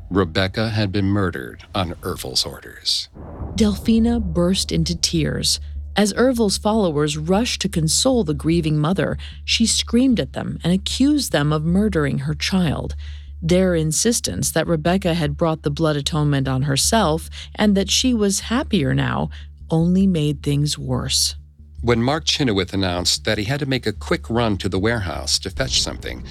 Rebecca 0.09 0.69
had 0.69 0.91
been 0.91 1.05
murdered 1.05 1.63
on 1.73 1.93
Ervil's 2.01 2.45
orders. 2.45 3.07
Delfina 3.55 4.21
burst 4.21 4.73
into 4.73 4.95
tears. 4.95 5.59
As 5.99 6.13
Ervil's 6.15 6.57
followers 6.57 7.17
rushed 7.17 7.59
to 7.59 7.67
console 7.67 8.23
the 8.23 8.33
grieving 8.33 8.77
mother, 8.79 9.17
she 9.43 9.65
screamed 9.65 10.17
at 10.17 10.31
them 10.31 10.57
and 10.63 10.71
accused 10.71 11.33
them 11.33 11.51
of 11.51 11.65
murdering 11.65 12.19
her 12.19 12.33
child. 12.33 12.95
Their 13.41 13.75
insistence 13.75 14.49
that 14.51 14.65
Rebecca 14.65 15.13
had 15.13 15.35
brought 15.35 15.63
the 15.63 15.69
blood 15.69 15.97
atonement 15.97 16.47
on 16.47 16.61
herself 16.61 17.29
and 17.53 17.75
that 17.75 17.91
she 17.91 18.13
was 18.13 18.47
happier 18.47 18.95
now 18.95 19.29
only 19.69 20.07
made 20.07 20.41
things 20.41 20.77
worse. 20.77 21.35
When 21.81 22.01
Mark 22.01 22.23
Chynoweth 22.23 22.71
announced 22.71 23.25
that 23.25 23.37
he 23.37 23.43
had 23.43 23.59
to 23.59 23.65
make 23.65 23.85
a 23.85 23.91
quick 23.91 24.29
run 24.29 24.55
to 24.59 24.69
the 24.69 24.79
warehouse 24.79 25.37
to 25.39 25.49
fetch 25.49 25.81
something, 25.81 26.23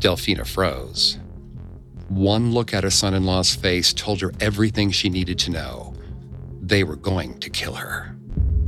Delfina 0.00 0.44
froze. 0.44 1.16
One 2.08 2.52
look 2.52 2.74
at 2.74 2.82
her 2.82 2.90
son 2.90 3.14
in 3.14 3.24
law's 3.24 3.54
face 3.54 3.92
told 3.92 4.20
her 4.20 4.32
everything 4.40 4.90
she 4.90 5.08
needed 5.08 5.38
to 5.38 5.52
know. 5.52 5.94
They 6.60 6.82
were 6.82 6.96
going 6.96 7.38
to 7.38 7.50
kill 7.50 7.74
her. 7.74 8.11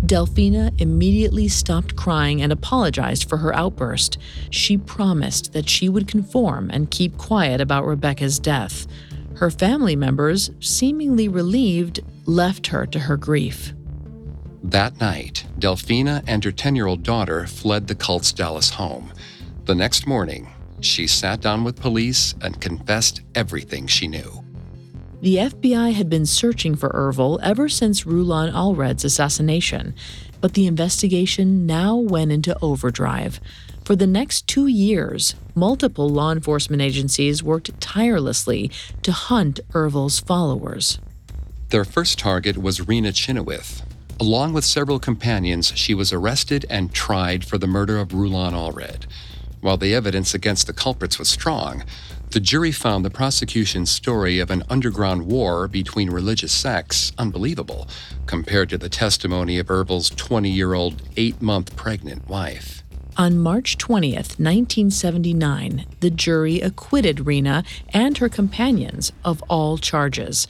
Delfina 0.07 0.79
immediately 0.79 1.49
stopped 1.49 1.97
crying 1.97 2.43
and 2.43 2.53
apologized 2.53 3.27
for 3.27 3.39
her 3.39 3.55
outburst. 3.55 4.19
She 4.51 4.77
promised 4.77 5.55
that 5.55 5.69
she 5.69 5.89
would 5.89 6.07
conform 6.07 6.69
and 6.71 6.91
keep 6.91 7.17
quiet 7.17 7.61
about 7.61 7.87
Rebecca's 7.87 8.39
death. 8.39 8.87
Her 9.37 9.51
family 9.51 9.97
members, 9.97 10.51
seemingly 10.61 11.29
relieved, 11.29 12.01
left 12.27 12.67
her 12.67 12.85
to 12.87 12.99
her 12.99 13.17
grief. 13.17 13.73
That 14.63 15.01
night, 15.01 15.47
Delfina 15.59 16.23
and 16.27 16.45
her 16.45 16.53
10 16.53 16.77
year 16.77 16.87
old 16.87 17.03
daughter 17.03 17.47
fled 17.47 17.87
the 17.87 17.95
cult's 17.95 18.33
Dallas 18.33 18.71
home. 18.71 19.11
The 19.65 19.75
next 19.75 20.07
morning, 20.07 20.51
she 20.81 21.07
sat 21.07 21.41
down 21.41 21.65
with 21.65 21.81
police 21.81 22.35
and 22.43 22.61
confessed 22.61 23.23
everything 23.35 23.87
she 23.87 24.07
knew. 24.07 24.44
The 25.25 25.37
FBI 25.37 25.95
had 25.95 26.11
been 26.11 26.27
searching 26.27 26.75
for 26.75 26.91
Ervil 26.91 27.41
ever 27.43 27.67
since 27.67 28.05
Rulon 28.05 28.53
Allred's 28.53 29.07
assassination, 29.07 29.95
but 30.43 30.53
the 30.53 30.67
investigation 30.67 31.65
now 31.65 31.97
went 31.97 32.31
into 32.31 32.55
overdrive. 32.61 33.41
For 33.87 33.97
the 33.97 34.07
next 34.07 34.47
two 34.47 34.67
years, 34.67 35.35
multiple 35.55 36.11
law 36.11 36.31
enforcement 36.31 36.83
agencies 36.83 37.43
worked 37.43 37.81
tirelessly 37.81 38.71
to 39.03 39.13
hunt 39.13 39.61
Ervil's 39.73 40.21
followers. 40.21 40.99
Their 41.71 41.87
first 41.87 42.19
target 42.19 42.59
was 42.59 42.87
Rena 42.87 43.09
Chynoweth. 43.09 43.81
Along 44.21 44.53
with 44.53 44.67
several 44.67 44.99
companions, 44.99 45.73
she 45.75 45.95
was 45.95 46.13
arrested 46.13 46.67
and 46.69 46.93
tried 46.93 47.47
for 47.47 47.57
the 47.57 47.67
murder 47.67 47.97
of 47.97 48.13
Rulon 48.13 48.53
Allred. 48.53 49.07
While 49.63 49.79
the 49.79 49.95
evidence 49.95 50.35
against 50.35 50.67
the 50.67 50.75
culprits 50.75 51.19
was 51.19 51.31
strong, 51.31 51.85
the 52.35 52.41
jury 52.41 52.73
found 52.73 53.05
the 53.05 53.11
prosecution's 53.11 53.89
story 53.89 54.41
of 54.41 54.51
an 54.51 54.65
underground 54.69 55.25
war 55.25 55.69
between 55.69 56.11
religious 56.11 56.51
sects 56.51 57.13
unbelievable 57.17 57.87
compared 58.27 58.69
to 58.69 58.77
the 58.77 58.89
testimony 58.89 59.57
of 59.57 59.71
Ervil's 59.71 60.11
20 60.11 60.51
year 60.51 60.75
old, 60.75 61.01
eight 61.17 61.41
month 61.41 61.77
pregnant 61.77 62.29
wife. 62.29 62.83
On 63.17 63.39
March 63.39 63.79
20th, 63.79 64.41
1979, 64.41 65.87
the 66.01 66.11
jury 66.11 66.61
acquitted 66.61 67.25
Rena 67.25 67.63
and 67.91 68.19
her 68.19 68.29
companions 68.29 69.13
of 69.25 69.41
all 69.43 69.79
charges. 69.79 70.49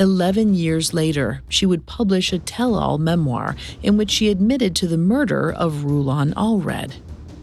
Eleven 0.00 0.54
years 0.54 0.92
later, 0.92 1.42
she 1.48 1.64
would 1.64 1.86
publish 1.86 2.32
a 2.32 2.40
tell 2.40 2.74
all 2.74 2.98
memoir 2.98 3.54
in 3.84 3.96
which 3.96 4.10
she 4.10 4.30
admitted 4.30 4.74
to 4.74 4.88
the 4.88 4.98
murder 4.98 5.52
of 5.52 5.84
Rulon 5.84 6.34
Allred. 6.34 6.94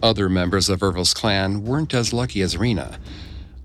Other 0.03 0.27
members 0.27 0.67
of 0.67 0.83
Ervil's 0.83 1.13
clan 1.13 1.63
weren't 1.63 1.93
as 1.93 2.11
lucky 2.11 2.41
as 2.41 2.57
Rena. 2.57 2.99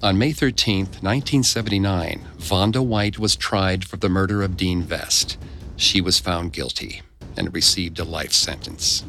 On 0.02 0.18
May 0.18 0.32
13, 0.32 0.78
1979, 0.78 2.26
Vonda 2.38 2.84
White 2.84 3.20
was 3.20 3.36
tried 3.36 3.84
for 3.84 3.98
the 3.98 4.08
murder 4.08 4.42
of 4.42 4.56
Dean 4.56 4.82
Vest. 4.82 5.38
She 5.76 6.00
was 6.00 6.18
found 6.18 6.52
guilty 6.52 7.02
and 7.36 7.54
received 7.54 8.00
a 8.00 8.04
life 8.04 8.32
sentence. 8.32 9.04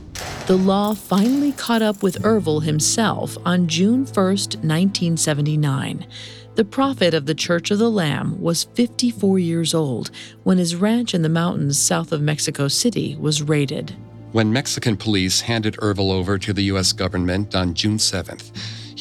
The 0.46 0.56
law 0.56 0.94
finally 0.94 1.52
caught 1.54 1.82
up 1.82 2.04
with 2.04 2.22
Ervil 2.22 2.62
himself 2.62 3.40
on 3.44 3.68
June 3.68 4.06
1, 4.06 4.14
1979. 4.16 6.06
The 6.54 6.66
prophet 6.66 7.16
of 7.16 7.26
the 7.26 7.34
Church 7.34 7.72
of 7.72 7.80
the 7.80 7.90
Lamb 7.90 8.40
was 8.40 8.66
54 8.66 9.40
years 9.40 9.74
old 9.74 10.12
when 10.44 10.60
his 10.60 10.76
ranch 10.76 11.16
in 11.16 11.24
the 11.24 11.28
mountains 11.28 11.80
south 11.80 12.12
of 12.12 12.22
Mexico 12.22 12.68
City 12.68 13.16
was 13.16 13.42
raided. 13.42 13.96
When 14.32 14.54
Mexican 14.54 14.98
police 14.98 15.42
handed 15.42 15.76
Ervil 15.78 16.12
over 16.12 16.38
to 16.38 16.54
the 16.54 16.66
U.S. 16.66 16.94
government 16.94 17.56
on 17.56 17.74
June 17.74 17.98
7th, 17.98 18.52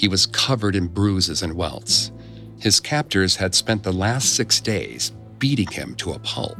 he 0.02 0.08
was 0.08 0.26
covered 0.26 0.74
in 0.74 0.88
bruises 0.88 1.44
and 1.44 1.54
welts. 1.54 2.10
His 2.58 2.80
captors 2.80 3.36
had 3.36 3.54
spent 3.54 3.84
the 3.84 3.92
last 3.92 4.34
six 4.34 4.60
days 4.60 5.12
beating 5.38 5.68
him 5.68 5.94
to 5.94 6.10
a 6.10 6.18
pulp. 6.18 6.58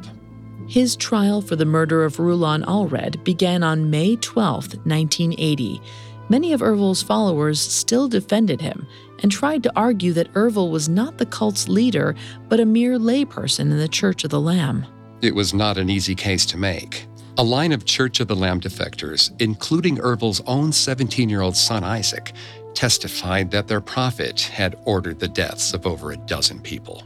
His 0.68 0.94
trial 0.94 1.42
for 1.42 1.56
the 1.56 1.64
murder 1.64 2.04
of 2.04 2.20
Rulon 2.20 2.62
Allred 2.62 3.24
began 3.24 3.64
on 3.64 3.90
May 3.90 4.14
12, 4.14 4.86
1980. 4.86 5.82
Many 6.28 6.52
of 6.52 6.60
Ervil's 6.60 7.02
followers 7.02 7.60
still 7.60 8.06
defended 8.06 8.60
him 8.60 8.86
and 9.24 9.32
tried 9.32 9.64
to 9.64 9.72
argue 9.74 10.12
that 10.12 10.32
Ervil 10.34 10.70
was 10.70 10.88
not 10.88 11.18
the 11.18 11.26
cult's 11.26 11.66
leader, 11.66 12.14
but 12.48 12.60
a 12.60 12.64
mere 12.64 12.96
layperson 12.96 13.72
in 13.72 13.78
the 13.78 13.88
Church 13.88 14.22
of 14.22 14.30
the 14.30 14.40
Lamb. 14.40 14.86
It 15.20 15.34
was 15.34 15.52
not 15.52 15.78
an 15.78 15.90
easy 15.90 16.14
case 16.14 16.46
to 16.46 16.56
make. 16.56 17.08
A 17.38 17.42
line 17.42 17.72
of 17.72 17.86
Church 17.86 18.20
of 18.20 18.28
the 18.28 18.36
Lamb 18.36 18.60
defectors, 18.60 19.32
including 19.40 19.96
Ervil's 19.96 20.42
own 20.46 20.70
17 20.70 21.28
year 21.28 21.40
old 21.40 21.56
son 21.56 21.82
Isaac, 21.82 22.34
testified 22.74 23.50
that 23.50 23.68
their 23.68 23.80
prophet 23.80 24.40
had 24.40 24.78
ordered 24.84 25.18
the 25.18 25.28
deaths 25.28 25.74
of 25.74 25.86
over 25.86 26.12
a 26.12 26.16
dozen 26.16 26.60
people. 26.60 27.02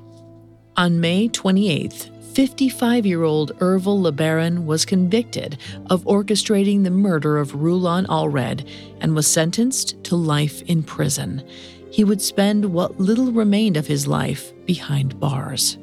On 0.76 1.00
May 1.00 1.28
28th, 1.28 2.10
55 2.34 3.06
year 3.06 3.22
old 3.22 3.58
Ervil 3.60 4.02
LeBaron 4.02 4.66
was 4.66 4.84
convicted 4.84 5.56
of 5.88 6.04
orchestrating 6.04 6.84
the 6.84 6.90
murder 6.90 7.38
of 7.38 7.54
Rulon 7.54 8.04
Allred 8.08 8.68
and 9.00 9.14
was 9.14 9.26
sentenced 9.26 10.04
to 10.04 10.16
life 10.16 10.60
in 10.62 10.82
prison. 10.82 11.42
He 11.90 12.04
would 12.04 12.20
spend 12.20 12.66
what 12.66 13.00
little 13.00 13.32
remained 13.32 13.78
of 13.78 13.86
his 13.86 14.06
life 14.06 14.52
behind 14.66 15.18
bars. 15.18 15.78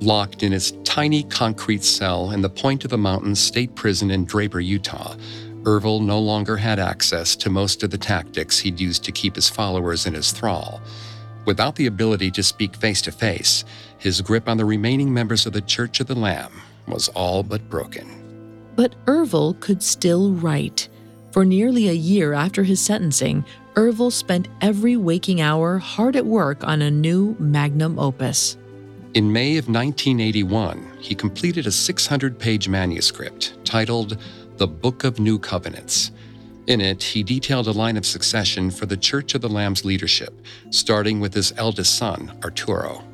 Locked 0.00 0.42
in 0.42 0.52
his 0.52 0.72
tiny 0.84 1.22
concrete 1.22 1.82
cell 1.82 2.30
in 2.30 2.42
the 2.42 2.50
Point 2.50 2.84
of 2.84 2.90
the 2.90 2.98
Mountains 2.98 3.40
State 3.40 3.74
Prison 3.74 4.10
in 4.10 4.26
Draper, 4.26 4.60
Utah, 4.60 5.16
Ervil 5.66 6.00
no 6.00 6.20
longer 6.20 6.56
had 6.56 6.78
access 6.78 7.34
to 7.34 7.50
most 7.50 7.82
of 7.82 7.90
the 7.90 7.98
tactics 7.98 8.60
he'd 8.60 8.78
used 8.78 9.02
to 9.02 9.10
keep 9.10 9.34
his 9.34 9.48
followers 9.48 10.06
in 10.06 10.14
his 10.14 10.30
thrall. 10.30 10.80
Without 11.44 11.74
the 11.74 11.86
ability 11.86 12.30
to 12.30 12.42
speak 12.42 12.76
face 12.76 13.02
to 13.02 13.10
face, 13.10 13.64
his 13.98 14.20
grip 14.20 14.48
on 14.48 14.58
the 14.58 14.64
remaining 14.64 15.12
members 15.12 15.44
of 15.44 15.52
the 15.52 15.60
Church 15.60 15.98
of 15.98 16.06
the 16.06 16.14
Lamb 16.14 16.52
was 16.86 17.08
all 17.08 17.42
but 17.42 17.68
broken. 17.68 18.06
But 18.76 18.94
Ervil 19.06 19.58
could 19.58 19.82
still 19.82 20.32
write. 20.32 20.88
For 21.32 21.44
nearly 21.44 21.88
a 21.88 21.92
year 21.92 22.32
after 22.32 22.62
his 22.62 22.80
sentencing, 22.80 23.44
Ervil 23.74 24.12
spent 24.12 24.48
every 24.60 24.96
waking 24.96 25.40
hour 25.40 25.78
hard 25.78 26.14
at 26.14 26.26
work 26.26 26.62
on 26.62 26.80
a 26.80 26.90
new 26.90 27.34
magnum 27.40 27.98
opus. 27.98 28.56
In 29.14 29.32
May 29.32 29.56
of 29.56 29.66
1981, 29.66 30.98
he 31.00 31.14
completed 31.14 31.66
a 31.66 31.72
600 31.72 32.38
page 32.38 32.68
manuscript 32.68 33.56
titled 33.64 34.18
The 34.56 34.66
Book 34.66 35.04
of 35.04 35.20
New 35.20 35.38
Covenants. 35.38 36.12
In 36.66 36.80
it, 36.80 37.02
he 37.02 37.22
detailed 37.22 37.68
a 37.68 37.72
line 37.72 37.96
of 37.96 38.06
succession 38.06 38.70
for 38.70 38.86
the 38.86 38.96
Church 38.96 39.34
of 39.34 39.42
the 39.42 39.48
Lamb's 39.48 39.84
leadership, 39.84 40.34
starting 40.70 41.20
with 41.20 41.34
his 41.34 41.52
eldest 41.58 41.96
son, 41.96 42.32
Arturo. 42.42 43.04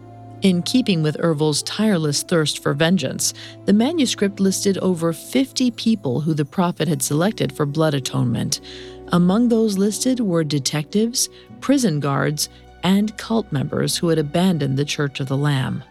In 0.43 0.63
keeping 0.63 1.03
with 1.03 1.17
Ervil's 1.21 1.63
tireless 1.65 2.23
thirst 2.23 2.63
for 2.63 2.75
vengeance, 2.75 3.35
the 3.65 3.73
manuscript 3.73 4.39
listed 4.39 4.79
over 4.79 5.13
50 5.13 5.73
people 5.73 6.21
who 6.21 6.33
the 6.33 6.45
prophet 6.45 6.87
had 6.87 7.03
selected 7.03 7.53
for 7.53 7.67
blood 7.67 7.95
atonement. 7.95 8.61
Among 9.09 9.49
those 9.49 9.77
listed 9.77 10.21
were 10.21 10.45
detectives, 10.45 11.29
prison 11.61 11.99
guards, 11.99 12.49
and 12.85 13.17
cult 13.19 13.51
members 13.51 13.97
who 13.97 14.09
had 14.09 14.19
abandoned 14.19 14.77
the 14.77 14.85
Church 14.85 15.19
of 15.19 15.29
the 15.29 15.37
Lamb. 15.37 15.83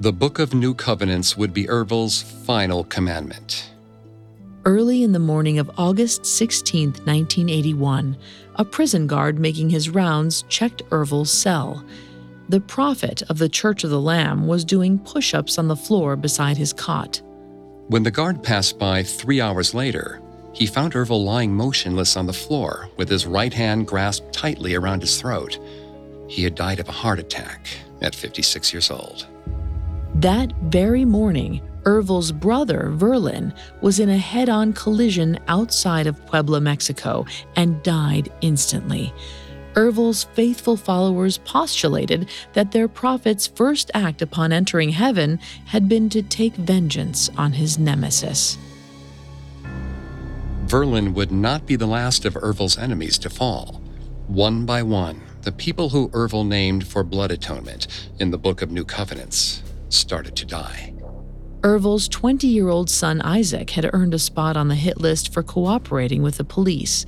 The 0.00 0.12
Book 0.12 0.38
of 0.38 0.54
New 0.54 0.74
Covenants 0.74 1.36
would 1.36 1.54
be 1.54 1.68
Ervil's 1.68 2.22
final 2.22 2.84
commandment. 2.84 3.70
Early 4.66 5.04
in 5.04 5.12
the 5.12 5.20
morning 5.20 5.60
of 5.60 5.70
August 5.78 6.26
16, 6.26 6.88
1981, 6.88 8.16
a 8.56 8.64
prison 8.64 9.06
guard 9.06 9.38
making 9.38 9.70
his 9.70 9.90
rounds 9.90 10.42
checked 10.48 10.82
Ervil's 10.90 11.30
cell. 11.30 11.84
The 12.48 12.58
prophet 12.58 13.22
of 13.30 13.38
the 13.38 13.48
Church 13.48 13.84
of 13.84 13.90
the 13.90 14.00
Lamb 14.00 14.48
was 14.48 14.64
doing 14.64 14.98
push 14.98 15.34
ups 15.34 15.56
on 15.56 15.68
the 15.68 15.76
floor 15.76 16.16
beside 16.16 16.56
his 16.56 16.72
cot. 16.72 17.22
When 17.86 18.02
the 18.02 18.10
guard 18.10 18.42
passed 18.42 18.76
by 18.76 19.04
three 19.04 19.40
hours 19.40 19.72
later, 19.72 20.20
he 20.52 20.66
found 20.66 20.94
Ervil 20.94 21.24
lying 21.24 21.54
motionless 21.54 22.16
on 22.16 22.26
the 22.26 22.32
floor 22.32 22.90
with 22.96 23.08
his 23.08 23.24
right 23.24 23.54
hand 23.54 23.86
grasped 23.86 24.32
tightly 24.32 24.74
around 24.74 25.00
his 25.00 25.20
throat. 25.20 25.60
He 26.26 26.42
had 26.42 26.56
died 26.56 26.80
of 26.80 26.88
a 26.88 26.92
heart 26.92 27.20
attack 27.20 27.68
at 28.02 28.16
56 28.16 28.72
years 28.72 28.90
old. 28.90 29.28
That 30.16 30.52
very 30.62 31.04
morning, 31.04 31.60
Ervil's 31.86 32.32
brother, 32.32 32.90
Verlan, 32.92 33.54
was 33.80 34.00
in 34.00 34.08
a 34.08 34.18
head 34.18 34.48
on 34.48 34.72
collision 34.72 35.38
outside 35.46 36.08
of 36.08 36.26
Puebla, 36.26 36.60
Mexico, 36.60 37.24
and 37.54 37.80
died 37.84 38.30
instantly. 38.40 39.14
Ervil's 39.74 40.24
faithful 40.24 40.76
followers 40.76 41.38
postulated 41.38 42.28
that 42.54 42.72
their 42.72 42.88
prophet's 42.88 43.46
first 43.46 43.90
act 43.94 44.20
upon 44.20 44.52
entering 44.52 44.88
heaven 44.90 45.38
had 45.66 45.88
been 45.88 46.08
to 46.08 46.22
take 46.22 46.54
vengeance 46.54 47.30
on 47.36 47.52
his 47.52 47.78
nemesis. 47.78 48.58
Verlan 50.64 51.14
would 51.14 51.30
not 51.30 51.66
be 51.66 51.76
the 51.76 51.86
last 51.86 52.24
of 52.24 52.34
Ervil's 52.34 52.76
enemies 52.76 53.18
to 53.18 53.30
fall. 53.30 53.80
One 54.26 54.66
by 54.66 54.82
one, 54.82 55.22
the 55.42 55.52
people 55.52 55.90
who 55.90 56.08
Ervil 56.08 56.44
named 56.44 56.84
for 56.88 57.04
blood 57.04 57.30
atonement 57.30 57.86
in 58.18 58.32
the 58.32 58.38
Book 58.38 58.62
of 58.62 58.72
New 58.72 58.84
Covenants 58.84 59.62
started 59.90 60.34
to 60.34 60.44
die. 60.44 60.95
Ervil's 61.66 62.06
20 62.06 62.46
year 62.46 62.68
old 62.68 62.88
son 62.88 63.20
Isaac 63.22 63.70
had 63.70 63.90
earned 63.92 64.14
a 64.14 64.20
spot 64.20 64.56
on 64.56 64.68
the 64.68 64.76
hit 64.76 65.00
list 65.00 65.32
for 65.32 65.42
cooperating 65.42 66.22
with 66.22 66.36
the 66.36 66.44
police. 66.44 67.04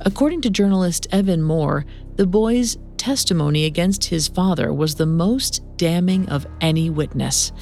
According 0.00 0.40
to 0.40 0.50
journalist 0.50 1.06
Evan 1.12 1.40
Moore, 1.44 1.86
the 2.16 2.26
boy's 2.26 2.76
testimony 2.96 3.66
against 3.66 4.06
his 4.06 4.26
father 4.26 4.72
was 4.72 4.96
the 4.96 5.06
most 5.06 5.62
damning 5.76 6.28
of 6.28 6.44
any 6.60 6.90
witness. 6.90 7.52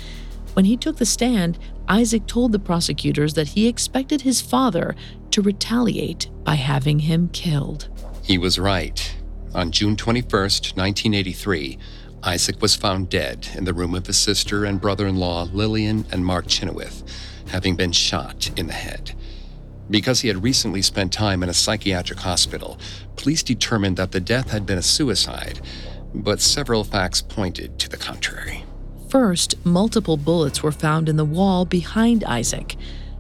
When 0.54 0.64
he 0.64 0.78
took 0.78 0.96
the 0.96 1.04
stand, 1.04 1.58
Isaac 1.86 2.26
told 2.26 2.52
the 2.52 2.58
prosecutors 2.58 3.34
that 3.34 3.48
he 3.48 3.68
expected 3.68 4.22
his 4.22 4.40
father 4.40 4.96
to 5.32 5.42
retaliate 5.42 6.30
by 6.44 6.54
having 6.54 7.00
him 7.00 7.28
killed. 7.28 7.90
He 8.22 8.38
was 8.38 8.58
right. 8.58 9.16
On 9.54 9.70
June 9.70 9.96
21, 9.96 10.24
1983, 10.30 11.78
Isaac 12.22 12.60
was 12.60 12.74
found 12.74 13.08
dead 13.08 13.48
in 13.54 13.64
the 13.64 13.74
room 13.74 13.94
of 13.94 14.06
his 14.06 14.16
sister 14.16 14.64
and 14.64 14.80
brother 14.80 15.06
in 15.06 15.16
law, 15.16 15.44
Lillian 15.52 16.04
and 16.10 16.24
Mark 16.24 16.46
Chynoweth, 16.46 17.02
having 17.48 17.76
been 17.76 17.92
shot 17.92 18.50
in 18.56 18.66
the 18.66 18.72
head. 18.72 19.14
Because 19.90 20.20
he 20.20 20.28
had 20.28 20.42
recently 20.42 20.82
spent 20.82 21.12
time 21.12 21.42
in 21.42 21.48
a 21.48 21.54
psychiatric 21.54 22.18
hospital, 22.18 22.78
police 23.16 23.42
determined 23.42 23.96
that 23.96 24.12
the 24.12 24.20
death 24.20 24.50
had 24.50 24.66
been 24.66 24.78
a 24.78 24.82
suicide, 24.82 25.60
but 26.12 26.40
several 26.40 26.84
facts 26.84 27.22
pointed 27.22 27.78
to 27.78 27.88
the 27.88 27.96
contrary. 27.96 28.64
First, 29.08 29.64
multiple 29.64 30.16
bullets 30.16 30.62
were 30.62 30.72
found 30.72 31.08
in 31.08 31.16
the 31.16 31.24
wall 31.24 31.64
behind 31.64 32.24
Isaac. 32.24 32.76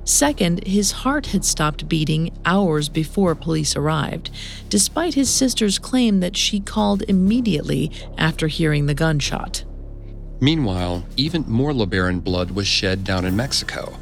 Second, 0.08 0.66
his 0.66 0.90
heart 0.90 1.26
had 1.26 1.44
stopped 1.44 1.86
beating 1.86 2.34
hours 2.46 2.88
before 2.88 3.34
police 3.34 3.76
arrived, 3.76 4.30
despite 4.70 5.12
his 5.12 5.28
sister's 5.28 5.78
claim 5.78 6.20
that 6.20 6.34
she 6.34 6.60
called 6.60 7.02
immediately 7.08 7.92
after 8.16 8.48
hearing 8.48 8.86
the 8.86 8.94
gunshot. 8.94 9.64
Meanwhile, 10.40 11.04
even 11.18 11.44
more 11.46 11.72
LeBaron 11.72 12.24
blood 12.24 12.52
was 12.52 12.66
shed 12.66 13.04
down 13.04 13.26
in 13.26 13.36
Mexico. 13.36 13.98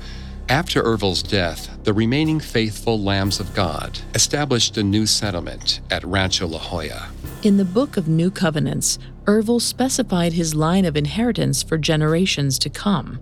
After 0.48 0.80
Ervil's 0.80 1.24
death, 1.24 1.76
the 1.82 1.92
remaining 1.92 2.38
faithful 2.38 3.02
Lambs 3.02 3.40
of 3.40 3.52
God 3.52 3.98
established 4.14 4.76
a 4.76 4.84
new 4.84 5.06
settlement 5.06 5.80
at 5.90 6.04
Rancho 6.04 6.46
La 6.46 6.60
Jolla. 6.60 7.08
In 7.42 7.56
the 7.56 7.64
Book 7.64 7.96
of 7.96 8.06
New 8.06 8.30
Covenants, 8.30 9.00
Ervil 9.24 9.60
specified 9.60 10.34
his 10.34 10.54
line 10.54 10.84
of 10.84 10.96
inheritance 10.96 11.64
for 11.64 11.76
generations 11.76 12.60
to 12.60 12.70
come. 12.70 13.18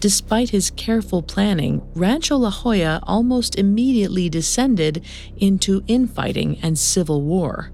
Despite 0.00 0.50
his 0.50 0.70
careful 0.70 1.22
planning, 1.22 1.82
Rancho 1.94 2.36
La 2.36 2.50
Jolla 2.50 3.00
almost 3.04 3.56
immediately 3.56 4.28
descended 4.28 5.04
into 5.38 5.82
infighting 5.88 6.58
and 6.62 6.78
civil 6.78 7.22
war. 7.22 7.70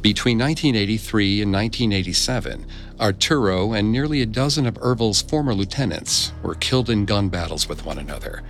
Between 0.00 0.38
1983 0.38 1.42
and 1.42 1.52
1987, 1.52 2.66
Arturo 3.00 3.72
and 3.72 3.92
nearly 3.92 4.22
a 4.22 4.26
dozen 4.26 4.64
of 4.64 4.78
Ervil's 4.78 5.20
former 5.20 5.52
lieutenants 5.52 6.32
were 6.42 6.54
killed 6.54 6.88
in 6.88 7.04
gun 7.04 7.28
battles 7.28 7.68
with 7.68 7.84
one 7.84 7.98
another. 7.98 8.42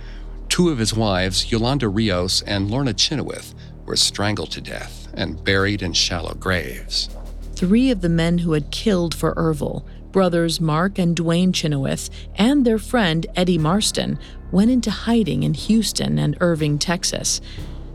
Two 0.49 0.69
of 0.69 0.77
his 0.77 0.93
wives, 0.93 1.51
Yolanda 1.51 1.89
Rios 1.89 2.41
and 2.43 2.71
Lorna 2.71 2.93
Chynoweth, 2.93 3.53
were 3.85 3.95
strangled 3.95 4.51
to 4.51 4.61
death 4.61 5.07
and 5.15 5.43
buried 5.43 5.81
in 5.81 5.93
shallow 5.93 6.33
graves. 6.33 7.09
Three 7.55 7.89
of 7.89 8.01
the 8.01 8.09
men 8.09 8.37
who 8.37 8.51
had 8.51 8.69
killed 8.69 9.15
for 9.15 9.33
Ervil, 9.35 9.83
brothers 10.11 10.59
Mark 10.59 10.97
and 10.97 11.15
Duane 11.15 11.51
Chynoweth, 11.51 12.09
and 12.35 12.65
their 12.65 12.77
friend 12.77 13.25
Eddie 13.35 13.57
Marston, 13.57 14.19
went 14.51 14.71
into 14.71 14.91
hiding 14.91 15.43
in 15.43 15.53
Houston 15.53 16.17
and 16.17 16.37
Irving, 16.39 16.79
Texas. 16.79 17.41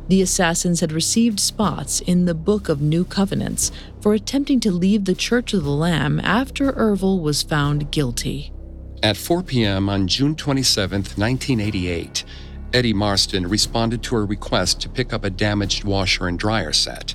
The 0.08 0.22
assassins 0.22 0.80
had 0.80 0.92
received 0.92 1.40
spots 1.40 2.00
in 2.00 2.24
the 2.24 2.34
Book 2.34 2.68
of 2.68 2.82
New 2.82 3.04
Covenants 3.04 3.72
for 4.00 4.14
attempting 4.14 4.60
to 4.60 4.70
leave 4.70 5.04
the 5.04 5.14
Church 5.14 5.54
of 5.54 5.64
the 5.64 5.70
Lamb 5.70 6.20
after 6.20 6.72
Ervil 6.72 7.20
was 7.20 7.42
found 7.42 7.90
guilty. 7.90 8.52
At 9.02 9.16
4 9.16 9.42
p.m. 9.42 9.88
on 9.88 10.08
June 10.08 10.36
27, 10.36 10.98
1988, 11.16 12.24
Eddie 12.72 12.92
Marston 12.92 13.48
responded 13.48 14.02
to 14.02 14.16
a 14.16 14.24
request 14.24 14.80
to 14.80 14.88
pick 14.88 15.12
up 15.12 15.24
a 15.24 15.30
damaged 15.30 15.84
washer 15.84 16.26
and 16.28 16.38
dryer 16.38 16.72
set. 16.72 17.14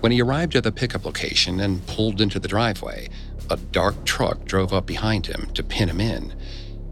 When 0.00 0.12
he 0.12 0.22
arrived 0.22 0.54
at 0.54 0.64
the 0.64 0.72
pickup 0.72 1.04
location 1.04 1.60
and 1.60 1.86
pulled 1.86 2.20
into 2.20 2.38
the 2.38 2.48
driveway, 2.48 3.08
a 3.50 3.56
dark 3.56 4.04
truck 4.04 4.44
drove 4.44 4.72
up 4.72 4.86
behind 4.86 5.26
him 5.26 5.48
to 5.54 5.62
pin 5.62 5.88
him 5.88 6.00
in. 6.00 6.34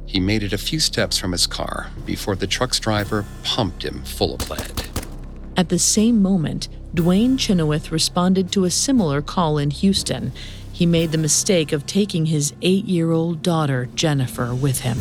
He 0.06 0.20
made 0.20 0.42
it 0.42 0.52
a 0.52 0.58
few 0.58 0.80
steps 0.80 1.18
from 1.18 1.32
his 1.32 1.46
car 1.46 1.90
before 2.04 2.36
the 2.36 2.46
truck's 2.46 2.78
driver 2.78 3.24
pumped 3.42 3.84
him 3.84 4.02
full 4.04 4.34
of 4.34 4.48
lead. 4.48 4.84
At 5.56 5.68
the 5.68 5.78
same 5.78 6.22
moment, 6.22 6.68
Duane 6.94 7.36
Chynoweth 7.36 7.90
responded 7.90 8.52
to 8.52 8.64
a 8.64 8.70
similar 8.70 9.20
call 9.20 9.58
in 9.58 9.70
Houston. 9.70 10.32
He 10.72 10.86
made 10.86 11.12
the 11.12 11.18
mistake 11.18 11.72
of 11.72 11.86
taking 11.86 12.26
his 12.26 12.54
eight 12.62 12.84
year 12.84 13.10
old 13.10 13.42
daughter, 13.42 13.88
Jennifer, 13.94 14.54
with 14.54 14.80
him. 14.80 14.98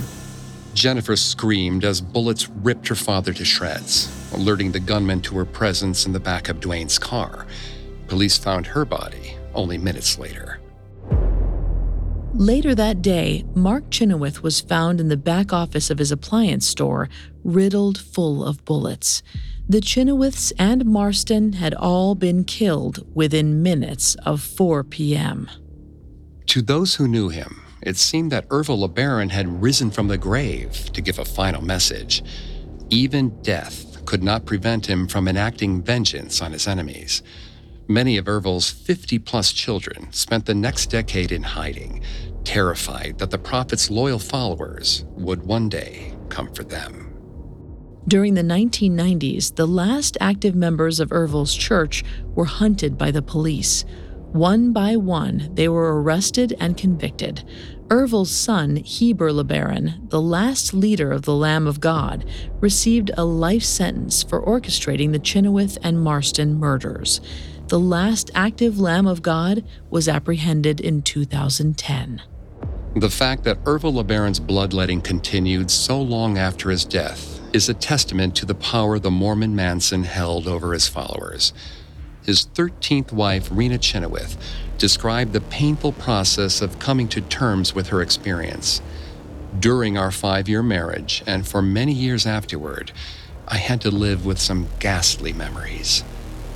Jennifer 0.74 1.16
screamed 1.16 1.86
as 1.86 2.01
bullets 2.01 2.49
ripped 2.49 2.88
her 2.89 2.95
father 2.95 3.32
to 3.34 3.45
shreds, 3.45 4.12
alerting 4.34 4.72
the 4.72 4.80
gunman 4.80 5.22
to 5.22 5.38
her 5.38 5.45
presence 5.45 6.06
in 6.06 6.12
the 6.12 6.20
back 6.20 6.49
of 6.49 6.60
Duane's 6.60 6.99
car. 6.99 7.45
Police 8.08 8.38
found 8.38 8.68
her 8.68 8.84
body 8.86 9.38
only 9.53 9.78
minutes 9.78 10.20
later. 10.20 10.55
Later 12.38 12.75
that 12.75 13.01
day, 13.01 13.45
Mark 13.55 13.89
Chynoweth 13.89 14.43
was 14.43 14.59
found 14.59 14.99
in 14.99 15.07
the 15.07 15.15
back 15.15 15.53
office 15.53 15.89
of 15.89 15.99
his 15.99 16.11
appliance 16.11 16.67
store, 16.67 17.07
riddled 17.45 17.97
full 17.97 18.43
of 18.43 18.65
bullets. 18.65 19.23
The 19.69 19.79
Chynoweths 19.79 20.51
and 20.59 20.83
Marston 20.83 21.53
had 21.53 21.73
all 21.73 22.13
been 22.13 22.43
killed 22.43 23.07
within 23.15 23.63
minutes 23.63 24.15
of 24.25 24.41
4 24.41 24.83
p.m. 24.83 25.49
To 26.47 26.61
those 26.61 26.95
who 26.95 27.07
knew 27.07 27.29
him, 27.29 27.61
it 27.81 27.95
seemed 27.95 28.33
that 28.33 28.49
Ervil 28.49 28.86
LeBaron 28.86 29.29
had 29.29 29.61
risen 29.61 29.89
from 29.89 30.09
the 30.09 30.17
grave 30.17 30.91
to 30.91 31.01
give 31.01 31.19
a 31.19 31.25
final 31.25 31.61
message. 31.61 32.21
Even 32.89 33.29
death 33.43 34.03
could 34.05 34.23
not 34.23 34.45
prevent 34.45 34.88
him 34.88 35.07
from 35.07 35.29
enacting 35.29 35.81
vengeance 35.81 36.41
on 36.41 36.51
his 36.51 36.67
enemies. 36.67 37.23
Many 37.88 38.17
of 38.17 38.27
Ervil's 38.27 38.71
50 38.71 39.19
plus 39.19 39.53
children 39.53 40.11
spent 40.11 40.47
the 40.47 40.55
next 40.55 40.88
decade 40.88 41.31
in 41.31 41.43
hiding, 41.43 42.01
terrified 42.43 43.19
that 43.19 43.29
the 43.29 43.38
prophet's 43.38 43.91
loyal 43.91 44.17
followers 44.17 45.05
would 45.09 45.43
one 45.43 45.69
day 45.69 46.15
come 46.29 46.51
for 46.51 46.63
them. 46.63 47.13
During 48.07 48.33
the 48.33 48.41
1990s, 48.41 49.55
the 49.55 49.67
last 49.67 50.17
active 50.19 50.55
members 50.55 50.99
of 50.99 51.11
Ervil's 51.11 51.53
church 51.53 52.03
were 52.33 52.45
hunted 52.45 52.97
by 52.97 53.11
the 53.11 53.21
police. 53.21 53.86
One 54.31 54.73
by 54.73 54.95
one, 54.95 55.51
they 55.53 55.67
were 55.67 56.01
arrested 56.01 56.55
and 56.59 56.75
convicted. 56.75 57.43
Ervil's 57.91 58.31
son, 58.31 58.77
Heber 58.77 59.29
LeBaron, 59.29 60.09
the 60.09 60.21
last 60.21 60.73
leader 60.73 61.11
of 61.11 61.21
the 61.21 61.36
Lamb 61.36 61.67
of 61.67 61.79
God, 61.79 62.25
received 62.59 63.11
a 63.15 63.23
life 63.23 63.63
sentence 63.63 64.23
for 64.23 64.43
orchestrating 64.43 65.11
the 65.11 65.19
Chynoweth 65.19 65.77
and 65.83 66.01
Marston 66.01 66.55
murders 66.55 67.21
the 67.68 67.80
last 67.80 68.30
active 68.36 68.80
Lamb 68.80 69.07
of 69.07 69.24
God 69.24 69.63
was 69.89 70.07
apprehended 70.07 70.80
in 70.80 71.01
2010. 71.01 72.22
The 72.95 73.09
fact 73.09 73.43
that 73.43 73.63
Ervil 73.63 73.93
LeBaron's 73.93 74.39
bloodletting 74.39 75.01
continued 75.01 75.72
so 75.72 75.99
long 75.99 76.38
after 76.38 76.70
his 76.70 76.86
death 76.86 77.41
is 77.53 77.68
a 77.68 77.74
testament 77.74 78.36
to 78.36 78.45
the 78.45 78.55
power 78.55 78.99
the 78.99 79.09
Mormon 79.09 79.55
Manson 79.55 80.03
held 80.03 80.47
over 80.47 80.74
his 80.74 80.88
followers. 80.88 81.53
His 82.24 82.45
13th 82.45 83.11
wife, 83.11 83.49
Rena 83.51 83.80
Chynoweth, 83.80 84.38
described 84.78 85.34
the 85.34 85.41
painful 85.41 85.93
process 85.93 86.61
of 86.61 86.80
coming 86.80 87.07
to 87.09 87.22
terms 87.22 87.74
with 87.74 87.88
her 87.88 88.01
experience. 88.01 88.82
During 89.59 89.97
our 89.97 90.11
five 90.11 90.47
year 90.47 90.63
marriage, 90.63 91.24
and 91.26 91.47
for 91.47 91.61
many 91.61 91.93
years 91.93 92.26
afterward, 92.26 92.91
I 93.47 93.57
had 93.57 93.82
to 93.82 93.91
live 93.91 94.26
with 94.26 94.39
some 94.39 94.68
ghastly 94.80 95.34
memories. 95.34 96.03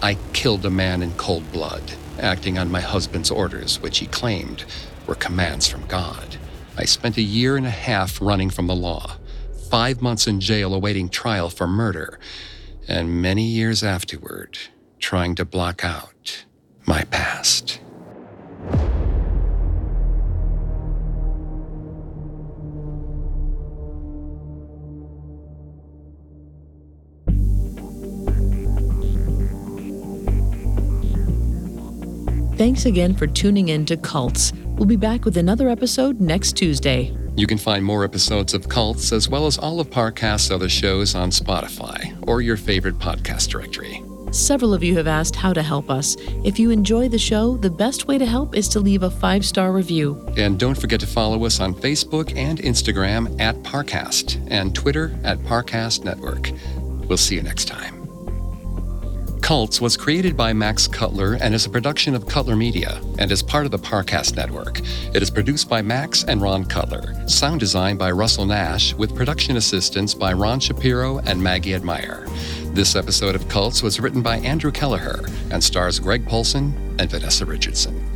I 0.02 0.18
killed 0.32 0.66
a 0.66 0.70
man 0.70 1.04
in 1.04 1.12
cold 1.14 1.52
blood, 1.52 1.94
acting 2.20 2.58
on 2.58 2.72
my 2.72 2.80
husband's 2.80 3.30
orders, 3.30 3.82
which 3.82 3.98
he 3.98 4.08
claimed 4.08 4.64
were 5.06 5.16
commands 5.16 5.68
from 5.68 5.86
God. 5.88 6.38
I 6.78 6.86
spent 6.86 7.18
a 7.18 7.22
year 7.22 7.58
and 7.58 7.66
a 7.66 7.72
half 7.72 8.22
running 8.22 8.50
from 8.50 8.68
the 8.68 8.76
law, 8.76 9.18
five 9.70 10.02
months 10.02 10.26
in 10.26 10.40
jail 10.40 10.74
awaiting 10.74 11.10
trial 11.10 11.50
for 11.50 11.68
murder, 11.68 12.18
and 12.88 13.22
many 13.22 13.44
years 13.44 13.84
afterward, 13.84 14.58
trying 15.00 15.36
to 15.36 15.44
block 15.44 15.84
out 15.84 16.46
my 16.86 17.04
past. 17.04 17.82
Thanks 32.60 32.86
again 32.86 33.16
for 33.16 33.26
tuning 33.26 33.70
in 33.70 33.86
to 33.86 33.96
Cults. 33.96 34.52
We'll 34.66 34.86
be 34.86 34.98
back 34.98 35.24
with 35.24 35.38
another 35.38 35.70
episode 35.70 36.20
next 36.20 36.58
Tuesday. 36.58 37.16
You 37.38 37.48
can 37.48 37.58
find 37.58 37.86
more 37.86 38.04
episodes 38.04 38.54
of 38.54 38.68
Cults 38.68 39.14
as 39.14 39.30
well 39.30 39.48
as 39.48 39.58
all 39.58 39.80
of 39.80 39.90
Parcast's 39.90 40.52
other 40.52 40.68
shows 40.68 41.16
on 41.16 41.30
Spotify 41.30 42.22
or 42.28 42.42
your 42.42 42.58
favorite 42.58 43.00
podcast 43.00 43.48
directory. 43.48 44.04
Several 44.34 44.74
of 44.74 44.84
you 44.84 44.98
have 44.98 45.08
asked 45.08 45.38
how 45.38 45.54
to 45.54 45.64
help 45.64 45.90
us. 45.90 46.18
If 46.44 46.60
you 46.60 46.70
enjoy 46.70 47.08
the 47.08 47.18
show, 47.18 47.56
the 47.56 47.70
best 47.70 48.10
way 48.10 48.18
to 48.18 48.26
help 48.26 48.54
is 48.54 48.68
to 48.70 48.82
leave 48.82 49.04
a 49.04 49.10
five 49.10 49.46
star 49.46 49.72
review. 49.72 50.22
And 50.36 50.60
don't 50.60 50.78
forget 50.78 51.00
to 51.00 51.08
follow 51.08 51.46
us 51.46 51.62
on 51.62 51.74
Facebook 51.74 52.36
and 52.36 52.60
Instagram 52.60 53.40
at 53.40 53.56
Parcast 53.64 54.46
and 54.52 54.76
Twitter 54.76 55.18
at 55.24 55.38
Parcast 55.40 56.04
Network. 56.04 56.52
We'll 57.08 57.18
see 57.18 57.36
you 57.36 57.42
next 57.42 57.70
time. 57.70 57.99
Cults 59.50 59.82
was 59.82 59.98
created 59.98 60.38
by 60.38 60.54
Max 60.54 60.86
Cutler 60.88 61.34
and 61.42 61.56
is 61.56 61.66
a 61.66 61.72
production 61.72 62.14
of 62.14 62.28
Cutler 62.28 62.56
Media 62.56 63.02
and 63.18 63.32
is 63.32 63.42
part 63.42 63.66
of 63.66 63.72
the 63.72 63.80
Parcast 63.80 64.36
Network. 64.36 64.80
It 65.16 65.24
is 65.24 65.32
produced 65.32 65.68
by 65.68 65.82
Max 65.82 66.24
and 66.24 66.40
Ron 66.40 66.64
Cutler. 66.64 67.28
Sound 67.28 67.60
design 67.60 67.98
by 67.98 68.12
Russell 68.12 68.46
Nash 68.46 68.94
with 68.94 69.16
production 69.16 69.58
assistance 69.58 70.14
by 70.14 70.34
Ron 70.34 70.60
Shapiro 70.60 71.18
and 71.26 71.42
Maggie 71.42 71.74
Admire. 71.74 72.28
This 72.76 72.96
episode 72.96 73.34
of 73.34 73.50
Cults 73.50 73.82
was 73.82 74.00
written 74.00 74.22
by 74.22 74.38
Andrew 74.38 74.72
Kelleher 74.72 75.26
and 75.50 75.64
stars 75.64 75.98
Greg 76.00 76.28
Polcyn 76.28 76.72
and 77.00 77.10
Vanessa 77.10 77.44
Richardson. 77.44 78.09